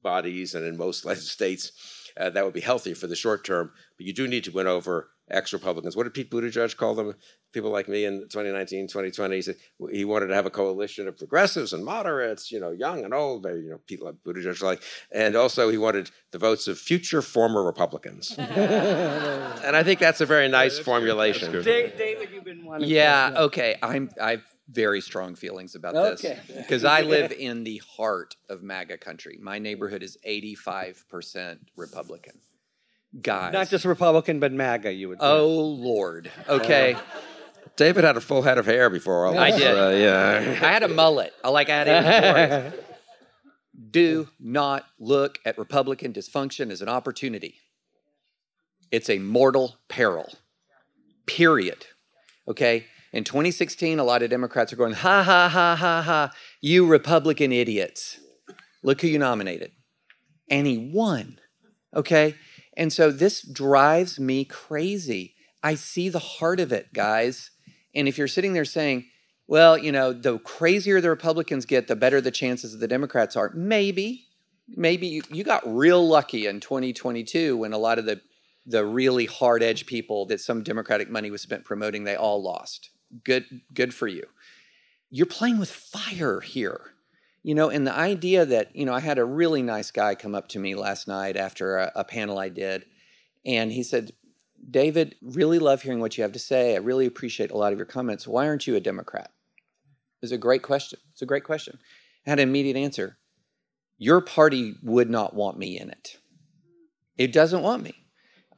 bodies 0.06 0.54
and 0.54 0.64
in 0.64 0.76
most 0.76 1.08
states. 1.36 1.72
Uh, 2.18 2.30
that 2.30 2.44
would 2.44 2.54
be 2.54 2.62
healthy 2.62 2.94
for 2.94 3.06
the 3.06 3.16
short 3.16 3.44
term, 3.44 3.70
but 3.98 4.06
you 4.06 4.14
do 4.14 4.26
need 4.26 4.44
to 4.44 4.50
win 4.50 4.66
over 4.66 5.10
ex 5.30 5.52
Republicans. 5.52 5.96
What 5.96 6.04
did 6.04 6.14
Pete 6.14 6.30
Buttigieg 6.30 6.74
call 6.76 6.94
them? 6.94 7.14
People 7.52 7.70
like 7.70 7.88
me 7.88 8.06
in 8.06 8.20
2019, 8.20 8.86
2020. 8.86 9.36
He 9.36 9.42
said 9.42 9.56
he 9.90 10.04
wanted 10.06 10.28
to 10.28 10.34
have 10.34 10.46
a 10.46 10.50
coalition 10.50 11.08
of 11.08 11.18
progressives 11.18 11.74
and 11.74 11.84
moderates, 11.84 12.50
you 12.50 12.58
know, 12.58 12.70
young 12.70 13.04
and 13.04 13.12
old, 13.12 13.44
you 13.44 13.68
know, 13.70 13.80
people 13.86 14.06
like 14.06 14.16
Buttigieg 14.24 14.62
like, 14.62 14.82
and 15.12 15.36
also 15.36 15.68
he 15.68 15.76
wanted 15.76 16.10
the 16.32 16.38
votes 16.38 16.68
of 16.68 16.78
future 16.78 17.20
former 17.20 17.62
Republicans. 17.62 18.34
and 18.38 19.76
I 19.76 19.82
think 19.82 20.00
that's 20.00 20.22
a 20.22 20.26
very 20.26 20.48
nice 20.48 20.78
formulation. 20.78 21.52
David, 21.62 22.30
you've 22.32 22.44
been 22.44 22.64
wanting. 22.64 22.88
Yeah, 22.88 23.34
okay. 23.48 23.76
I'm 23.82 24.08
I've 24.20 24.44
very 24.68 25.00
strong 25.00 25.34
feelings 25.36 25.74
about 25.74 25.94
Okay. 25.94 26.38
this 26.48 26.56
because 26.56 26.84
I 26.84 27.02
live 27.02 27.32
in 27.38 27.64
the 27.64 27.80
heart 27.96 28.36
of 28.48 28.62
MAGA 28.62 28.98
country. 28.98 29.38
My 29.40 29.58
neighborhood 29.58 30.02
is 30.02 30.16
85% 30.26 31.58
Republican. 31.76 32.40
Guys. 33.22 33.52
Not 33.52 33.68
just 33.70 33.84
Republican, 33.84 34.40
but 34.40 34.52
MAGA. 34.52 34.92
You 34.92 35.08
would. 35.10 35.20
say. 35.20 35.26
Oh 35.26 35.46
Lord. 35.48 36.30
Okay. 36.48 36.96
David 37.76 38.04
had 38.04 38.16
a 38.16 38.20
full 38.20 38.42
head 38.42 38.58
of 38.58 38.66
hair 38.66 38.88
before 38.90 39.26
all 39.26 39.32
this. 39.34 39.40
I 39.40 39.56
did. 39.56 39.78
Uh, 39.78 39.90
yeah. 39.96 40.58
I 40.66 40.72
had 40.72 40.82
a 40.82 40.88
mullet. 40.88 41.32
I 41.44 41.48
like 41.50 41.68
I 41.70 41.76
had 41.84 41.88
it 41.88 42.72
before. 42.72 42.82
Do 43.90 44.28
not 44.40 44.84
look 44.98 45.38
at 45.44 45.58
Republican 45.58 46.12
dysfunction 46.12 46.70
as 46.70 46.80
an 46.82 46.88
opportunity. 46.88 47.56
It's 48.90 49.10
a 49.10 49.18
mortal 49.18 49.76
peril. 49.88 50.32
Period. 51.26 51.86
Okay? 52.48 52.86
In 53.16 53.24
2016, 53.24 53.98
a 53.98 54.04
lot 54.04 54.22
of 54.22 54.28
Democrats 54.28 54.74
are 54.74 54.76
going, 54.76 54.92
ha 54.92 55.22
ha 55.22 55.48
ha 55.48 55.74
ha 55.74 56.02
ha, 56.02 56.32
you 56.60 56.84
Republican 56.84 57.50
idiots. 57.50 58.20
Look 58.82 59.00
who 59.00 59.08
you 59.08 59.18
nominated. 59.18 59.72
And 60.50 60.66
he 60.66 60.76
won. 60.76 61.38
Okay? 61.94 62.34
And 62.76 62.92
so 62.92 63.10
this 63.10 63.40
drives 63.40 64.20
me 64.20 64.44
crazy. 64.44 65.34
I 65.62 65.76
see 65.76 66.10
the 66.10 66.18
heart 66.18 66.60
of 66.60 66.72
it, 66.72 66.92
guys. 66.92 67.52
And 67.94 68.06
if 68.06 68.18
you're 68.18 68.28
sitting 68.28 68.52
there 68.52 68.66
saying, 68.66 69.06
well, 69.46 69.78
you 69.78 69.92
know, 69.92 70.12
the 70.12 70.38
crazier 70.40 71.00
the 71.00 71.08
Republicans 71.08 71.64
get, 71.64 71.88
the 71.88 71.96
better 71.96 72.20
the 72.20 72.30
chances 72.30 72.74
of 72.74 72.80
the 72.80 72.88
Democrats 72.88 73.34
are. 73.34 73.50
Maybe, 73.54 74.26
maybe 74.68 75.06
you, 75.06 75.22
you 75.30 75.42
got 75.42 75.62
real 75.66 76.06
lucky 76.06 76.44
in 76.44 76.60
2022 76.60 77.56
when 77.56 77.72
a 77.72 77.78
lot 77.78 77.98
of 77.98 78.04
the 78.04 78.20
the 78.68 78.84
really 78.84 79.26
hard 79.26 79.62
edge 79.62 79.86
people 79.86 80.26
that 80.26 80.40
some 80.40 80.64
Democratic 80.64 81.08
money 81.08 81.30
was 81.30 81.40
spent 81.40 81.64
promoting, 81.64 82.02
they 82.02 82.16
all 82.16 82.42
lost. 82.42 82.90
Good, 83.24 83.62
good 83.72 83.94
for 83.94 84.08
you. 84.08 84.24
You're 85.10 85.26
playing 85.26 85.58
with 85.58 85.70
fire 85.70 86.40
here. 86.40 86.92
You 87.42 87.54
know, 87.54 87.70
and 87.70 87.86
the 87.86 87.94
idea 87.94 88.44
that, 88.44 88.74
you 88.74 88.84
know, 88.84 88.92
I 88.92 88.98
had 88.98 89.18
a 89.18 89.24
really 89.24 89.62
nice 89.62 89.92
guy 89.92 90.16
come 90.16 90.34
up 90.34 90.48
to 90.48 90.58
me 90.58 90.74
last 90.74 91.06
night 91.06 91.36
after 91.36 91.76
a, 91.76 91.92
a 91.94 92.04
panel 92.04 92.38
I 92.38 92.48
did, 92.48 92.86
and 93.44 93.70
he 93.70 93.84
said, 93.84 94.10
David, 94.68 95.14
really 95.22 95.60
love 95.60 95.82
hearing 95.82 96.00
what 96.00 96.18
you 96.18 96.22
have 96.22 96.32
to 96.32 96.40
say. 96.40 96.74
I 96.74 96.78
really 96.78 97.06
appreciate 97.06 97.52
a 97.52 97.56
lot 97.56 97.72
of 97.72 97.78
your 97.78 97.86
comments. 97.86 98.26
Why 98.26 98.48
aren't 98.48 98.66
you 98.66 98.74
a 98.74 98.80
Democrat? 98.80 99.30
It's 100.22 100.32
a 100.32 100.38
great 100.38 100.62
question. 100.62 100.98
It's 101.12 101.22
a 101.22 101.26
great 101.26 101.44
question. 101.44 101.78
I 102.26 102.30
had 102.30 102.40
an 102.40 102.48
immediate 102.48 102.76
answer. 102.76 103.16
Your 103.96 104.20
party 104.20 104.74
would 104.82 105.08
not 105.08 105.34
want 105.34 105.56
me 105.56 105.78
in 105.78 105.88
it. 105.88 106.18
It 107.16 107.32
doesn't 107.32 107.62
want 107.62 107.84
me. 107.84 107.94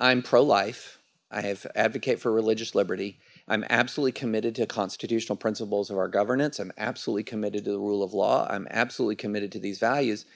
I'm 0.01 0.23
pro 0.23 0.43
life. 0.43 0.99
I 1.31 1.43
have 1.43 1.67
advocate 1.75 2.21
for 2.21 2.33
religious 2.33 2.75
liberty. 2.75 3.21
I'm 3.49 3.65
absolutely 3.71 4.13
committed 4.13 4.55
to 4.57 4.67
constitutional 4.67 5.37
principles 5.37 5.91
of 5.91 5.97
our 5.97 6.09
governance. 6.09 6.59
I'm 6.59 6.73
absolutely 6.77 7.25
committed 7.25 7.65
to 7.65 7.73
the 7.73 7.79
rule 7.79 8.03
of 8.03 8.13
law. 8.13 8.47
I'm 8.49 8.67
absolutely 8.71 9.17
committed 9.17 9.51
to 9.53 9.59
these 9.59 9.79
values. 9.79 10.27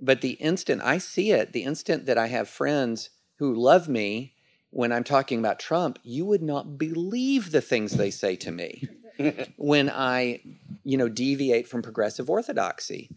But 0.00 0.20
the 0.20 0.32
instant 0.32 0.82
I 0.82 0.98
see 0.98 1.32
it, 1.32 1.52
the 1.52 1.64
instant 1.64 2.06
that 2.06 2.18
I 2.18 2.28
have 2.28 2.48
friends 2.48 3.10
who 3.38 3.54
love 3.54 3.88
me 3.88 4.34
when 4.70 4.92
I'm 4.92 5.04
talking 5.04 5.38
about 5.38 5.58
Trump, 5.58 5.98
you 6.02 6.24
would 6.24 6.42
not 6.42 6.78
believe 6.78 7.50
the 7.50 7.60
things 7.60 7.92
they 7.92 8.10
say 8.10 8.36
to 8.36 8.50
me 8.50 8.88
when 9.56 9.90
I, 9.90 10.40
you 10.84 10.96
know, 10.96 11.08
deviate 11.08 11.68
from 11.68 11.82
progressive 11.82 12.28
orthodoxy. 12.28 13.10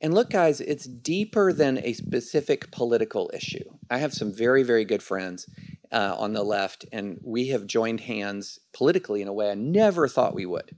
And 0.00 0.14
look, 0.14 0.30
guys, 0.30 0.60
it's 0.60 0.84
deeper 0.84 1.52
than 1.52 1.78
a 1.78 1.92
specific 1.92 2.70
political 2.70 3.30
issue. 3.32 3.64
I 3.90 3.98
have 3.98 4.12
some 4.12 4.32
very, 4.32 4.62
very 4.62 4.84
good 4.84 5.02
friends 5.02 5.46
uh, 5.92 6.16
on 6.18 6.32
the 6.32 6.42
left, 6.42 6.86
and 6.90 7.20
we 7.22 7.48
have 7.48 7.66
joined 7.66 8.00
hands 8.00 8.58
politically 8.72 9.22
in 9.22 9.28
a 9.28 9.32
way 9.32 9.50
I 9.50 9.54
never 9.54 10.08
thought 10.08 10.34
we 10.34 10.46
would. 10.46 10.74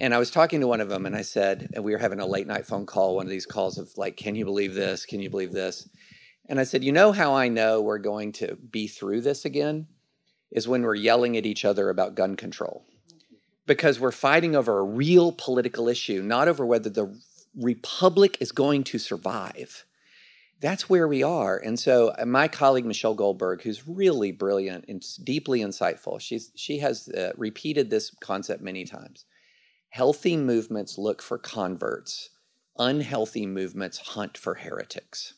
And 0.00 0.14
I 0.14 0.18
was 0.18 0.30
talking 0.30 0.60
to 0.60 0.66
one 0.66 0.80
of 0.80 0.88
them, 0.88 1.06
and 1.06 1.14
I 1.14 1.22
said, 1.22 1.70
and 1.74 1.84
we 1.84 1.92
were 1.92 1.98
having 1.98 2.20
a 2.20 2.26
late 2.26 2.46
night 2.46 2.66
phone 2.66 2.86
call, 2.86 3.16
one 3.16 3.26
of 3.26 3.30
these 3.30 3.46
calls 3.46 3.78
of 3.78 3.96
like, 3.96 4.16
can 4.16 4.34
you 4.34 4.44
believe 4.44 4.74
this? 4.74 5.06
Can 5.06 5.20
you 5.20 5.30
believe 5.30 5.52
this? 5.52 5.88
And 6.48 6.58
I 6.58 6.64
said, 6.64 6.82
you 6.82 6.90
know 6.90 7.12
how 7.12 7.34
I 7.34 7.48
know 7.48 7.80
we're 7.80 7.98
going 7.98 8.32
to 8.32 8.56
be 8.56 8.88
through 8.88 9.20
this 9.20 9.44
again? 9.44 9.86
Is 10.50 10.66
when 10.66 10.82
we're 10.82 10.96
yelling 10.96 11.36
at 11.36 11.46
each 11.46 11.64
other 11.64 11.90
about 11.90 12.16
gun 12.16 12.34
control. 12.34 12.84
Because 13.66 14.00
we're 14.00 14.10
fighting 14.10 14.56
over 14.56 14.78
a 14.78 14.84
real 14.84 15.30
political 15.30 15.86
issue, 15.88 16.22
not 16.22 16.48
over 16.48 16.66
whether 16.66 16.90
the 16.90 17.16
republic 17.54 18.36
is 18.40 18.50
going 18.50 18.82
to 18.84 18.98
survive. 18.98 19.84
That's 20.60 20.90
where 20.90 21.08
we 21.08 21.22
are. 21.22 21.56
And 21.56 21.78
so 21.78 22.12
uh, 22.18 22.26
my 22.26 22.46
colleague 22.46 22.84
Michelle 22.84 23.14
Goldberg, 23.14 23.62
who's 23.62 23.88
really 23.88 24.30
brilliant 24.30 24.84
and 24.88 25.02
deeply 25.24 25.60
insightful, 25.60 26.20
she's 26.20 26.52
she 26.54 26.78
has 26.78 27.08
uh, 27.08 27.32
repeated 27.36 27.88
this 27.88 28.14
concept 28.20 28.62
many 28.62 28.84
times. 28.84 29.24
Healthy 29.88 30.36
movements 30.36 30.98
look 30.98 31.22
for 31.22 31.38
converts. 31.38 32.30
Unhealthy 32.78 33.46
movements 33.46 33.98
hunt 33.98 34.38
for 34.38 34.54
heretics. 34.54 35.34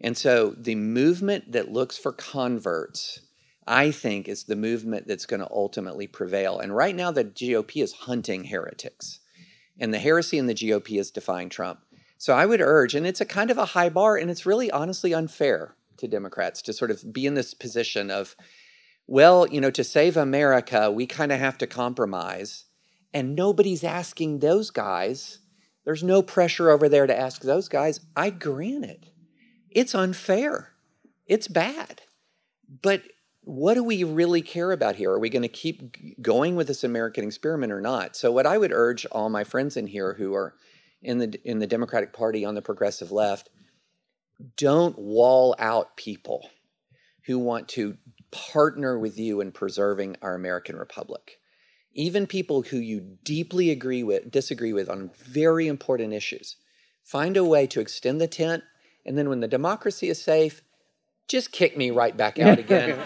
And 0.00 0.16
so 0.16 0.54
the 0.58 0.74
movement 0.74 1.52
that 1.52 1.72
looks 1.72 1.96
for 1.96 2.12
converts, 2.12 3.20
I 3.66 3.90
think, 3.90 4.28
is 4.28 4.44
the 4.44 4.56
movement 4.56 5.06
that's 5.06 5.26
going 5.26 5.40
to 5.40 5.50
ultimately 5.50 6.06
prevail. 6.06 6.58
And 6.58 6.76
right 6.76 6.94
now, 6.94 7.10
the 7.10 7.24
GOP 7.24 7.82
is 7.82 7.92
hunting 7.92 8.44
heretics. 8.44 9.20
And 9.78 9.94
the 9.94 9.98
heresy 9.98 10.38
in 10.38 10.46
the 10.46 10.54
GOP 10.54 11.00
is 11.00 11.10
defying 11.10 11.48
Trump. 11.48 11.80
So 12.24 12.32
I 12.32 12.46
would 12.46 12.62
urge, 12.62 12.94
and 12.94 13.06
it's 13.06 13.20
a 13.20 13.26
kind 13.26 13.50
of 13.50 13.58
a 13.58 13.66
high 13.66 13.90
bar, 13.90 14.16
and 14.16 14.30
it's 14.30 14.46
really 14.46 14.70
honestly 14.70 15.12
unfair 15.12 15.76
to 15.98 16.08
Democrats 16.08 16.62
to 16.62 16.72
sort 16.72 16.90
of 16.90 17.12
be 17.12 17.26
in 17.26 17.34
this 17.34 17.52
position 17.52 18.10
of, 18.10 18.34
well, 19.06 19.46
you 19.46 19.60
know, 19.60 19.70
to 19.72 19.84
save 19.84 20.16
America, 20.16 20.90
we 20.90 21.06
kind 21.06 21.32
of 21.32 21.38
have 21.38 21.58
to 21.58 21.66
compromise. 21.66 22.64
And 23.12 23.36
nobody's 23.36 23.84
asking 23.84 24.38
those 24.38 24.70
guys. 24.70 25.40
There's 25.84 26.02
no 26.02 26.22
pressure 26.22 26.70
over 26.70 26.88
there 26.88 27.06
to 27.06 27.14
ask 27.14 27.42
those 27.42 27.68
guys. 27.68 28.00
I 28.16 28.30
grant 28.30 28.86
it. 28.86 29.10
It's 29.68 29.94
unfair. 29.94 30.72
It's 31.26 31.46
bad. 31.46 32.00
But 32.80 33.02
what 33.42 33.74
do 33.74 33.84
we 33.84 34.02
really 34.02 34.40
care 34.40 34.72
about 34.72 34.96
here? 34.96 35.10
Are 35.10 35.20
we 35.20 35.28
going 35.28 35.42
to 35.42 35.48
keep 35.48 36.22
going 36.22 36.56
with 36.56 36.68
this 36.68 36.84
American 36.84 37.24
experiment 37.24 37.70
or 37.70 37.82
not? 37.82 38.16
So, 38.16 38.32
what 38.32 38.46
I 38.46 38.56
would 38.56 38.72
urge 38.72 39.04
all 39.12 39.28
my 39.28 39.44
friends 39.44 39.76
in 39.76 39.88
here 39.88 40.14
who 40.14 40.34
are 40.34 40.54
in 41.04 41.18
the 41.18 41.40
in 41.44 41.58
the 41.58 41.66
Democratic 41.66 42.12
Party 42.12 42.44
on 42.44 42.54
the 42.54 42.62
progressive 42.62 43.12
left, 43.12 43.50
don't 44.56 44.98
wall 44.98 45.54
out 45.58 45.96
people 45.96 46.48
who 47.26 47.38
want 47.38 47.68
to 47.68 47.96
partner 48.30 48.98
with 48.98 49.18
you 49.18 49.40
in 49.40 49.52
preserving 49.52 50.16
our 50.20 50.34
American 50.34 50.76
republic. 50.76 51.38
Even 51.92 52.26
people 52.26 52.62
who 52.62 52.78
you 52.78 53.00
deeply 53.22 53.70
agree 53.70 54.02
with, 54.02 54.30
disagree 54.30 54.72
with 54.72 54.90
on 54.90 55.10
very 55.16 55.68
important 55.68 56.12
issues. 56.12 56.56
Find 57.04 57.36
a 57.36 57.44
way 57.44 57.66
to 57.68 57.80
extend 57.80 58.20
the 58.20 58.26
tent, 58.26 58.64
and 59.06 59.16
then 59.16 59.28
when 59.28 59.40
the 59.40 59.48
democracy 59.48 60.08
is 60.08 60.22
safe, 60.22 60.62
just 61.28 61.52
kick 61.52 61.76
me 61.76 61.90
right 61.90 62.16
back 62.16 62.38
out 62.38 62.58
again. 62.58 62.98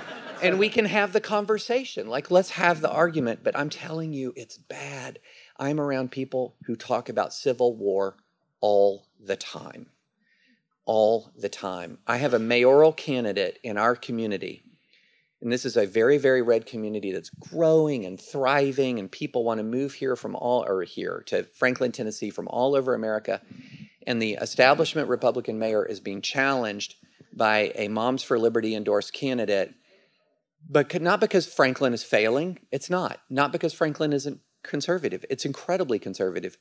and 0.43 0.59
we 0.59 0.69
can 0.69 0.87
have 0.87 1.13
the 1.13 1.21
conversation. 1.21 2.09
Like, 2.09 2.31
let's 2.31 2.51
have 2.51 2.81
the 2.81 2.91
argument. 2.91 3.41
But 3.43 3.59
I'm 3.59 3.71
telling 3.71 4.13
you, 4.13 4.33
it's 4.37 4.57
bad. 4.57 5.19
I'm 5.59 5.81
around 5.81 6.13
people 6.13 6.55
who 6.67 6.77
talk 6.77 7.09
about 7.09 7.33
civil 7.33 7.75
war 7.75 8.17
all 8.61 9.07
the 9.19 9.37
time. 9.37 9.87
All 10.85 11.33
the 11.37 11.49
time. 11.49 11.99
I 12.07 12.19
have 12.19 12.33
a 12.33 12.39
mayoral 12.39 12.93
candidate 12.93 13.59
in 13.63 13.77
our 13.77 13.97
community. 13.97 14.63
And 15.41 15.53
this 15.53 15.65
is 15.65 15.77
a 15.77 15.87
very, 15.87 16.19
very 16.19 16.43
red 16.43 16.67
community 16.67 17.13
that's 17.13 17.31
growing 17.31 18.05
and 18.05 18.21
thriving, 18.21 18.99
and 18.99 19.11
people 19.11 19.45
want 19.45 19.59
to 19.59 19.65
move 19.65 19.95
here 19.95 20.17
from 20.17 20.35
all, 20.35 20.65
or 20.67 20.83
here 20.83 21.23
to 21.27 21.45
Franklin, 21.55 21.93
Tennessee, 21.93 22.31
from 22.31 22.49
all 22.49 22.75
over 22.75 22.95
America. 22.95 23.41
And 24.07 24.21
the 24.21 24.35
establishment 24.35 25.09
Republican 25.09 25.59
mayor 25.59 25.85
is 25.85 26.01
being 26.01 26.23
challenged 26.23 26.97
by 27.33 27.73
a 27.77 27.89
Moms 27.89 28.23
for 28.23 28.39
Liberty 28.39 28.75
endorsed 28.75 29.13
candidate, 29.13 29.75
but 30.69 31.01
not 31.01 31.21
because 31.21 31.47
Franklin 31.47 31.95
is 31.95 32.03
failing. 32.03 32.59
It's 32.73 32.91
not. 32.91 33.21
Not 33.31 33.53
because 33.53 33.73
Franklin 33.73 34.13
isn't 34.13 34.41
conservative. 34.63 35.25
It's 35.31 35.45
incredibly 35.45 35.99
conservative. 35.99 36.59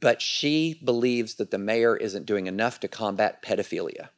But 0.00 0.20
she 0.20 0.80
believes 0.84 1.36
that 1.36 1.50
the 1.50 1.58
mayor 1.58 1.96
isn't 1.96 2.26
doing 2.26 2.46
enough 2.46 2.80
to 2.80 2.88
combat 2.88 3.42
pedophilia. 3.42 4.10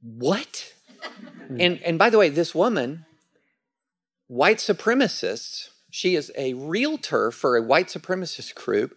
What? 0.00 0.72
Hmm. 1.48 1.60
And 1.60 1.82
and 1.82 1.98
by 1.98 2.08
the 2.10 2.18
way, 2.18 2.30
this 2.30 2.54
woman, 2.54 3.04
white 4.26 4.58
supremacists, 4.58 5.68
She 5.90 6.14
is 6.14 6.30
a 6.36 6.52
realtor 6.54 7.30
for 7.30 7.56
a 7.56 7.62
white 7.62 7.86
supremacist 7.86 8.54
group, 8.54 8.94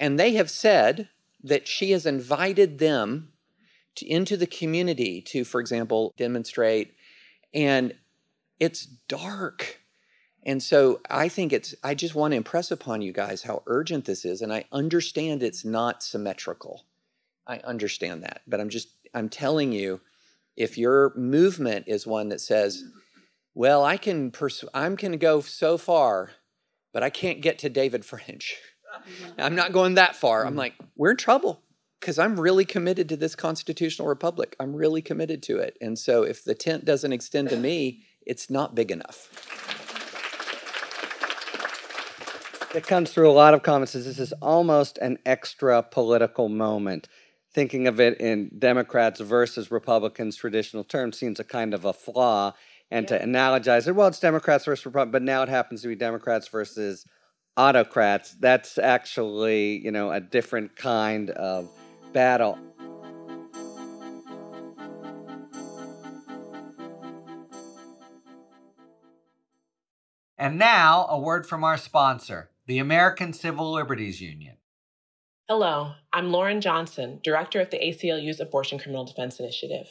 and 0.00 0.18
they 0.18 0.32
have 0.32 0.50
said 0.50 1.08
that 1.44 1.68
she 1.68 1.92
has 1.92 2.06
invited 2.06 2.78
them 2.78 3.32
to, 3.94 4.06
into 4.06 4.36
the 4.36 4.46
community 4.46 5.20
to, 5.22 5.44
for 5.44 5.60
example, 5.60 6.12
demonstrate. 6.16 6.94
And 7.54 7.94
it's 8.58 8.84
dark. 8.84 9.79
And 10.44 10.62
so 10.62 11.00
I 11.10 11.28
think 11.28 11.52
it's, 11.52 11.74
I 11.82 11.94
just 11.94 12.14
want 12.14 12.32
to 12.32 12.36
impress 12.36 12.70
upon 12.70 13.02
you 13.02 13.12
guys 13.12 13.42
how 13.42 13.62
urgent 13.66 14.06
this 14.06 14.24
is. 14.24 14.40
And 14.40 14.52
I 14.52 14.64
understand 14.72 15.42
it's 15.42 15.64
not 15.64 16.02
symmetrical. 16.02 16.84
I 17.46 17.58
understand 17.58 18.22
that. 18.22 18.42
But 18.46 18.60
I'm 18.60 18.70
just, 18.70 18.88
I'm 19.14 19.28
telling 19.28 19.72
you, 19.72 20.00
if 20.56 20.78
your 20.78 21.12
movement 21.14 21.86
is 21.88 22.06
one 22.06 22.30
that 22.30 22.40
says, 22.40 22.84
well, 23.54 23.84
I 23.84 23.96
can, 23.96 24.30
pers- 24.30 24.64
I'm 24.72 24.94
going 24.94 25.12
to 25.12 25.18
go 25.18 25.40
so 25.40 25.76
far, 25.76 26.30
but 26.92 27.02
I 27.02 27.10
can't 27.10 27.42
get 27.42 27.58
to 27.60 27.68
David 27.68 28.04
French. 28.04 28.56
I'm 29.38 29.54
not 29.54 29.72
going 29.72 29.94
that 29.94 30.16
far. 30.16 30.42
I'm 30.42 30.50
mm-hmm. 30.50 30.58
like, 30.58 30.74
we're 30.96 31.12
in 31.12 31.16
trouble 31.16 31.62
because 32.00 32.18
I'm 32.18 32.40
really 32.40 32.64
committed 32.64 33.08
to 33.10 33.16
this 33.16 33.36
constitutional 33.36 34.08
republic. 34.08 34.56
I'm 34.58 34.74
really 34.74 35.02
committed 35.02 35.42
to 35.44 35.58
it. 35.58 35.76
And 35.80 35.98
so 35.98 36.22
if 36.22 36.42
the 36.42 36.54
tent 36.54 36.84
doesn't 36.84 37.12
extend 37.12 37.50
to 37.50 37.56
me, 37.56 38.04
it's 38.26 38.50
not 38.50 38.74
big 38.74 38.90
enough. 38.90 39.79
It 42.72 42.86
comes 42.86 43.10
through 43.10 43.28
a 43.28 43.32
lot 43.32 43.52
of 43.52 43.64
comments. 43.64 43.96
is 43.96 44.04
This 44.04 44.20
is 44.20 44.32
almost 44.34 44.96
an 44.98 45.18
extra 45.26 45.82
political 45.82 46.48
moment. 46.48 47.08
Thinking 47.52 47.88
of 47.88 47.98
it 47.98 48.20
in 48.20 48.48
Democrats 48.56 49.18
versus 49.18 49.72
Republicans 49.72 50.36
traditional 50.36 50.84
terms 50.84 51.18
seems 51.18 51.40
a 51.40 51.44
kind 51.44 51.74
of 51.74 51.84
a 51.84 51.92
flaw. 51.92 52.54
And 52.88 53.08
to 53.08 53.18
analogize 53.18 53.88
it, 53.88 53.96
well, 53.96 54.06
it's 54.06 54.20
Democrats 54.20 54.66
versus 54.66 54.86
Republicans, 54.86 55.12
but 55.12 55.22
now 55.22 55.42
it 55.42 55.48
happens 55.48 55.82
to 55.82 55.88
be 55.88 55.96
Democrats 55.96 56.46
versus 56.46 57.04
autocrats. 57.56 58.36
That's 58.38 58.78
actually, 58.78 59.84
you 59.84 59.90
know, 59.90 60.12
a 60.12 60.20
different 60.20 60.76
kind 60.76 61.30
of 61.30 61.68
battle. 62.12 62.56
And 70.38 70.56
now, 70.56 71.06
a 71.10 71.18
word 71.18 71.46
from 71.46 71.64
our 71.64 71.76
sponsor, 71.76 72.48
the 72.70 72.78
American 72.78 73.32
Civil 73.32 73.72
Liberties 73.72 74.20
Union. 74.20 74.54
Hello, 75.48 75.94
I'm 76.12 76.30
Lauren 76.30 76.60
Johnson, 76.60 77.18
Director 77.24 77.60
of 77.60 77.70
the 77.70 77.78
ACLU's 77.78 78.38
Abortion 78.38 78.78
Criminal 78.78 79.04
Defense 79.04 79.40
Initiative. 79.40 79.88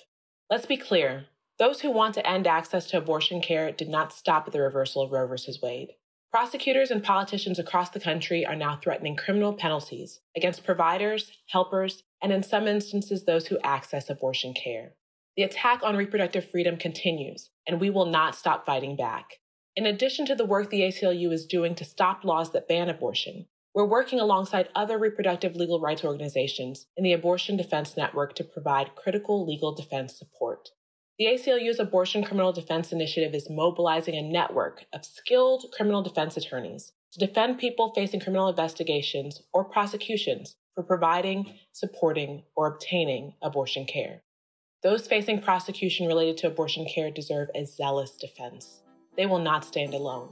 Let's 0.50 0.66
be 0.66 0.78
clear 0.78 1.26
those 1.58 1.82
who 1.82 1.92
want 1.92 2.14
to 2.14 2.26
end 2.26 2.48
access 2.48 2.88
to 2.88 2.98
abortion 2.98 3.42
care 3.42 3.70
did 3.74 3.90
not 3.90 4.14
stop 4.14 4.48
at 4.48 4.54
the 4.54 4.62
reversal 4.62 5.02
of 5.02 5.12
Roe 5.12 5.28
v. 5.28 5.36
Wade. 5.62 5.90
Prosecutors 6.32 6.90
and 6.90 7.04
politicians 7.04 7.60
across 7.60 7.90
the 7.90 8.00
country 8.00 8.46
are 8.46 8.56
now 8.56 8.78
threatening 8.78 9.18
criminal 9.18 9.52
penalties 9.52 10.22
against 10.38 10.64
providers, 10.64 11.34
helpers, 11.48 12.04
and 12.24 12.32
in 12.32 12.44
some 12.44 12.66
instances, 12.66 13.26
those 13.26 13.48
who 13.48 13.60
access 13.62 14.10
abortion 14.10 14.54
care. 14.54 14.94
The 15.36 15.44
attack 15.44 15.82
on 15.84 15.98
reproductive 15.98 16.50
freedom 16.50 16.78
continues, 16.78 17.50
and 17.68 17.82
we 17.82 17.90
will 17.90 18.06
not 18.06 18.36
stop 18.36 18.66
fighting 18.66 18.96
back. 18.96 19.39
In 19.76 19.86
addition 19.86 20.26
to 20.26 20.36
the 20.36 20.46
work 20.46 20.70
the 20.70 20.82
ACLU 20.82 21.32
is 21.32 21.46
doing 21.46 21.76
to 21.76 21.86
stop 21.86 22.24
laws 22.24 22.52
that 22.52 22.68
ban 22.68 22.90
abortion, 22.90 23.46
we're 23.74 23.86
working 23.86 24.20
alongside 24.20 24.70
other 24.74 24.98
reproductive 24.98 25.56
legal 25.56 25.80
rights 25.80 26.04
organizations 26.04 26.88
in 26.98 27.04
the 27.04 27.14
Abortion 27.14 27.56
Defense 27.56 27.96
Network 27.96 28.34
to 28.36 28.44
provide 28.44 28.96
critical 28.96 29.46
legal 29.46 29.76
defense 29.76 30.18
support. 30.18 30.70
The 31.20 31.26
ACLU's 31.26 31.80
Abortion 31.80 32.24
Criminal 32.24 32.52
Defense 32.52 32.92
Initiative 32.92 33.36
is 33.36 33.50
mobilizing 33.50 34.16
a 34.16 34.22
network 34.22 34.86
of 34.92 35.06
skilled 35.06 35.66
criminal 35.72 36.02
defense 36.02 36.36
attorneys 36.36 36.94
to 37.14 37.20
defend 37.20 37.60
people 37.60 37.94
facing 37.94 38.22
criminal 38.22 38.50
investigations 38.50 39.44
or 39.54 39.64
prosecutions 39.66 40.56
for 40.74 40.84
providing, 40.84 41.60
supporting, 41.74 42.44
or 42.56 42.68
obtaining 42.68 43.34
abortion 43.42 43.86
care. 43.86 44.24
Those 44.82 45.08
facing 45.08 45.42
prosecution 45.42 46.08
related 46.08 46.38
to 46.38 46.48
abortion 46.48 46.88
care 46.88 47.12
deserve 47.12 47.50
a 47.54 47.66
zealous 47.66 48.18
defense. 48.18 48.82
They 49.20 49.26
will 49.26 49.40
not 49.40 49.66
stand 49.66 49.94
alone. 49.94 50.30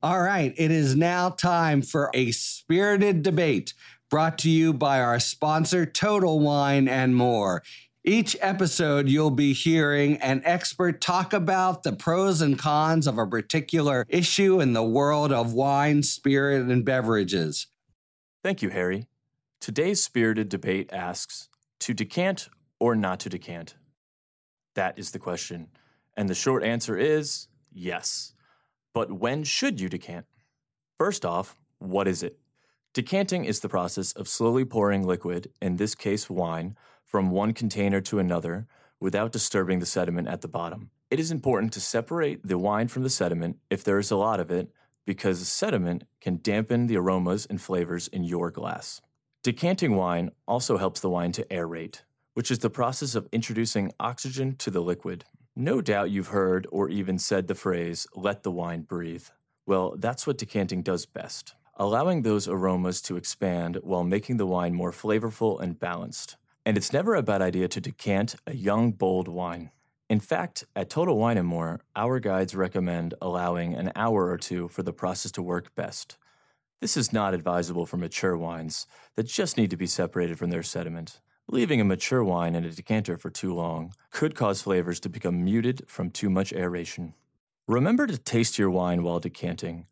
All 0.00 0.22
right, 0.22 0.54
it 0.56 0.70
is 0.70 0.94
now 0.94 1.30
time 1.30 1.82
for 1.82 2.12
a 2.14 2.30
spirited 2.30 3.24
debate 3.24 3.74
brought 4.08 4.38
to 4.38 4.48
you 4.48 4.72
by 4.72 5.00
our 5.00 5.18
sponsor, 5.18 5.84
Total 5.84 6.38
Wine 6.38 6.86
and 6.86 7.16
More. 7.16 7.64
Each 8.04 8.36
episode, 8.40 9.08
you'll 9.08 9.32
be 9.32 9.52
hearing 9.52 10.16
an 10.18 10.42
expert 10.44 11.00
talk 11.00 11.32
about 11.32 11.82
the 11.82 11.92
pros 11.92 12.40
and 12.40 12.56
cons 12.56 13.08
of 13.08 13.18
a 13.18 13.26
particular 13.26 14.06
issue 14.08 14.60
in 14.60 14.74
the 14.74 14.84
world 14.84 15.32
of 15.32 15.54
wine, 15.54 16.04
spirit, 16.04 16.68
and 16.68 16.84
beverages. 16.84 17.66
Thank 18.44 18.62
you, 18.62 18.68
Harry. 18.70 19.09
Today's 19.60 20.02
spirited 20.02 20.48
debate 20.48 20.88
asks 20.90 21.50
to 21.80 21.92
decant 21.92 22.48
or 22.78 22.96
not 22.96 23.20
to 23.20 23.28
decant? 23.28 23.74
That 24.74 24.98
is 24.98 25.10
the 25.10 25.18
question. 25.18 25.68
And 26.16 26.30
the 26.30 26.34
short 26.34 26.64
answer 26.64 26.96
is 26.96 27.48
yes. 27.70 28.32
But 28.94 29.12
when 29.12 29.44
should 29.44 29.78
you 29.78 29.90
decant? 29.90 30.24
First 30.96 31.26
off, 31.26 31.58
what 31.78 32.08
is 32.08 32.22
it? 32.22 32.38
Decanting 32.94 33.44
is 33.44 33.60
the 33.60 33.68
process 33.68 34.12
of 34.12 34.28
slowly 34.28 34.64
pouring 34.64 35.06
liquid, 35.06 35.52
in 35.60 35.76
this 35.76 35.94
case 35.94 36.30
wine, 36.30 36.74
from 37.04 37.30
one 37.30 37.52
container 37.52 38.00
to 38.00 38.18
another 38.18 38.66
without 38.98 39.30
disturbing 39.30 39.78
the 39.78 39.84
sediment 39.84 40.26
at 40.26 40.40
the 40.40 40.48
bottom. 40.48 40.90
It 41.10 41.20
is 41.20 41.30
important 41.30 41.74
to 41.74 41.80
separate 41.82 42.40
the 42.46 42.56
wine 42.56 42.88
from 42.88 43.02
the 43.02 43.10
sediment 43.10 43.58
if 43.68 43.84
there 43.84 43.98
is 43.98 44.10
a 44.10 44.16
lot 44.16 44.40
of 44.40 44.50
it, 44.50 44.70
because 45.04 45.46
sediment 45.46 46.04
can 46.22 46.40
dampen 46.42 46.86
the 46.86 46.96
aromas 46.96 47.44
and 47.44 47.60
flavors 47.60 48.08
in 48.08 48.24
your 48.24 48.50
glass. 48.50 49.02
Decanting 49.42 49.96
wine 49.96 50.32
also 50.46 50.76
helps 50.76 51.00
the 51.00 51.08
wine 51.08 51.32
to 51.32 51.46
aerate, 51.46 52.02
which 52.34 52.50
is 52.50 52.58
the 52.58 52.68
process 52.68 53.14
of 53.14 53.26
introducing 53.32 53.90
oxygen 53.98 54.54
to 54.56 54.70
the 54.70 54.82
liquid. 54.82 55.24
No 55.56 55.80
doubt 55.80 56.10
you've 56.10 56.28
heard 56.28 56.66
or 56.70 56.90
even 56.90 57.18
said 57.18 57.46
the 57.46 57.54
phrase, 57.54 58.06
let 58.14 58.42
the 58.42 58.50
wine 58.50 58.82
breathe. 58.82 59.24
Well, 59.64 59.94
that's 59.96 60.26
what 60.26 60.36
decanting 60.36 60.82
does 60.82 61.06
best, 61.06 61.54
allowing 61.76 62.20
those 62.20 62.48
aromas 62.48 63.00
to 63.02 63.16
expand 63.16 63.78
while 63.82 64.04
making 64.04 64.36
the 64.36 64.46
wine 64.46 64.74
more 64.74 64.92
flavorful 64.92 65.58
and 65.58 65.80
balanced. 65.80 66.36
And 66.66 66.76
it's 66.76 66.92
never 66.92 67.14
a 67.14 67.22
bad 67.22 67.40
idea 67.40 67.66
to 67.68 67.80
decant 67.80 68.34
a 68.46 68.54
young, 68.54 68.92
bold 68.92 69.26
wine. 69.26 69.70
In 70.10 70.20
fact, 70.20 70.64
at 70.76 70.90
Total 70.90 71.16
Wine 71.16 71.38
and 71.38 71.48
More, 71.48 71.80
our 71.96 72.20
guides 72.20 72.54
recommend 72.54 73.14
allowing 73.22 73.72
an 73.74 73.90
hour 73.96 74.28
or 74.28 74.36
two 74.36 74.68
for 74.68 74.82
the 74.82 74.92
process 74.92 75.32
to 75.32 75.42
work 75.42 75.74
best. 75.74 76.18
This 76.80 76.96
is 76.96 77.12
not 77.12 77.34
advisable 77.34 77.84
for 77.84 77.98
mature 77.98 78.38
wines 78.38 78.86
that 79.14 79.26
just 79.26 79.58
need 79.58 79.68
to 79.68 79.76
be 79.76 79.86
separated 79.86 80.38
from 80.38 80.48
their 80.48 80.62
sediment. 80.62 81.20
Leaving 81.46 81.78
a 81.78 81.84
mature 81.84 82.24
wine 82.24 82.54
in 82.54 82.64
a 82.64 82.70
decanter 82.70 83.18
for 83.18 83.28
too 83.28 83.52
long 83.52 83.92
could 84.10 84.34
cause 84.34 84.62
flavors 84.62 84.98
to 85.00 85.10
become 85.10 85.44
muted 85.44 85.82
from 85.86 86.10
too 86.10 86.30
much 86.30 86.54
aeration. 86.54 87.12
Remember 87.68 88.06
to 88.06 88.16
taste 88.16 88.58
your 88.58 88.70
wine 88.70 89.02
while 89.02 89.20
decanting 89.20 89.88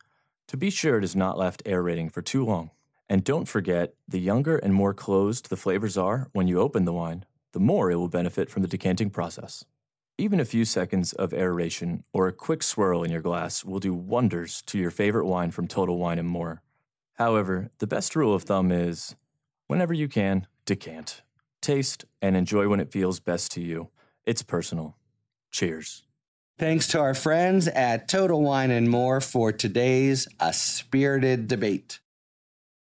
to 0.47 0.57
be 0.57 0.71
sure 0.71 0.97
it 0.97 1.05
is 1.05 1.15
not 1.15 1.37
left 1.37 1.63
aerating 1.67 2.09
for 2.09 2.23
too 2.23 2.43
long. 2.43 2.71
And 3.07 3.23
don't 3.23 3.47
forget, 3.47 3.93
the 4.09 4.19
younger 4.19 4.57
and 4.57 4.73
more 4.73 4.95
closed 4.95 5.51
the 5.51 5.59
flavors 5.59 5.99
are 5.99 6.29
when 6.33 6.49
you 6.49 6.59
open 6.59 6.87
the 6.87 6.93
wine, 6.95 7.27
the 7.53 7.61
more 7.61 7.91
it 7.91 7.97
will 7.97 8.09
benefit 8.09 8.49
from 8.49 8.63
the 8.63 8.69
decanting 8.69 9.11
process. 9.11 9.63
Even 10.17 10.41
a 10.41 10.45
few 10.47 10.65
seconds 10.65 11.13
of 11.13 11.35
aeration 11.35 12.05
or 12.15 12.29
a 12.29 12.33
quick 12.33 12.63
swirl 12.63 13.05
in 13.05 13.11
your 13.11 13.21
glass 13.21 13.63
will 13.63 13.79
do 13.79 13.93
wonders 13.93 14.63
to 14.63 14.79
your 14.79 14.91
favorite 14.91 15.27
wine 15.27 15.51
from 15.51 15.69
Total 15.69 15.99
Wine 15.99 16.19
and 16.19 16.29
More. 16.29 16.63
However, 17.19 17.71
the 17.79 17.89
best 17.89 18.15
rule 18.15 18.33
of 18.33 18.45
thumb 18.45 18.71
is 18.71 19.17
whenever 19.67 19.93
you 19.93 20.07
can, 20.07 20.47
decant. 20.65 21.23
Taste 21.61 22.05
and 22.23 22.37
enjoy 22.37 22.69
when 22.69 22.79
it 22.79 22.93
feels 22.93 23.19
best 23.19 23.51
to 23.53 23.61
you. 23.61 23.89
It's 24.25 24.43
personal. 24.43 24.97
Cheers. 25.51 26.05
Thanks 26.59 26.87
to 26.89 27.01
our 27.01 27.15
friends 27.15 27.67
at 27.67 28.09
Total 28.09 28.41
Wine 28.41 28.71
and 28.71 28.89
More 28.89 29.21
for 29.21 29.51
today's 29.51 30.29
A 30.39 30.53
Spirited 30.53 31.49
Debate. 31.49 31.99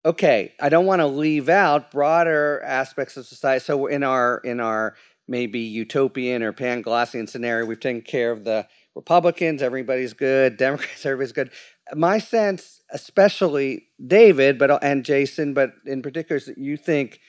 Okay, 0.06 0.54
I 0.60 0.70
don't 0.70 0.86
want 0.86 1.00
to 1.00 1.08
leave 1.08 1.50
out 1.50 1.90
broader 1.90 2.62
aspects 2.64 3.18
of 3.18 3.26
society. 3.26 3.64
So 3.64 3.88
in 3.88 4.04
our 4.04 4.38
in 4.44 4.60
our 4.60 4.96
maybe 5.28 5.60
utopian 5.60 6.44
or 6.44 6.54
Panglossian 6.54 7.28
scenario, 7.28 7.66
we've 7.66 7.80
taken 7.80 8.02
care 8.02 8.32
of 8.32 8.44
the 8.44 8.68
Republicans, 8.96 9.62
everybody's 9.62 10.14
good, 10.14 10.58
Democrats, 10.58 11.06
everybody's 11.06 11.34
good. 11.34 11.52
My 11.96 12.18
sense, 12.18 12.82
especially 12.92 13.88
David, 14.06 14.58
but 14.58 14.84
and 14.84 15.06
Jason, 15.06 15.54
but 15.54 15.74
in 15.86 16.02
particular, 16.02 16.38
is 16.38 16.46
that 16.46 16.58
you 16.58 16.78
think 16.78 17.20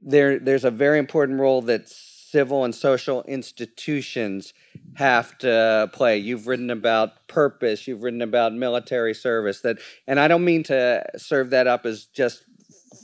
there 0.00 0.38
there's 0.38 0.64
a 0.64 0.70
very 0.70 0.98
important 0.98 1.40
role 1.40 1.62
that 1.62 1.88
civil 1.88 2.64
and 2.64 2.74
social 2.74 3.22
institutions 3.24 4.54
have 4.94 5.36
to 5.38 5.90
play. 5.92 6.16
You've 6.16 6.46
written 6.46 6.70
about 6.70 7.26
purpose, 7.28 7.86
you've 7.86 8.02
written 8.02 8.22
about 8.22 8.54
military 8.54 9.14
service 9.14 9.60
that 9.62 9.78
and 10.06 10.20
I 10.20 10.28
don't 10.28 10.44
mean 10.44 10.62
to 10.64 11.04
serve 11.16 11.50
that 11.50 11.66
up 11.66 11.86
as 11.86 12.06
just 12.06 12.44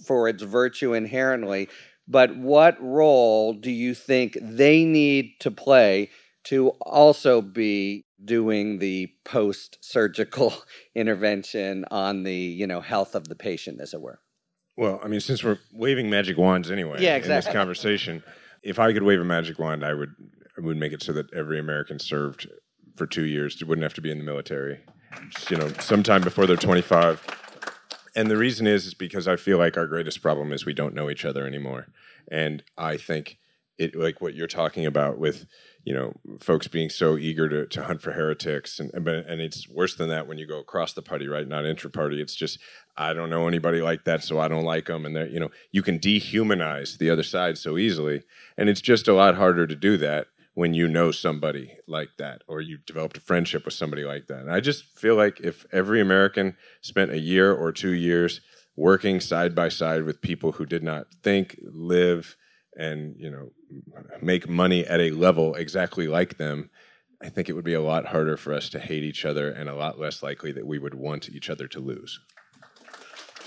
for 0.06 0.28
its 0.28 0.42
virtue 0.42 0.94
inherently, 0.94 1.68
but 2.06 2.36
what 2.36 2.80
role 2.80 3.52
do 3.52 3.70
you 3.70 3.94
think 3.94 4.38
they 4.40 4.84
need 4.84 5.32
to 5.40 5.50
play 5.50 6.10
to 6.44 6.68
also 6.80 7.42
be 7.42 8.05
doing 8.24 8.78
the 8.78 9.12
post 9.24 9.78
surgical 9.80 10.54
intervention 10.94 11.84
on 11.90 12.22
the 12.22 12.34
you 12.34 12.66
know 12.66 12.80
health 12.80 13.14
of 13.14 13.28
the 13.28 13.36
patient 13.36 13.80
as 13.80 13.92
it 13.94 14.00
were 14.00 14.20
Well, 14.76 15.00
I 15.02 15.08
mean, 15.08 15.20
since 15.20 15.42
we're 15.44 15.58
waving 15.72 16.10
magic 16.10 16.36
wands 16.38 16.70
anyway 16.70 17.02
Yeah, 17.02 17.16
in 17.16 17.22
this 17.22 17.26
exactly. 17.28 17.52
conversation, 17.52 18.22
if 18.62 18.78
I 18.78 18.92
could 18.92 19.02
wave 19.02 19.20
a 19.20 19.24
magic 19.24 19.58
wand, 19.58 19.84
I 19.84 19.94
would 19.94 20.14
I 20.56 20.60
would 20.60 20.76
make 20.76 20.92
it 20.92 21.02
so 21.02 21.12
that 21.12 21.32
every 21.34 21.58
American 21.58 21.98
served 21.98 22.48
for 22.96 23.06
two 23.06 23.24
years 23.24 23.62
wouldn't 23.62 23.82
have 23.82 23.94
to 23.94 24.00
be 24.00 24.10
in 24.10 24.18
the 24.18 24.24
military. 24.24 24.80
Just, 25.30 25.50
you 25.50 25.56
know, 25.56 25.68
sometime 25.80 26.22
before 26.22 26.46
they're 26.46 26.56
25. 26.56 27.24
And 28.14 28.30
the 28.30 28.36
reason 28.36 28.66
is 28.66 28.86
is 28.86 28.94
because 28.94 29.28
I 29.28 29.36
feel 29.36 29.58
like 29.58 29.76
our 29.76 29.86
greatest 29.86 30.22
problem 30.22 30.52
is 30.52 30.64
we 30.64 30.72
don't 30.72 30.94
know 30.94 31.10
each 31.10 31.24
other 31.24 31.46
anymore. 31.46 31.88
And 32.30 32.64
I 32.78 32.96
think 32.96 33.38
it 33.78 33.94
like 33.94 34.20
what 34.20 34.34
you're 34.34 34.46
talking 34.46 34.86
about 34.86 35.18
with 35.18 35.46
you 35.84 35.94
know 35.94 36.14
folks 36.40 36.68
being 36.68 36.90
so 36.90 37.16
eager 37.16 37.48
to, 37.48 37.66
to 37.66 37.84
hunt 37.84 38.02
for 38.02 38.12
heretics 38.12 38.78
and 38.80 38.90
and, 38.94 39.08
and 39.08 39.40
it's 39.40 39.68
worse 39.68 39.94
than 39.94 40.08
that 40.08 40.26
when 40.26 40.38
you 40.38 40.46
go 40.46 40.58
across 40.58 40.92
the 40.92 41.02
party 41.02 41.28
right? 41.28 41.48
Not 41.48 41.66
intra 41.66 41.90
party 41.90 42.20
it's 42.20 42.34
just 42.34 42.58
I 42.96 43.12
don't 43.12 43.30
know 43.30 43.48
anybody 43.48 43.80
like 43.80 44.04
that 44.04 44.22
so 44.22 44.38
I 44.38 44.48
don't 44.48 44.64
like 44.64 44.86
them 44.86 45.04
and 45.04 45.14
they're 45.14 45.28
you 45.28 45.40
know 45.40 45.50
you 45.72 45.82
can 45.82 45.98
dehumanize 45.98 46.98
the 46.98 47.10
other 47.10 47.22
side 47.22 47.58
so 47.58 47.76
easily 47.78 48.22
and 48.56 48.68
it's 48.68 48.80
just 48.80 49.08
a 49.08 49.14
lot 49.14 49.36
harder 49.36 49.66
to 49.66 49.76
do 49.76 49.96
that 49.98 50.28
when 50.56 50.72
you 50.72 50.88
know 50.88 51.10
somebody 51.10 51.76
like 51.86 52.08
that 52.16 52.40
or 52.48 52.62
you 52.62 52.78
developed 52.86 53.18
a 53.18 53.20
friendship 53.20 53.66
with 53.66 53.74
somebody 53.74 54.04
like 54.04 54.26
that. 54.26 54.40
And 54.40 54.50
I 54.50 54.60
just 54.60 54.84
feel 54.98 55.14
like 55.14 55.38
if 55.40 55.66
every 55.70 56.00
American 56.00 56.56
spent 56.80 57.10
a 57.10 57.20
year 57.20 57.52
or 57.52 57.72
two 57.72 57.92
years 57.92 58.40
working 58.74 59.20
side 59.20 59.54
by 59.54 59.68
side 59.68 60.04
with 60.04 60.22
people 60.22 60.52
who 60.52 60.64
did 60.64 60.82
not 60.82 61.08
think 61.22 61.60
live 61.62 62.36
and 62.76 63.14
you 63.18 63.30
know 63.30 63.50
make 64.20 64.48
money 64.48 64.86
at 64.86 65.00
a 65.00 65.10
level 65.10 65.54
exactly 65.54 66.06
like 66.06 66.36
them 66.36 66.70
i 67.22 67.28
think 67.28 67.48
it 67.48 67.54
would 67.54 67.64
be 67.64 67.74
a 67.74 67.80
lot 67.80 68.06
harder 68.06 68.36
for 68.36 68.52
us 68.52 68.68
to 68.68 68.78
hate 68.78 69.02
each 69.02 69.24
other 69.24 69.50
and 69.50 69.68
a 69.68 69.74
lot 69.74 69.98
less 69.98 70.22
likely 70.22 70.52
that 70.52 70.66
we 70.66 70.78
would 70.78 70.94
want 70.94 71.28
each 71.28 71.50
other 71.50 71.66
to 71.66 71.80
lose 71.80 72.20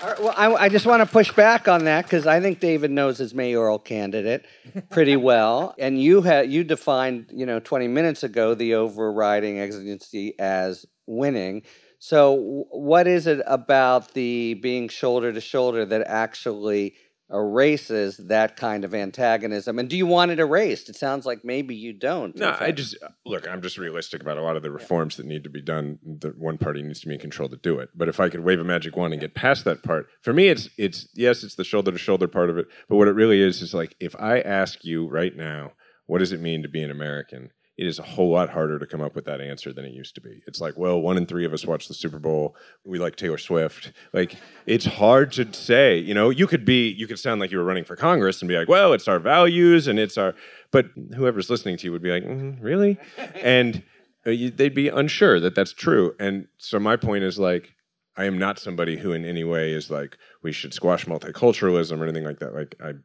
All 0.02 0.10
right, 0.10 0.20
well, 0.22 0.34
I, 0.38 0.66
I 0.66 0.70
just 0.70 0.86
want 0.86 1.02
to 1.02 1.06
push 1.06 1.32
back 1.34 1.68
on 1.68 1.84
that 1.84 2.06
because 2.06 2.26
I 2.26 2.40
think 2.40 2.62
David 2.62 2.90
knows 2.90 3.18
his 3.18 3.34
mayoral 3.34 3.80
candidate 3.80 4.46
pretty 4.90 5.18
well, 5.18 5.76
and 5.78 6.02
you 6.02 6.22
had 6.22 6.50
you 6.50 6.64
defined 6.64 7.30
you 7.34 7.46
know 7.46 7.60
20 7.60 7.90
minutes 7.90 8.24
ago 8.24 8.54
the 8.54 8.76
overriding 8.76 9.60
exigency 9.60 10.40
as 10.40 10.86
winning. 11.06 11.64
So, 12.02 12.66
what 12.72 13.08
is 13.08 13.28
it 13.28 13.42
about 13.46 14.14
the 14.14 14.54
being 14.54 14.88
shoulder 14.88 15.34
to 15.34 15.42
shoulder 15.42 15.86
that 15.86 16.08
actually 16.08 16.96
erases 17.32 18.18
that 18.18 18.56
kind 18.58 18.84
of 18.84 18.94
antagonism? 18.94 19.80
And 19.80 19.90
do 19.90 19.96
you 19.98 20.06
want 20.06 20.32
it 20.32 20.40
erased? 20.40 20.90
It 20.90 20.96
sounds 20.96 21.26
like 21.26 21.44
maybe 21.44 21.76
you 21.76 21.94
don't. 21.94 22.36
no 22.36 22.56
i 22.60 22.72
just 22.72 22.98
look 23.26 23.48
i'm 23.48 23.62
just 23.62 23.78
realistic 23.78 24.22
about 24.22 24.38
a 24.38 24.42
lot 24.42 24.56
of 24.56 24.64
the 24.64 24.72
reforms 24.72 25.16
that 25.18 25.26
need 25.26 25.44
to 25.44 25.50
be 25.50 25.62
done 25.62 26.00
the 26.04 26.30
one 26.38 26.58
party 26.58 26.82
needs 26.82 27.00
to 27.00 27.08
be 27.08 27.14
in 27.14 27.20
control 27.20 27.48
to 27.50 27.58
do 27.58 27.80
it 27.80 27.90
but 27.96 28.08
if 28.10 28.20
i 28.20 28.30
could 28.30 28.42
wave 28.44 28.60
a 28.60 28.64
magic 28.64 28.96
wand 28.96 29.14
and 29.14 29.22
get 29.22 29.34
past 29.36 29.64
that 29.66 29.84
part 29.84 30.08
for 30.22 30.34
me 30.34 30.48
it's 30.48 30.70
it's 30.78 31.08
yes 31.16 31.44
it's 31.44 31.56
the 31.56 31.64
shoulder 31.64 31.92
to 31.92 31.98
shoulder 31.98 32.28
part 32.28 32.50
of 32.50 32.58
it 32.58 32.68
but 32.88 32.96
what 32.98 33.08
it 33.08 33.16
really 33.16 33.42
is 33.42 33.62
is 33.62 33.74
like 33.74 33.96
if 34.00 34.16
i 34.20 34.40
ask 34.40 34.84
you 34.84 35.08
right 35.08 35.36
now 35.36 35.72
what 36.08 36.20
does 36.20 36.32
it 36.32 36.42
mean 36.42 36.62
to 36.62 36.70
be 36.70 36.82
an 36.82 36.92
american 36.92 37.50
it 37.80 37.88
is 37.88 37.98
a 37.98 38.04
whole 38.04 38.30
lot 38.30 38.50
harder 38.50 38.78
to 38.78 38.86
come 38.86 39.00
up 39.00 39.16
with 39.16 39.24
that 39.24 39.40
answer 39.40 39.72
than 39.72 39.86
it 39.86 39.94
used 39.94 40.14
to 40.16 40.20
be. 40.20 40.42
It's 40.46 40.60
like, 40.60 40.78
well, 40.78 41.00
one 41.00 41.16
in 41.16 41.26
three 41.26 41.46
of 41.46 41.54
us 41.54 41.66
watch 41.66 41.88
the 41.88 41.94
Super 41.94 42.20
Bowl. 42.20 42.54
We 42.84 43.00
like 43.00 43.16
Taylor 43.16 43.38
Swift. 43.38 43.94
Like, 44.12 44.36
it's 44.66 44.84
hard 44.84 45.32
to 45.34 45.54
say. 45.54 45.98
You 45.98 46.14
know, 46.14 46.30
you 46.30 46.46
could 46.46 46.66
be, 46.66 46.90
you 46.90 47.08
could 47.08 47.20
sound 47.20 47.40
like 47.40 47.52
you 47.52 47.58
were 47.58 47.64
running 47.64 47.86
for 47.86 47.96
Congress 47.96 48.42
and 48.42 48.50
be 48.50 48.58
like, 48.58 48.68
well, 48.68 48.92
it's 48.92 49.08
our 49.08 49.18
values 49.18 49.88
and 49.88 49.98
it's 49.98 50.18
our, 50.18 50.36
but 50.72 50.88
whoever's 51.16 51.50
listening 51.50 51.78
to 51.78 51.86
you 51.86 51.94
would 51.94 52.02
be 52.02 52.12
like, 52.12 52.24
mm, 52.24 52.62
really? 52.62 52.98
And 53.42 53.84
uh, 54.26 54.32
they'd 54.56 54.76
be 54.76 54.90
unsure 54.90 55.40
that 55.40 55.56
that's 55.56 55.72
true. 55.72 56.14
And 56.20 56.50
so 56.58 56.80
my 56.80 56.98
point 56.98 57.24
is 57.24 57.40
like, 57.40 57.76
I 58.18 58.26
am 58.26 58.38
not 58.38 58.60
somebody 58.60 58.98
who 58.98 59.14
in 59.14 59.24
any 59.24 59.46
way 59.46 59.72
is 59.72 59.90
like, 59.90 60.18
we 60.44 60.52
should 60.52 60.74
squash 60.74 61.06
multiculturalism 61.06 61.98
or 61.98 62.04
anything 62.04 62.26
like 62.26 62.40
that. 62.40 62.54
Like, 62.54 62.76
I, 62.84 62.96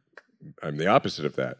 I'm 0.61 0.75
the 0.75 0.87
opposite 0.87 1.25
of 1.25 1.37
that. 1.37 1.59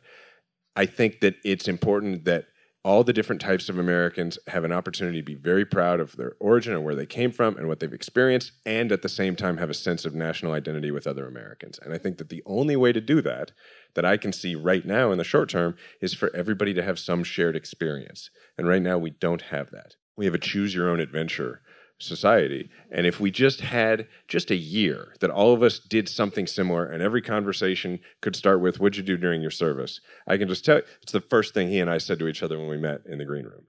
I 0.76 0.86
think 0.86 1.22
that 1.22 1.36
it's 1.46 1.70
important 1.70 2.26
that 2.26 2.48
all 2.86 3.04
the 3.04 3.12
different 3.12 3.42
types 3.42 3.68
of 3.68 3.80
Americans 3.80 4.38
have 4.46 4.64
an 4.64 4.72
opportunity 4.72 5.18
to 5.18 5.26
be 5.26 5.34
very 5.34 5.66
proud 5.66 6.00
of 6.00 6.18
their 6.18 6.36
origin 6.40 6.72
and 6.72 6.84
where 6.84 6.94
they 6.94 7.08
came 7.08 7.32
from 7.32 7.58
and 7.58 7.68
what 7.68 7.80
they've 7.80 7.92
experienced, 7.92 8.52
and 8.64 8.92
at 8.92 9.02
the 9.02 9.10
same 9.10 9.36
time 9.36 9.58
have 9.58 9.72
a 9.72 9.74
sense 9.74 10.06
of 10.06 10.14
national 10.14 10.52
identity 10.52 10.92
with 10.92 11.08
other 11.08 11.28
Americans. 11.28 11.80
And 11.82 11.96
I 11.96 11.98
think 11.98 12.20
that 12.20 12.30
the 12.30 12.44
only 12.46 12.76
way 12.76 12.94
to 12.94 13.02
do 13.02 13.24
that, 13.24 13.54
that 13.96 14.06
I 14.06 14.18
can 14.18 14.32
see 14.32 14.54
right 14.54 14.86
now 14.86 15.12
in 15.12 15.18
the 15.18 15.24
short 15.24 15.50
term, 15.50 15.76
is 16.00 16.14
for 16.14 16.34
everybody 16.36 16.76
to 16.76 16.84
have 16.84 17.00
some 17.00 17.24
shared 17.24 17.56
experience. 17.56 18.30
And 18.56 18.68
right 18.68 18.84
now, 18.84 19.00
we 19.00 19.10
don't 19.10 19.42
have 19.42 19.72
that. 19.72 19.96
We 20.16 20.26
have 20.26 20.36
a 20.36 20.40
choose 20.40 20.76
your 20.76 20.88
own 20.88 21.00
adventure 21.00 21.62
society. 21.98 22.70
And 22.92 23.06
if 23.06 23.20
we 23.20 23.32
just 23.32 23.62
had 23.62 24.08
just 24.28 24.52
a 24.52 24.56
year 24.56 25.16
that 25.22 25.30
all 25.30 25.54
of 25.54 25.64
us 25.64 25.80
did 25.80 26.10
something 26.10 26.46
similar 26.48 26.86
and 26.86 27.02
every 27.02 27.22
conversation 27.22 28.00
could 28.22 28.36
start 28.36 28.60
with, 28.62 28.80
What'd 28.80 28.98
you 28.98 29.04
do 29.04 29.18
during 29.18 29.42
your 29.42 29.52
service? 29.52 30.02
I 30.28 30.38
can 30.38 30.48
just 30.48 30.66
tell 30.66 30.78
you, 30.78 30.84
it's 31.02 31.12
the 31.12 31.22
first 31.22 31.54
thing 31.54 31.70
he 31.70 31.80
and 31.80 31.90
I 31.90 31.98
said 31.98 32.20
to 32.20 32.28
each 32.28 32.44
other 32.44 32.60
when 32.60 32.68
we 32.68 32.78
met 32.78 33.02
in 33.06 33.18
the 33.18 33.26
green 33.26 33.46
room. 33.46 33.66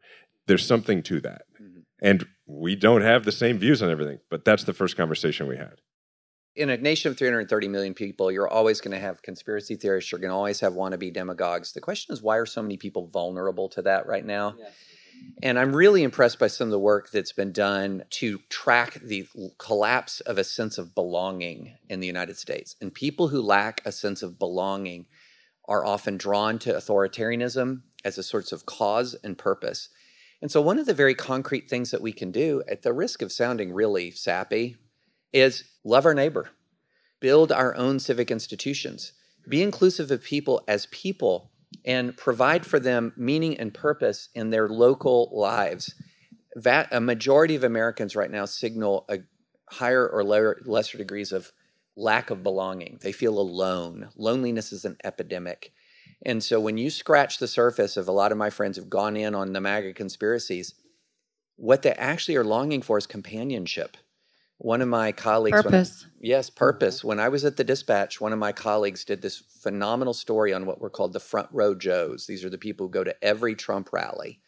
There's 0.46 0.66
something 0.66 1.02
to 1.04 1.20
that. 1.20 1.42
Mm-hmm. 1.60 1.80
And 2.02 2.26
we 2.46 2.76
don't 2.76 3.02
have 3.02 3.24
the 3.24 3.32
same 3.32 3.58
views 3.58 3.82
on 3.82 3.90
everything, 3.90 4.18
but 4.30 4.44
that's 4.44 4.64
the 4.64 4.74
first 4.74 4.96
conversation 4.96 5.46
we 5.46 5.56
had. 5.56 5.80
in 6.56 6.70
a 6.70 6.76
nation 6.76 7.10
of 7.10 7.18
330 7.18 7.68
million 7.68 7.94
people, 7.94 8.32
you're 8.32 8.48
always 8.48 8.80
going 8.80 8.92
to 8.92 8.98
have 8.98 9.22
conspiracy 9.22 9.76
theorists. 9.76 10.10
You're 10.10 10.20
going 10.20 10.30
to 10.30 10.34
always 10.36 10.60
have 10.60 10.72
wannabe 10.72 11.12
demagogues. 11.12 11.72
The 11.72 11.80
question 11.80 12.12
is, 12.12 12.22
why 12.22 12.36
are 12.38 12.46
so 12.46 12.62
many 12.62 12.76
people 12.76 13.06
vulnerable 13.08 13.68
to 13.70 13.82
that 13.82 14.06
right 14.06 14.24
now? 14.24 14.54
And 15.42 15.58
I'm 15.58 15.76
really 15.76 16.02
impressed 16.02 16.38
by 16.38 16.46
some 16.46 16.68
of 16.68 16.72
the 16.72 16.78
work 16.78 17.10
that's 17.10 17.32
been 17.32 17.52
done 17.52 18.04
to 18.10 18.40
track 18.48 18.94
the 18.94 19.26
collapse 19.58 20.20
of 20.20 20.38
a 20.38 20.44
sense 20.44 20.78
of 20.78 20.94
belonging 20.94 21.76
in 21.88 22.00
the 22.00 22.06
United 22.06 22.38
States. 22.38 22.74
And 22.80 22.92
people 22.92 23.28
who 23.28 23.42
lack 23.42 23.82
a 23.84 23.92
sense 23.92 24.22
of 24.22 24.38
belonging 24.38 25.06
are 25.68 25.84
often 25.84 26.16
drawn 26.16 26.58
to 26.60 26.72
authoritarianism 26.72 27.82
as 28.04 28.16
a 28.16 28.22
source 28.22 28.52
of 28.52 28.66
cause 28.66 29.14
and 29.22 29.36
purpose. 29.36 29.90
And 30.40 30.50
so, 30.50 30.60
one 30.60 30.78
of 30.78 30.86
the 30.86 30.94
very 30.94 31.14
concrete 31.14 31.68
things 31.68 31.90
that 31.90 32.02
we 32.02 32.12
can 32.12 32.30
do, 32.30 32.62
at 32.68 32.82
the 32.82 32.92
risk 32.92 33.20
of 33.22 33.32
sounding 33.32 33.72
really 33.72 34.10
sappy, 34.10 34.76
is 35.32 35.64
love 35.84 36.06
our 36.06 36.14
neighbor, 36.14 36.50
build 37.20 37.50
our 37.50 37.74
own 37.74 37.98
civic 37.98 38.30
institutions, 38.30 39.12
be 39.48 39.62
inclusive 39.62 40.10
of 40.10 40.22
people 40.22 40.62
as 40.68 40.86
people, 40.86 41.50
and 41.84 42.16
provide 42.16 42.66
for 42.66 42.78
them 42.80 43.12
meaning 43.16 43.58
and 43.58 43.72
purpose 43.72 44.28
in 44.34 44.50
their 44.50 44.68
local 44.68 45.30
lives. 45.32 45.94
That 46.54 46.88
a 46.90 47.00
majority 47.00 47.54
of 47.54 47.64
Americans 47.64 48.16
right 48.16 48.30
now 48.30 48.46
signal 48.46 49.04
a 49.08 49.18
higher 49.68 50.08
or 50.08 50.24
lower, 50.24 50.60
lesser 50.64 50.98
degrees 50.98 51.32
of 51.32 51.52
lack 51.96 52.30
of 52.30 52.42
belonging. 52.42 52.98
They 53.02 53.12
feel 53.12 53.38
alone. 53.38 54.10
Loneliness 54.16 54.72
is 54.72 54.84
an 54.84 54.96
epidemic. 55.04 55.72
And 56.24 56.42
so 56.42 56.60
when 56.60 56.78
you 56.78 56.90
scratch 56.90 57.38
the 57.38 57.48
surface 57.48 57.96
of 57.96 58.08
a 58.08 58.12
lot 58.12 58.32
of 58.32 58.38
my 58.38 58.50
friends 58.50 58.76
who've 58.76 58.88
gone 58.88 59.16
in 59.16 59.34
on 59.34 59.52
the 59.52 59.60
MAGA 59.60 59.94
conspiracies, 59.94 60.74
what 61.56 61.82
they 61.82 61.92
actually 61.92 62.36
are 62.36 62.44
longing 62.44 62.82
for 62.82 62.98
is 62.98 63.06
companionship. 63.06 63.96
One 64.58 64.80
of 64.80 64.88
my 64.88 65.12
colleagues, 65.12 65.56
when 65.64 65.74
I- 65.74 65.78
Purpose. 65.78 66.06
yes, 66.20 66.48
mm-hmm. 66.48 66.56
purpose. 66.56 67.04
When 67.04 67.20
I 67.20 67.28
was 67.28 67.44
at 67.44 67.56
the 67.56 67.64
dispatch, 67.64 68.20
one 68.20 68.32
of 68.32 68.38
my 68.38 68.52
colleagues 68.52 69.04
did 69.04 69.22
this 69.22 69.38
phenomenal 69.38 70.14
story 70.14 70.52
on 70.52 70.66
what 70.66 70.80
were 70.80 70.90
called 70.90 71.12
the 71.12 71.20
front 71.20 71.48
row 71.52 71.74
Joes. 71.74 72.26
These 72.26 72.44
are 72.44 72.50
the 72.50 72.58
people 72.58 72.86
who 72.86 72.90
go 72.90 73.04
to 73.04 73.24
every 73.24 73.54
Trump 73.54 73.92
rally, 73.92 74.40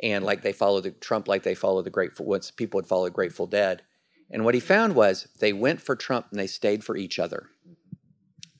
and 0.00 0.24
like 0.24 0.42
they 0.42 0.52
follow 0.52 0.80
the 0.80 0.92
Trump, 0.92 1.26
like 1.26 1.42
they 1.42 1.54
follow 1.54 1.82
the 1.82 1.90
Grateful. 1.90 2.26
Once 2.26 2.50
people 2.50 2.78
would 2.78 2.86
follow 2.86 3.04
the 3.04 3.10
Grateful 3.10 3.46
Dead, 3.46 3.82
and 4.30 4.44
what 4.44 4.54
he 4.54 4.60
found 4.60 4.94
was 4.94 5.26
they 5.40 5.52
went 5.52 5.80
for 5.80 5.96
Trump 5.96 6.26
and 6.30 6.38
they 6.38 6.46
stayed 6.46 6.84
for 6.84 6.96
each 6.96 7.18
other. 7.18 7.48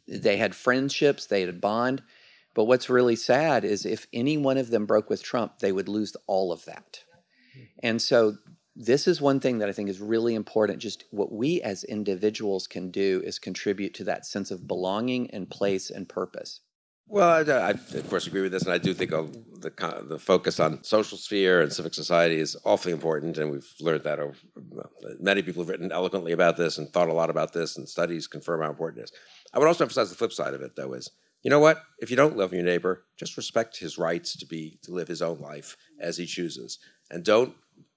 They 0.09 0.39
had 0.39 0.57
friendships, 0.57 1.27
they 1.27 1.41
had 1.41 1.49
a 1.49 1.53
bond. 1.53 2.03
But 2.53 2.65
what's 2.65 2.91
really 2.91 3.15
sad 3.15 3.65
is 3.65 3.87
if 3.87 4.09
any 4.13 4.37
one 4.37 4.59
of 4.59 4.71
them 4.71 4.85
broke 4.85 5.09
with 5.09 5.23
Trump, 5.23 5.61
they 5.61 5.71
would 5.71 5.89
lose 5.89 6.17
all 6.27 6.51
of 6.51 6.65
that. 6.65 7.05
And 7.81 8.03
so 8.03 8.39
this 8.77 9.07
is 9.07 9.21
one 9.21 9.41
thing 9.41 9.59
that 9.59 9.69
I 9.69 9.73
think 9.73 9.89
is 9.89 10.01
really 10.01 10.35
important. 10.35 10.79
Just 10.79 11.05
what 11.11 11.33
we 11.33 11.61
as 11.63 11.85
individuals 11.85 12.67
can 12.67 12.91
do 12.91 13.23
is 13.25 13.39
contribute 13.39 13.95
to 13.95 14.05
that 14.05 14.27
sense 14.27 14.51
of 14.51 14.67
belonging 14.67 15.31
and 15.31 15.51
place 15.51 15.91
and 15.91 16.09
purpose. 16.09 16.61
Well, 17.13 17.29
I, 17.29 17.41
I 17.41 17.71
of 17.71 18.09
course 18.09 18.29
agree 18.29 18.43
with 18.43 18.53
this, 18.53 18.63
and 18.63 18.73
I 18.73 18.79
do 18.79 18.95
think 18.95 19.13
uh, 19.13 19.25
the 19.59 20.05
the 20.07 20.19
focus 20.19 20.61
on 20.61 20.85
social 20.85 21.19
sphere 21.19 21.61
and 21.61 21.73
civic 21.73 21.93
society 21.93 22.37
is 22.37 22.57
awfully 22.65 22.93
important, 22.93 23.37
and 23.37 23.51
we've 23.51 23.69
learned 23.81 24.05
that 24.05 24.21
over 24.21 24.37
many 25.19 25.43
people 25.43 25.63
have 25.63 25.69
written 25.69 25.91
eloquently 25.91 26.31
about 26.31 26.57
this 26.57 26.79
and 26.79 26.89
thought 26.89 27.09
a 27.09 27.13
lot 27.13 27.29
about 27.29 27.53
this, 27.53 27.77
and 27.77 27.89
studies 27.89 28.29
confirm 28.29 28.63
how 28.63 28.71
important 28.71 29.01
it 29.01 29.05
is. 29.07 29.13
I 29.53 29.59
would 29.59 29.67
also 29.67 29.83
emphasize 29.83 30.09
the 30.09 30.17
flip 30.17 30.33
side 30.33 30.55
of 30.55 30.63
it, 30.63 30.77
though, 30.77 30.93
is 30.93 31.11
you 31.43 31.51
know 31.51 31.59
what? 31.59 31.83
If 31.99 32.11
you 32.11 32.17
don't 32.17 32.37
love 32.37 32.53
your 32.53 32.63
neighbor, 32.63 33.07
just 33.19 33.37
respect 33.37 33.79
his 33.79 33.99
rights 33.99 34.37
to 34.37 34.47
be 34.47 34.79
to 34.83 34.93
live 34.93 35.09
his 35.09 35.21
own 35.21 35.41
life 35.41 35.77
as 35.99 36.17
he 36.17 36.27
chooses, 36.27 36.79
and 37.11 37.25
don't 37.25 37.57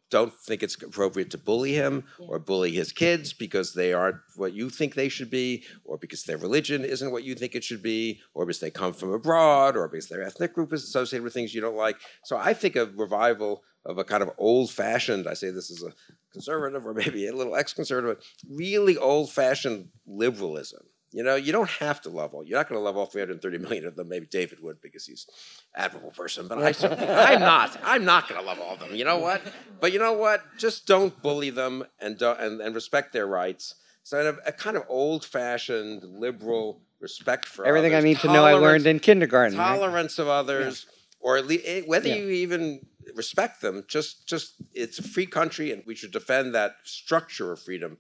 don't 0.10 0.34
think 0.34 0.62
it's 0.62 0.82
appropriate 0.82 1.32
to 1.32 1.38
bully 1.38 1.74
him 1.74 2.04
or 2.20 2.38
bully 2.40 2.72
his 2.72 2.92
kids 2.92 3.34
because 3.34 3.74
they 3.74 3.94
aren't 3.94 4.18
what 4.36 4.54
you 4.54 4.70
think 4.70 4.94
they 4.94 5.10
should 5.10 5.30
be, 5.30 5.64
or 5.86 5.98
because 5.98 6.24
their 6.24 6.38
religion 6.38 6.86
isn't 6.86 7.12
what 7.12 7.24
you 7.24 7.36
think 7.36 7.56
it 7.56 7.64
should 7.64 7.82
be, 7.82 8.22
or 8.34 8.46
because 8.46 8.60
they 8.60 8.70
come 8.70 8.94
from 8.94 9.12
abroad, 9.12 9.76
or 9.76 9.88
because 9.88 10.10
their 10.10 10.24
ethnic 10.24 10.54
group 10.54 10.72
is 10.72 10.84
associated 10.84 11.24
with 11.24 11.34
things 11.34 11.54
you 11.54 11.62
don't 11.62 11.76
like. 11.76 11.98
So 12.24 12.38
I 12.38 12.54
think 12.54 12.76
a 12.76 12.86
revival 12.86 13.64
of 13.86 13.98
a 13.98 14.04
kind 14.04 14.24
of 14.24 14.32
old 14.38 14.72
fashioned, 14.72 15.28
I 15.28 15.34
say 15.34 15.50
this 15.50 15.70
is 15.70 15.84
a 15.84 15.92
conservative 16.32 16.86
or 16.86 16.94
maybe 16.94 17.28
a 17.28 17.36
little 17.36 17.56
ex 17.56 17.74
conservative, 17.74 18.24
really 18.50 18.98
old 18.98 19.32
fashioned 19.32 19.90
liberalism 20.06 20.86
you 21.14 21.24
know, 21.24 21.36
you 21.36 21.52
don't 21.52 21.70
have 21.70 22.02
to 22.02 22.10
love 22.10 22.34
all. 22.34 22.44
You're 22.44 22.58
not 22.58 22.68
going 22.68 22.80
to 22.80 22.84
love 22.84 22.98
all 22.98 23.06
330 23.06 23.58
million 23.60 23.86
of 23.86 23.96
them. 23.96 24.10
Maybe 24.10 24.26
David 24.26 24.60
would 24.62 24.82
because 24.82 25.06
he's 25.06 25.28
an 25.76 25.84
admirable 25.86 26.12
person, 26.12 26.48
but 26.48 26.58
I, 26.58 26.74
I'm 27.34 27.40
not. 27.40 27.78
I'm 27.84 28.04
not 28.04 28.28
going 28.28 28.42
to 28.42 28.46
love 28.48 28.60
all 28.60 28.74
of 28.74 28.80
them. 28.80 28.96
You 28.96 29.06
know 29.06 29.20
what? 29.20 29.42
But 29.80 29.94
you 29.94 30.00
know 30.00 30.14
what? 30.14 30.42
Just 30.58 30.88
don't 30.88 31.22
bully 31.22 31.52
them 31.52 31.84
and 32.00 32.18
don't, 32.18 32.40
and, 32.40 32.60
and 32.62 32.74
respect 32.76 33.14
their 33.14 33.28
rights. 33.28 33.76
So 34.02 34.20
a, 34.46 34.50
a 34.50 34.52
kind 34.52 34.76
of 34.76 34.84
old-fashioned 34.90 36.04
liberal 36.04 36.82
respect 37.00 37.46
for 37.46 37.66
Everything 37.66 37.94
others, 37.94 38.04
I 38.04 38.08
need 38.08 38.20
to 38.20 38.28
know 38.28 38.46
I 38.46 38.54
learned 38.54 38.86
in 38.88 39.00
kindergarten. 39.00 39.58
right? 39.58 39.66
tolerance 39.78 40.20
of 40.20 40.28
others, 40.28 40.86
or 41.20 41.38
at 41.38 41.46
least 41.48 41.64
eh, 41.66 41.82
whether 41.86 42.10
Yeah. 42.10 42.16
you 42.16 42.30
even 42.30 42.82
respect 43.16 43.62
them. 43.62 43.84
Just, 43.88 44.28
just 44.28 44.56
it's 44.74 45.00
a 45.00 45.04
free 45.04 45.26
country, 45.26 45.72
and 45.72 45.84
we 45.86 45.96
should 45.96 46.12
defend 46.12 46.56
that 46.56 46.76
structure 46.84 47.52
of 47.52 47.62
freedom, 47.62 47.98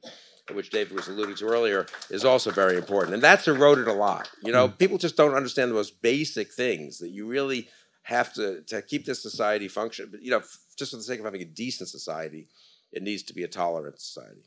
which 0.52 0.70
David 0.72 0.94
was 0.94 1.08
alluding 1.08 1.36
to 1.36 1.46
earlier, 1.46 1.86
is 2.10 2.26
also 2.26 2.52
very 2.52 2.76
important. 2.76 3.14
And 3.14 3.24
that's 3.24 3.48
eroded 3.48 3.88
a 3.88 3.94
lot. 3.94 4.30
You 4.44 4.52
know, 4.52 4.68
Hmm. 4.68 4.74
people 4.74 4.98
just 4.98 5.16
don't 5.16 5.34
understand 5.36 5.72
the 5.72 5.76
most 5.76 6.02
basic 6.02 6.52
things 6.54 7.00
that 7.00 7.10
you 7.10 7.26
really 7.28 7.70
have 8.04 8.34
to 8.34 8.62
to 8.64 8.82
keep 8.82 9.06
this 9.06 9.22
society 9.22 9.68
function. 9.70 10.10
But 10.12 10.22
you 10.22 10.32
know, 10.32 10.40
f- 10.40 10.58
just 10.78 10.92
for 10.92 10.98
the 10.98 11.04
sake 11.04 11.20
of 11.20 11.26
having 11.26 11.42
a 11.42 11.46
decent 11.46 11.88
society, 11.90 12.50
it 12.92 13.02
needs 13.04 13.24
to 13.24 13.34
be 13.34 13.44
a 13.44 13.48
tolerant 13.48 14.02
society. 14.02 14.44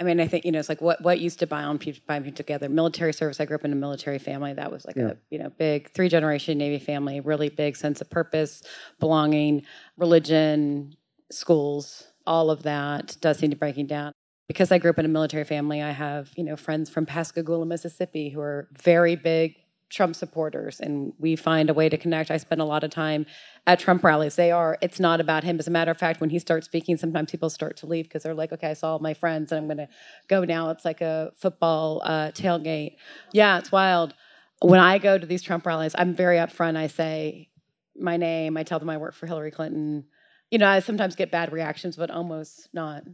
I 0.00 0.04
mean, 0.04 0.20
I 0.20 0.26
think 0.28 0.44
you 0.44 0.50
know, 0.52 0.58
it's 0.58 0.68
like 0.68 0.80
what 0.80 1.00
what 1.02 1.20
used 1.20 1.38
to 1.40 1.46
bind 1.46 1.78
people, 1.80 2.00
bind 2.08 2.24
people 2.24 2.36
together. 2.36 2.68
Military 2.68 3.12
service. 3.12 3.40
I 3.40 3.44
grew 3.44 3.56
up 3.56 3.64
in 3.64 3.72
a 3.72 3.76
military 3.76 4.18
family. 4.18 4.52
That 4.54 4.72
was 4.72 4.84
like 4.84 4.96
Yeah. 4.96 5.10
a 5.12 5.16
you 5.30 5.38
know 5.38 5.50
big 5.50 5.90
three 5.92 6.08
generation 6.08 6.58
Navy 6.58 6.84
family. 6.84 7.20
Really 7.20 7.48
big 7.48 7.76
sense 7.76 8.00
of 8.00 8.10
purpose, 8.10 8.62
belonging, 8.98 9.64
religion, 9.96 10.96
schools. 11.30 12.04
All 12.26 12.50
of 12.50 12.62
that 12.64 13.16
does 13.20 13.38
seem 13.38 13.50
to 13.50 13.56
be 13.56 13.60
breaking 13.60 13.86
down. 13.86 14.12
Because 14.48 14.72
I 14.72 14.78
grew 14.78 14.90
up 14.90 14.98
in 14.98 15.04
a 15.04 15.08
military 15.08 15.44
family, 15.44 15.82
I 15.82 15.90
have 15.90 16.32
you 16.36 16.42
know 16.42 16.56
friends 16.56 16.90
from 16.90 17.06
Pascagoula, 17.06 17.66
Mississippi, 17.66 18.30
who 18.30 18.40
are 18.40 18.68
very 18.72 19.14
big 19.14 19.56
Trump 19.90 20.14
supporters, 20.14 20.80
and 20.80 21.12
we 21.18 21.34
find 21.34 21.70
a 21.70 21.74
way 21.74 21.88
to 21.88 21.96
connect. 21.96 22.30
I 22.30 22.36
spend 22.36 22.60
a 22.60 22.64
lot 22.64 22.84
of 22.84 22.90
time 22.90 23.24
at 23.66 23.78
Trump 23.78 24.04
rallies. 24.04 24.36
They 24.36 24.50
are, 24.50 24.76
it's 24.82 25.00
not 25.00 25.20
about 25.20 25.44
him. 25.44 25.58
As 25.58 25.66
a 25.66 25.70
matter 25.70 25.90
of 25.90 25.98
fact, 25.98 26.20
when 26.20 26.30
he 26.30 26.38
starts 26.38 26.66
speaking, 26.66 26.96
sometimes 26.96 27.30
people 27.30 27.48
start 27.48 27.76
to 27.78 27.86
leave 27.86 28.04
because 28.04 28.22
they're 28.22 28.34
like, 28.34 28.52
okay, 28.52 28.68
I 28.68 28.74
saw 28.74 28.92
all 28.92 28.98
my 28.98 29.14
friends 29.14 29.50
and 29.50 29.58
I'm 29.58 29.66
going 29.66 29.78
to 29.78 29.88
go 30.28 30.44
now. 30.44 30.70
It's 30.70 30.84
like 30.84 31.00
a 31.00 31.32
football 31.36 32.02
uh, 32.04 32.32
tailgate. 32.32 32.96
Yeah, 33.32 33.58
it's 33.58 33.72
wild. 33.72 34.14
When 34.60 34.80
I 34.80 34.98
go 34.98 35.16
to 35.16 35.26
these 35.26 35.42
Trump 35.42 35.64
rallies, 35.64 35.94
I'm 35.96 36.14
very 36.14 36.36
upfront. 36.36 36.76
I 36.76 36.88
say 36.88 37.48
my 37.96 38.16
name, 38.16 38.56
I 38.56 38.64
tell 38.64 38.78
them 38.78 38.90
I 38.90 38.98
work 38.98 39.14
for 39.14 39.26
Hillary 39.26 39.50
Clinton. 39.50 40.04
You 40.50 40.58
know, 40.58 40.68
I 40.68 40.80
sometimes 40.80 41.16
get 41.16 41.30
bad 41.30 41.52
reactions, 41.52 41.96
but 41.96 42.10
almost 42.10 42.68
not. 42.74 43.04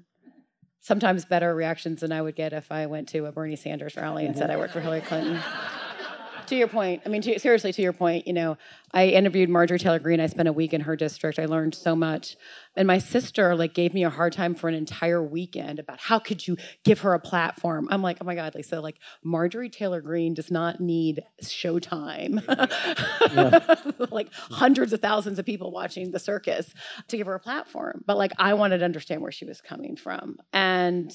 Sometimes 0.84 1.24
better 1.24 1.54
reactions 1.54 2.02
than 2.02 2.12
I 2.12 2.20
would 2.20 2.36
get 2.36 2.52
if 2.52 2.70
I 2.70 2.84
went 2.84 3.08
to 3.08 3.24
a 3.24 3.32
Bernie 3.32 3.56
Sanders 3.56 3.96
rally 3.96 4.26
and 4.26 4.36
said 4.36 4.50
I 4.50 4.58
work 4.58 4.70
for 4.70 4.82
Hillary 4.82 5.00
Clinton 5.00 5.40
to 6.48 6.56
your 6.56 6.68
point, 6.68 7.02
I 7.04 7.08
mean, 7.08 7.22
to, 7.22 7.38
seriously, 7.38 7.72
to 7.72 7.82
your 7.82 7.92
point, 7.92 8.26
you 8.26 8.32
know, 8.32 8.56
I 8.92 9.08
interviewed 9.08 9.48
Marjorie 9.48 9.78
Taylor 9.78 9.98
Greene. 9.98 10.20
I 10.20 10.26
spent 10.26 10.48
a 10.48 10.52
week 10.52 10.72
in 10.72 10.82
her 10.82 10.94
district. 10.94 11.38
I 11.38 11.46
learned 11.46 11.74
so 11.74 11.96
much. 11.96 12.36
And 12.76 12.86
my 12.86 12.98
sister, 12.98 13.56
like, 13.56 13.74
gave 13.74 13.92
me 13.92 14.04
a 14.04 14.10
hard 14.10 14.32
time 14.32 14.54
for 14.54 14.68
an 14.68 14.74
entire 14.74 15.22
weekend 15.22 15.78
about 15.78 16.00
how 16.00 16.18
could 16.18 16.46
you 16.46 16.56
give 16.84 17.00
her 17.00 17.12
a 17.14 17.18
platform. 17.18 17.88
I'm 17.90 18.02
like, 18.02 18.18
oh 18.20 18.24
my 18.24 18.34
God, 18.34 18.54
Lisa, 18.54 18.80
like, 18.80 18.98
Marjorie 19.22 19.68
Taylor 19.68 20.00
Greene 20.00 20.34
does 20.34 20.50
not 20.50 20.80
need 20.80 21.22
showtime. 21.42 22.42
like, 24.12 24.32
hundreds 24.32 24.92
of 24.92 25.00
thousands 25.00 25.38
of 25.38 25.44
people 25.44 25.72
watching 25.72 26.12
the 26.12 26.20
circus 26.20 26.72
to 27.08 27.16
give 27.16 27.26
her 27.26 27.34
a 27.34 27.40
platform. 27.40 28.04
But, 28.06 28.16
like, 28.16 28.32
I 28.38 28.54
wanted 28.54 28.78
to 28.78 28.84
understand 28.84 29.22
where 29.22 29.32
she 29.32 29.44
was 29.44 29.60
coming 29.60 29.96
from. 29.96 30.38
And 30.52 31.12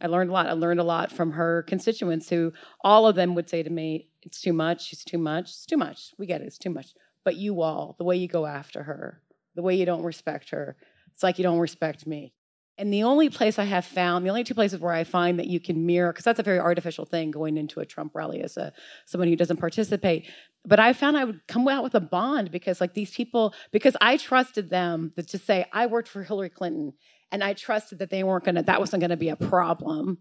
I 0.00 0.06
learned 0.06 0.30
a 0.30 0.32
lot. 0.32 0.46
I 0.46 0.52
learned 0.52 0.80
a 0.80 0.84
lot 0.84 1.10
from 1.10 1.32
her 1.32 1.64
constituents 1.64 2.28
who 2.28 2.52
all 2.82 3.06
of 3.06 3.16
them 3.16 3.34
would 3.34 3.48
say 3.48 3.62
to 3.62 3.70
me, 3.70 4.08
It's 4.22 4.40
too 4.40 4.52
much, 4.52 4.92
it's 4.92 5.04
too 5.04 5.18
much, 5.18 5.50
it's 5.50 5.66
too 5.66 5.76
much. 5.76 6.14
We 6.18 6.26
get 6.26 6.40
it, 6.40 6.46
it's 6.46 6.58
too 6.58 6.70
much. 6.70 6.94
But 7.24 7.36
you 7.36 7.62
all, 7.62 7.96
the 7.98 8.04
way 8.04 8.16
you 8.16 8.28
go 8.28 8.46
after 8.46 8.82
her, 8.84 9.22
the 9.54 9.62
way 9.62 9.74
you 9.74 9.86
don't 9.86 10.04
respect 10.04 10.50
her, 10.50 10.76
it's 11.12 11.22
like 11.22 11.38
you 11.38 11.42
don't 11.42 11.58
respect 11.58 12.06
me. 12.06 12.32
And 12.78 12.94
the 12.94 13.02
only 13.02 13.28
place 13.28 13.58
I 13.58 13.64
have 13.64 13.84
found, 13.84 14.24
the 14.24 14.30
only 14.30 14.44
two 14.44 14.54
places 14.54 14.78
where 14.78 14.92
I 14.92 15.02
find 15.02 15.40
that 15.40 15.48
you 15.48 15.58
can 15.58 15.84
mirror, 15.84 16.12
because 16.12 16.24
that's 16.24 16.38
a 16.38 16.44
very 16.44 16.60
artificial 16.60 17.04
thing 17.04 17.32
going 17.32 17.56
into 17.56 17.80
a 17.80 17.84
Trump 17.84 18.14
rally 18.14 18.40
as 18.40 18.56
a 18.56 18.72
someone 19.04 19.26
who 19.26 19.34
doesn't 19.34 19.56
participate. 19.56 20.30
But 20.64 20.78
I 20.78 20.92
found 20.92 21.16
I 21.16 21.24
would 21.24 21.40
come 21.48 21.66
out 21.66 21.82
with 21.82 21.96
a 21.96 22.00
bond 22.00 22.52
because 22.52 22.80
like 22.80 22.94
these 22.94 23.10
people, 23.10 23.52
because 23.72 23.96
I 24.00 24.16
trusted 24.16 24.70
them 24.70 25.12
to 25.26 25.38
say 25.38 25.66
I 25.72 25.86
worked 25.86 26.06
for 26.06 26.22
Hillary 26.22 26.50
Clinton 26.50 26.92
and 27.30 27.42
I 27.42 27.52
trusted 27.52 27.98
that 27.98 28.10
they 28.10 28.22
weren't 28.24 28.44
gonna, 28.44 28.62
that 28.62 28.80
wasn't 28.80 29.00
gonna 29.00 29.16
be 29.16 29.28
a 29.28 29.36
problem. 29.36 30.18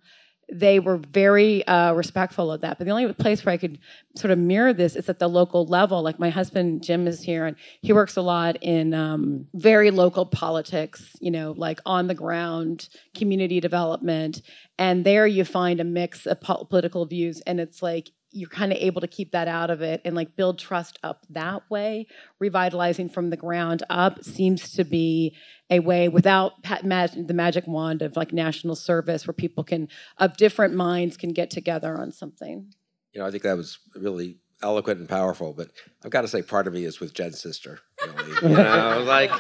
They 0.50 0.80
were 0.80 0.98
very 0.98 1.68
uh, 1.68 1.94
respectful 1.94 2.52
of 2.52 2.62
that. 2.62 2.78
But 2.78 2.86
the 2.86 2.92
only 2.92 3.12
place 3.14 3.44
where 3.44 3.52
I 3.52 3.58
could 3.58 3.80
sort 4.16 4.32
of 4.32 4.40
mirror 4.40 4.72
this 4.72 4.96
is 4.96 5.10
at 5.10 5.20
the 5.20 5.28
local 5.28 5.66
level. 5.66 6.02
Like 6.02 6.20
my 6.20 6.30
husband 6.30 6.84
Jim 6.84 7.06
is 7.06 7.22
here, 7.22 7.46
and 7.46 7.58
he 7.82 7.92
works 7.92 8.16
a 8.16 8.22
lot 8.22 8.56
in 8.62 8.94
um, 8.94 9.48
very 9.54 9.92
local 9.92 10.26
politics. 10.26 11.18
You 11.20 11.32
know, 11.32 11.54
like 11.58 11.82
on 11.86 12.08
the 12.08 12.14
ground 12.14 12.88
community 13.14 13.60
development, 13.60 14.42
and 14.80 15.06
there 15.06 15.28
you 15.28 15.44
find 15.44 15.82
a 15.82 15.84
mix 15.84 16.26
of 16.26 16.40
po- 16.40 16.64
political 16.64 17.06
views, 17.06 17.42
and 17.46 17.60
it's 17.60 17.82
like 17.82 18.12
you're 18.38 18.50
kind 18.50 18.72
of 18.72 18.78
able 18.80 19.02
to 19.02 19.08
keep 19.08 19.32
that 19.32 19.48
out 19.48 19.70
of 19.70 19.82
it 19.82 20.02
and 20.06 20.16
like 20.16 20.36
build 20.36 20.60
trust 20.60 21.00
up 21.04 21.26
that 21.30 21.62
way 21.70 22.06
revitalizing 22.40 23.10
from 23.10 23.30
the 23.30 23.38
ground 23.38 23.84
up 23.90 24.24
seems 24.24 24.72
to 24.72 24.84
be 24.84 25.36
a 25.70 25.80
way 25.80 26.08
without 26.08 26.62
pa- 26.64 26.80
mag- 26.84 27.28
the 27.28 27.34
magic 27.34 27.68
wand 27.68 28.02
of 28.02 28.16
like 28.16 28.32
national 28.32 28.76
service 28.76 29.28
where 29.28 29.34
people 29.34 29.64
can 29.64 29.88
of 30.18 30.38
different 30.38 30.74
minds 30.74 31.18
can 31.18 31.34
get 31.34 31.50
together 31.50 31.98
on 31.98 32.12
something 32.12 32.68
You 33.14 33.22
know, 33.22 33.28
I 33.28 33.32
think 33.32 33.44
that 33.44 33.58
was 33.58 33.80
really 33.96 34.38
eloquent 34.62 35.00
and 35.00 35.10
powerful. 35.10 35.54
But 35.54 35.70
I've 36.04 36.12
got 36.12 36.22
to 36.22 36.28
say, 36.28 36.42
part 36.42 36.68
of 36.68 36.74
me 36.74 36.86
is 36.86 37.00
with 37.00 37.14
Jen's 37.14 37.40
sister. 37.42 37.80
Really. 38.16 38.28
You 38.42 38.50
know, 38.50 39.04
like, 39.06 39.32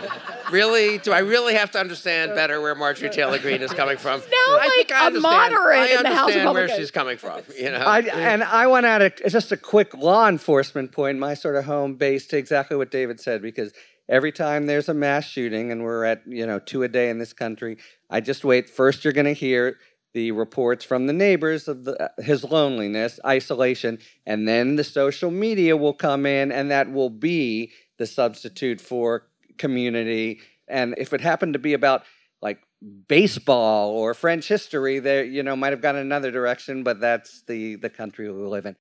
really, 0.51 0.97
do 0.97 1.11
I 1.11 1.19
really 1.19 1.53
have 1.53 1.69
to 1.71 1.79
understand 1.79 2.33
better 2.33 2.59
where 2.59 2.73
Marjorie 2.73 3.09
Taylor 3.09 3.37
Greene 3.37 3.61
is 3.61 3.71
coming 3.71 3.97
from? 3.97 4.21
now 4.21 4.27
I 4.31 4.57
like 4.57 4.71
think 4.71 4.91
I 4.91 5.07
a 5.07 5.11
moderate 5.11 5.77
I 5.77 5.97
in 5.97 6.03
the 6.03 6.09
House 6.09 6.29
of 6.29 6.35
understand 6.35 6.53
where 6.53 6.63
Republicans. 6.63 6.79
she's 6.79 6.91
coming 6.91 7.17
from. 7.17 7.41
You 7.55 7.71
know, 7.71 7.77
I, 7.77 7.99
and 7.99 8.43
I 8.43 8.65
want 8.65 8.85
to 8.85 8.89
add 8.89 9.01
a, 9.03 9.29
just 9.29 9.51
a 9.51 9.57
quick 9.57 9.93
law 9.93 10.27
enforcement 10.27 10.91
point, 10.91 11.19
my 11.19 11.35
sort 11.35 11.55
of 11.55 11.65
home 11.65 11.95
base 11.95 12.25
to 12.27 12.37
exactly 12.37 12.75
what 12.75 12.89
David 12.89 13.19
said, 13.19 13.41
because 13.43 13.71
every 14.09 14.31
time 14.31 14.65
there's 14.65 14.89
a 14.89 14.93
mass 14.95 15.25
shooting, 15.25 15.71
and 15.71 15.83
we're 15.83 16.03
at 16.03 16.23
you 16.25 16.47
know 16.47 16.57
two 16.59 16.81
a 16.81 16.87
day 16.87 17.09
in 17.09 17.19
this 17.19 17.33
country, 17.33 17.77
I 18.09 18.19
just 18.21 18.43
wait. 18.43 18.67
First, 18.67 19.03
you're 19.03 19.13
going 19.13 19.25
to 19.25 19.33
hear 19.33 19.77
the 20.13 20.31
reports 20.31 20.83
from 20.83 21.05
the 21.05 21.13
neighbors 21.13 21.67
of 21.67 21.83
the, 21.83 22.11
his 22.17 22.43
loneliness, 22.43 23.19
isolation, 23.23 23.99
and 24.25 24.47
then 24.47 24.75
the 24.75 24.83
social 24.83 25.29
media 25.29 25.77
will 25.77 25.93
come 25.93 26.25
in, 26.25 26.51
and 26.51 26.71
that 26.71 26.91
will 26.91 27.11
be 27.11 27.71
the 27.97 28.05
substitute 28.05 28.81
for 28.81 29.27
community. 29.57 30.39
And 30.67 30.95
if 30.97 31.13
it 31.13 31.21
happened 31.21 31.53
to 31.53 31.59
be 31.59 31.73
about 31.73 32.03
like 32.41 32.59
baseball 33.07 33.89
or 33.89 34.13
French 34.13 34.47
history, 34.47 34.99
there 34.99 35.23
you 35.23 35.43
know 35.43 35.55
might 35.55 35.73
have 35.73 35.81
gone 35.81 35.95
another 35.95 36.31
direction, 36.31 36.83
but 36.83 36.99
that's 36.99 37.43
the 37.43 37.75
the 37.75 37.89
country 37.89 38.31
we 38.31 38.43
live 38.43 38.65
in. 38.65 38.75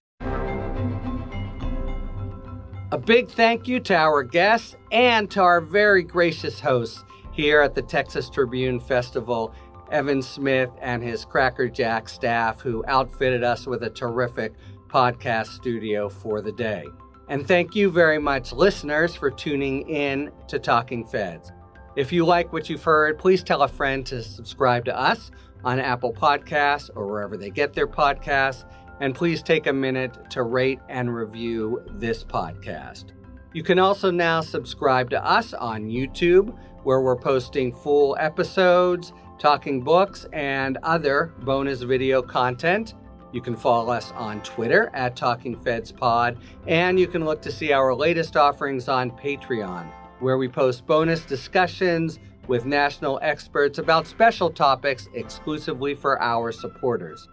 A 2.92 2.98
big 2.98 3.28
thank 3.28 3.66
you 3.66 3.80
to 3.80 3.96
our 3.96 4.22
guests 4.22 4.76
and 4.92 5.28
to 5.32 5.40
our 5.40 5.60
very 5.60 6.04
gracious 6.04 6.60
hosts 6.60 7.04
here 7.32 7.60
at 7.60 7.74
the 7.74 7.82
Texas 7.82 8.30
Tribune 8.30 8.78
Festival, 8.78 9.52
Evan 9.90 10.22
Smith 10.22 10.70
and 10.80 11.02
his 11.02 11.24
Cracker 11.24 11.68
Jack 11.68 12.08
staff, 12.08 12.60
who 12.60 12.84
outfitted 12.86 13.42
us 13.42 13.66
with 13.66 13.82
a 13.82 13.90
terrific 13.90 14.52
podcast 14.88 15.48
studio 15.48 16.08
for 16.08 16.40
the 16.40 16.52
day. 16.52 16.86
And 17.28 17.46
thank 17.46 17.74
you 17.74 17.90
very 17.90 18.18
much, 18.18 18.52
listeners, 18.52 19.16
for 19.16 19.30
tuning 19.30 19.88
in 19.88 20.30
to 20.48 20.58
Talking 20.58 21.04
Feds. 21.04 21.50
If 21.96 22.12
you 22.12 22.24
like 22.24 22.52
what 22.52 22.70
you've 22.70 22.84
heard, 22.84 23.18
please 23.18 23.42
tell 23.42 23.62
a 23.62 23.68
friend 23.68 24.06
to 24.06 24.22
subscribe 24.22 24.84
to 24.84 24.96
us 24.96 25.30
on 25.64 25.80
Apple 25.80 26.12
Podcasts 26.12 26.90
or 26.94 27.06
wherever 27.06 27.36
they 27.36 27.50
get 27.50 27.72
their 27.72 27.88
podcasts. 27.88 28.64
And 29.00 29.14
please 29.14 29.42
take 29.42 29.66
a 29.66 29.72
minute 29.72 30.30
to 30.30 30.42
rate 30.42 30.78
and 30.88 31.14
review 31.14 31.82
this 31.90 32.22
podcast. 32.22 33.06
You 33.52 33.62
can 33.62 33.78
also 33.78 34.10
now 34.10 34.40
subscribe 34.40 35.10
to 35.10 35.24
us 35.24 35.52
on 35.54 35.88
YouTube, 35.88 36.56
where 36.84 37.00
we're 37.00 37.16
posting 37.16 37.72
full 37.72 38.16
episodes, 38.20 39.12
talking 39.38 39.82
books, 39.82 40.26
and 40.32 40.78
other 40.82 41.34
bonus 41.40 41.82
video 41.82 42.22
content. 42.22 42.94
You 43.36 43.42
can 43.42 43.54
follow 43.54 43.92
us 43.92 44.12
on 44.12 44.40
Twitter 44.40 44.90
at 44.94 45.14
Talking 45.14 45.56
Feds 45.56 45.92
Pod, 45.92 46.38
and 46.66 46.98
you 46.98 47.06
can 47.06 47.26
look 47.26 47.42
to 47.42 47.52
see 47.52 47.70
our 47.70 47.94
latest 47.94 48.34
offerings 48.34 48.88
on 48.88 49.10
Patreon, 49.10 49.92
where 50.20 50.38
we 50.38 50.48
post 50.48 50.86
bonus 50.86 51.20
discussions, 51.20 52.18
with 52.48 52.64
national 52.64 53.18
experts 53.20 53.78
about 53.78 54.06
special 54.06 54.48
topics 54.48 55.10
exclusively 55.12 55.94
for 55.94 56.18
our 56.22 56.50
supporters. 56.50 57.28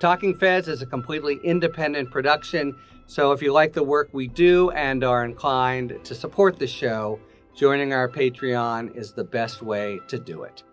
Talking 0.00 0.34
Feds 0.34 0.66
is 0.66 0.82
a 0.82 0.86
completely 0.86 1.38
independent 1.44 2.10
production, 2.10 2.74
so 3.06 3.30
if 3.30 3.40
you 3.40 3.52
like 3.52 3.72
the 3.72 3.84
work 3.84 4.08
we 4.10 4.26
do 4.26 4.72
and 4.72 5.04
are 5.04 5.24
inclined 5.24 6.00
to 6.02 6.16
support 6.16 6.58
the 6.58 6.66
show, 6.66 7.20
joining 7.54 7.92
our 7.92 8.08
Patreon 8.08 8.96
is 8.96 9.12
the 9.12 9.22
best 9.22 9.62
way 9.62 10.00
to 10.08 10.18
do 10.18 10.42
it. 10.42 10.64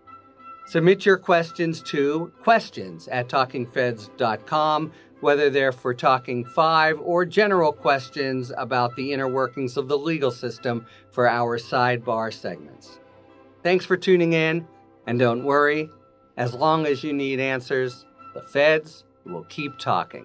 Submit 0.64 1.04
your 1.04 1.18
questions 1.18 1.82
to 1.82 2.32
questions 2.42 3.08
at 3.08 3.28
talkingfeds.com, 3.28 4.92
whether 5.20 5.50
they're 5.50 5.72
for 5.72 5.92
Talking 5.92 6.44
5 6.44 7.00
or 7.00 7.24
general 7.24 7.72
questions 7.72 8.52
about 8.56 8.96
the 8.96 9.12
inner 9.12 9.28
workings 9.28 9.76
of 9.76 9.88
the 9.88 9.98
legal 9.98 10.30
system 10.30 10.86
for 11.10 11.28
our 11.28 11.58
sidebar 11.58 12.32
segments. 12.32 13.00
Thanks 13.62 13.84
for 13.84 13.96
tuning 13.96 14.32
in, 14.32 14.66
and 15.06 15.18
don't 15.18 15.44
worry, 15.44 15.90
as 16.36 16.54
long 16.54 16.86
as 16.86 17.04
you 17.04 17.12
need 17.12 17.38
answers, 17.38 18.06
the 18.34 18.42
feds 18.42 19.04
will 19.24 19.44
keep 19.44 19.78
talking. 19.78 20.24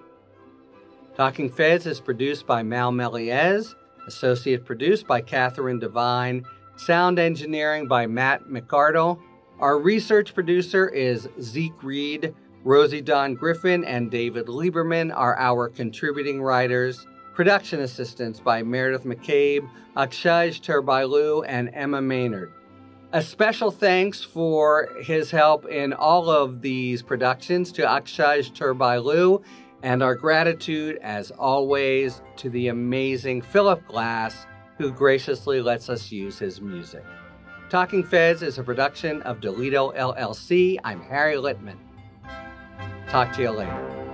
Talking 1.16 1.50
Feds 1.50 1.88
is 1.88 2.00
produced 2.00 2.46
by 2.46 2.62
Mal 2.62 2.92
Meliez, 2.92 3.74
associate 4.08 4.66
produced 4.66 5.08
by 5.08 5.20
Catherine 5.20 5.80
Devine, 5.80 6.46
sound 6.76 7.18
engineering 7.18 7.88
by 7.88 8.06
Matt 8.06 8.46
McArdle. 8.46 9.20
Our 9.60 9.80
research 9.80 10.36
producer 10.36 10.88
is 10.88 11.28
Zeke 11.41 11.82
Reed. 11.82 12.36
Rosie 12.64 13.01
Don 13.01 13.34
Griffin 13.34 13.84
and 13.86 14.12
David 14.12 14.45
Lieberman 14.45 15.12
are 15.16 15.36
our 15.36 15.68
contributing 15.68 16.43
writers. 16.43 17.08
Production 17.34 17.80
assistance 17.80 18.39
by 18.39 18.62
Meredith 18.62 19.03
McCabe, 19.03 19.68
Akshaj 19.95 20.62
Turbailu, 20.62 21.43
and 21.47 21.72
Emma 21.74 22.03
Maynard. 22.03 22.53
A 23.14 23.22
special 23.24 23.72
thanks 23.72 24.22
for 24.22 24.89
his 25.01 25.32
help 25.32 25.66
in 25.66 25.91
all 25.91 26.30
of 26.30 26.62
these 26.62 27.01
productions 27.01 27.72
to 27.72 27.82
Akshaj 27.82 28.51
Turbailu, 28.51 29.43
and 29.82 30.03
our 30.03 30.14
gratitude, 30.14 30.99
as 31.01 31.32
always, 31.32 32.22
to 32.36 32.51
the 32.51 32.68
amazing 32.68 33.41
Philip 33.41 33.88
Glass, 33.88 34.45
who 34.78 34.91
graciously 34.91 35.62
lets 35.62 35.89
us 35.89 36.12
use 36.12 36.38
his 36.38 36.62
music. 36.62 37.03
Talking 37.70 38.01
Feds 38.01 38.43
is 38.43 38.57
a 38.57 38.63
production 38.63 39.22
of 39.24 39.41
Delito 39.41 39.93
LLC. 39.97 40.78
I'm 40.86 41.01
Harry 41.01 41.36
Litman. 41.36 41.76
Talk 43.09 43.34
to 43.34 43.41
you 43.41 43.51
later. 43.51 44.07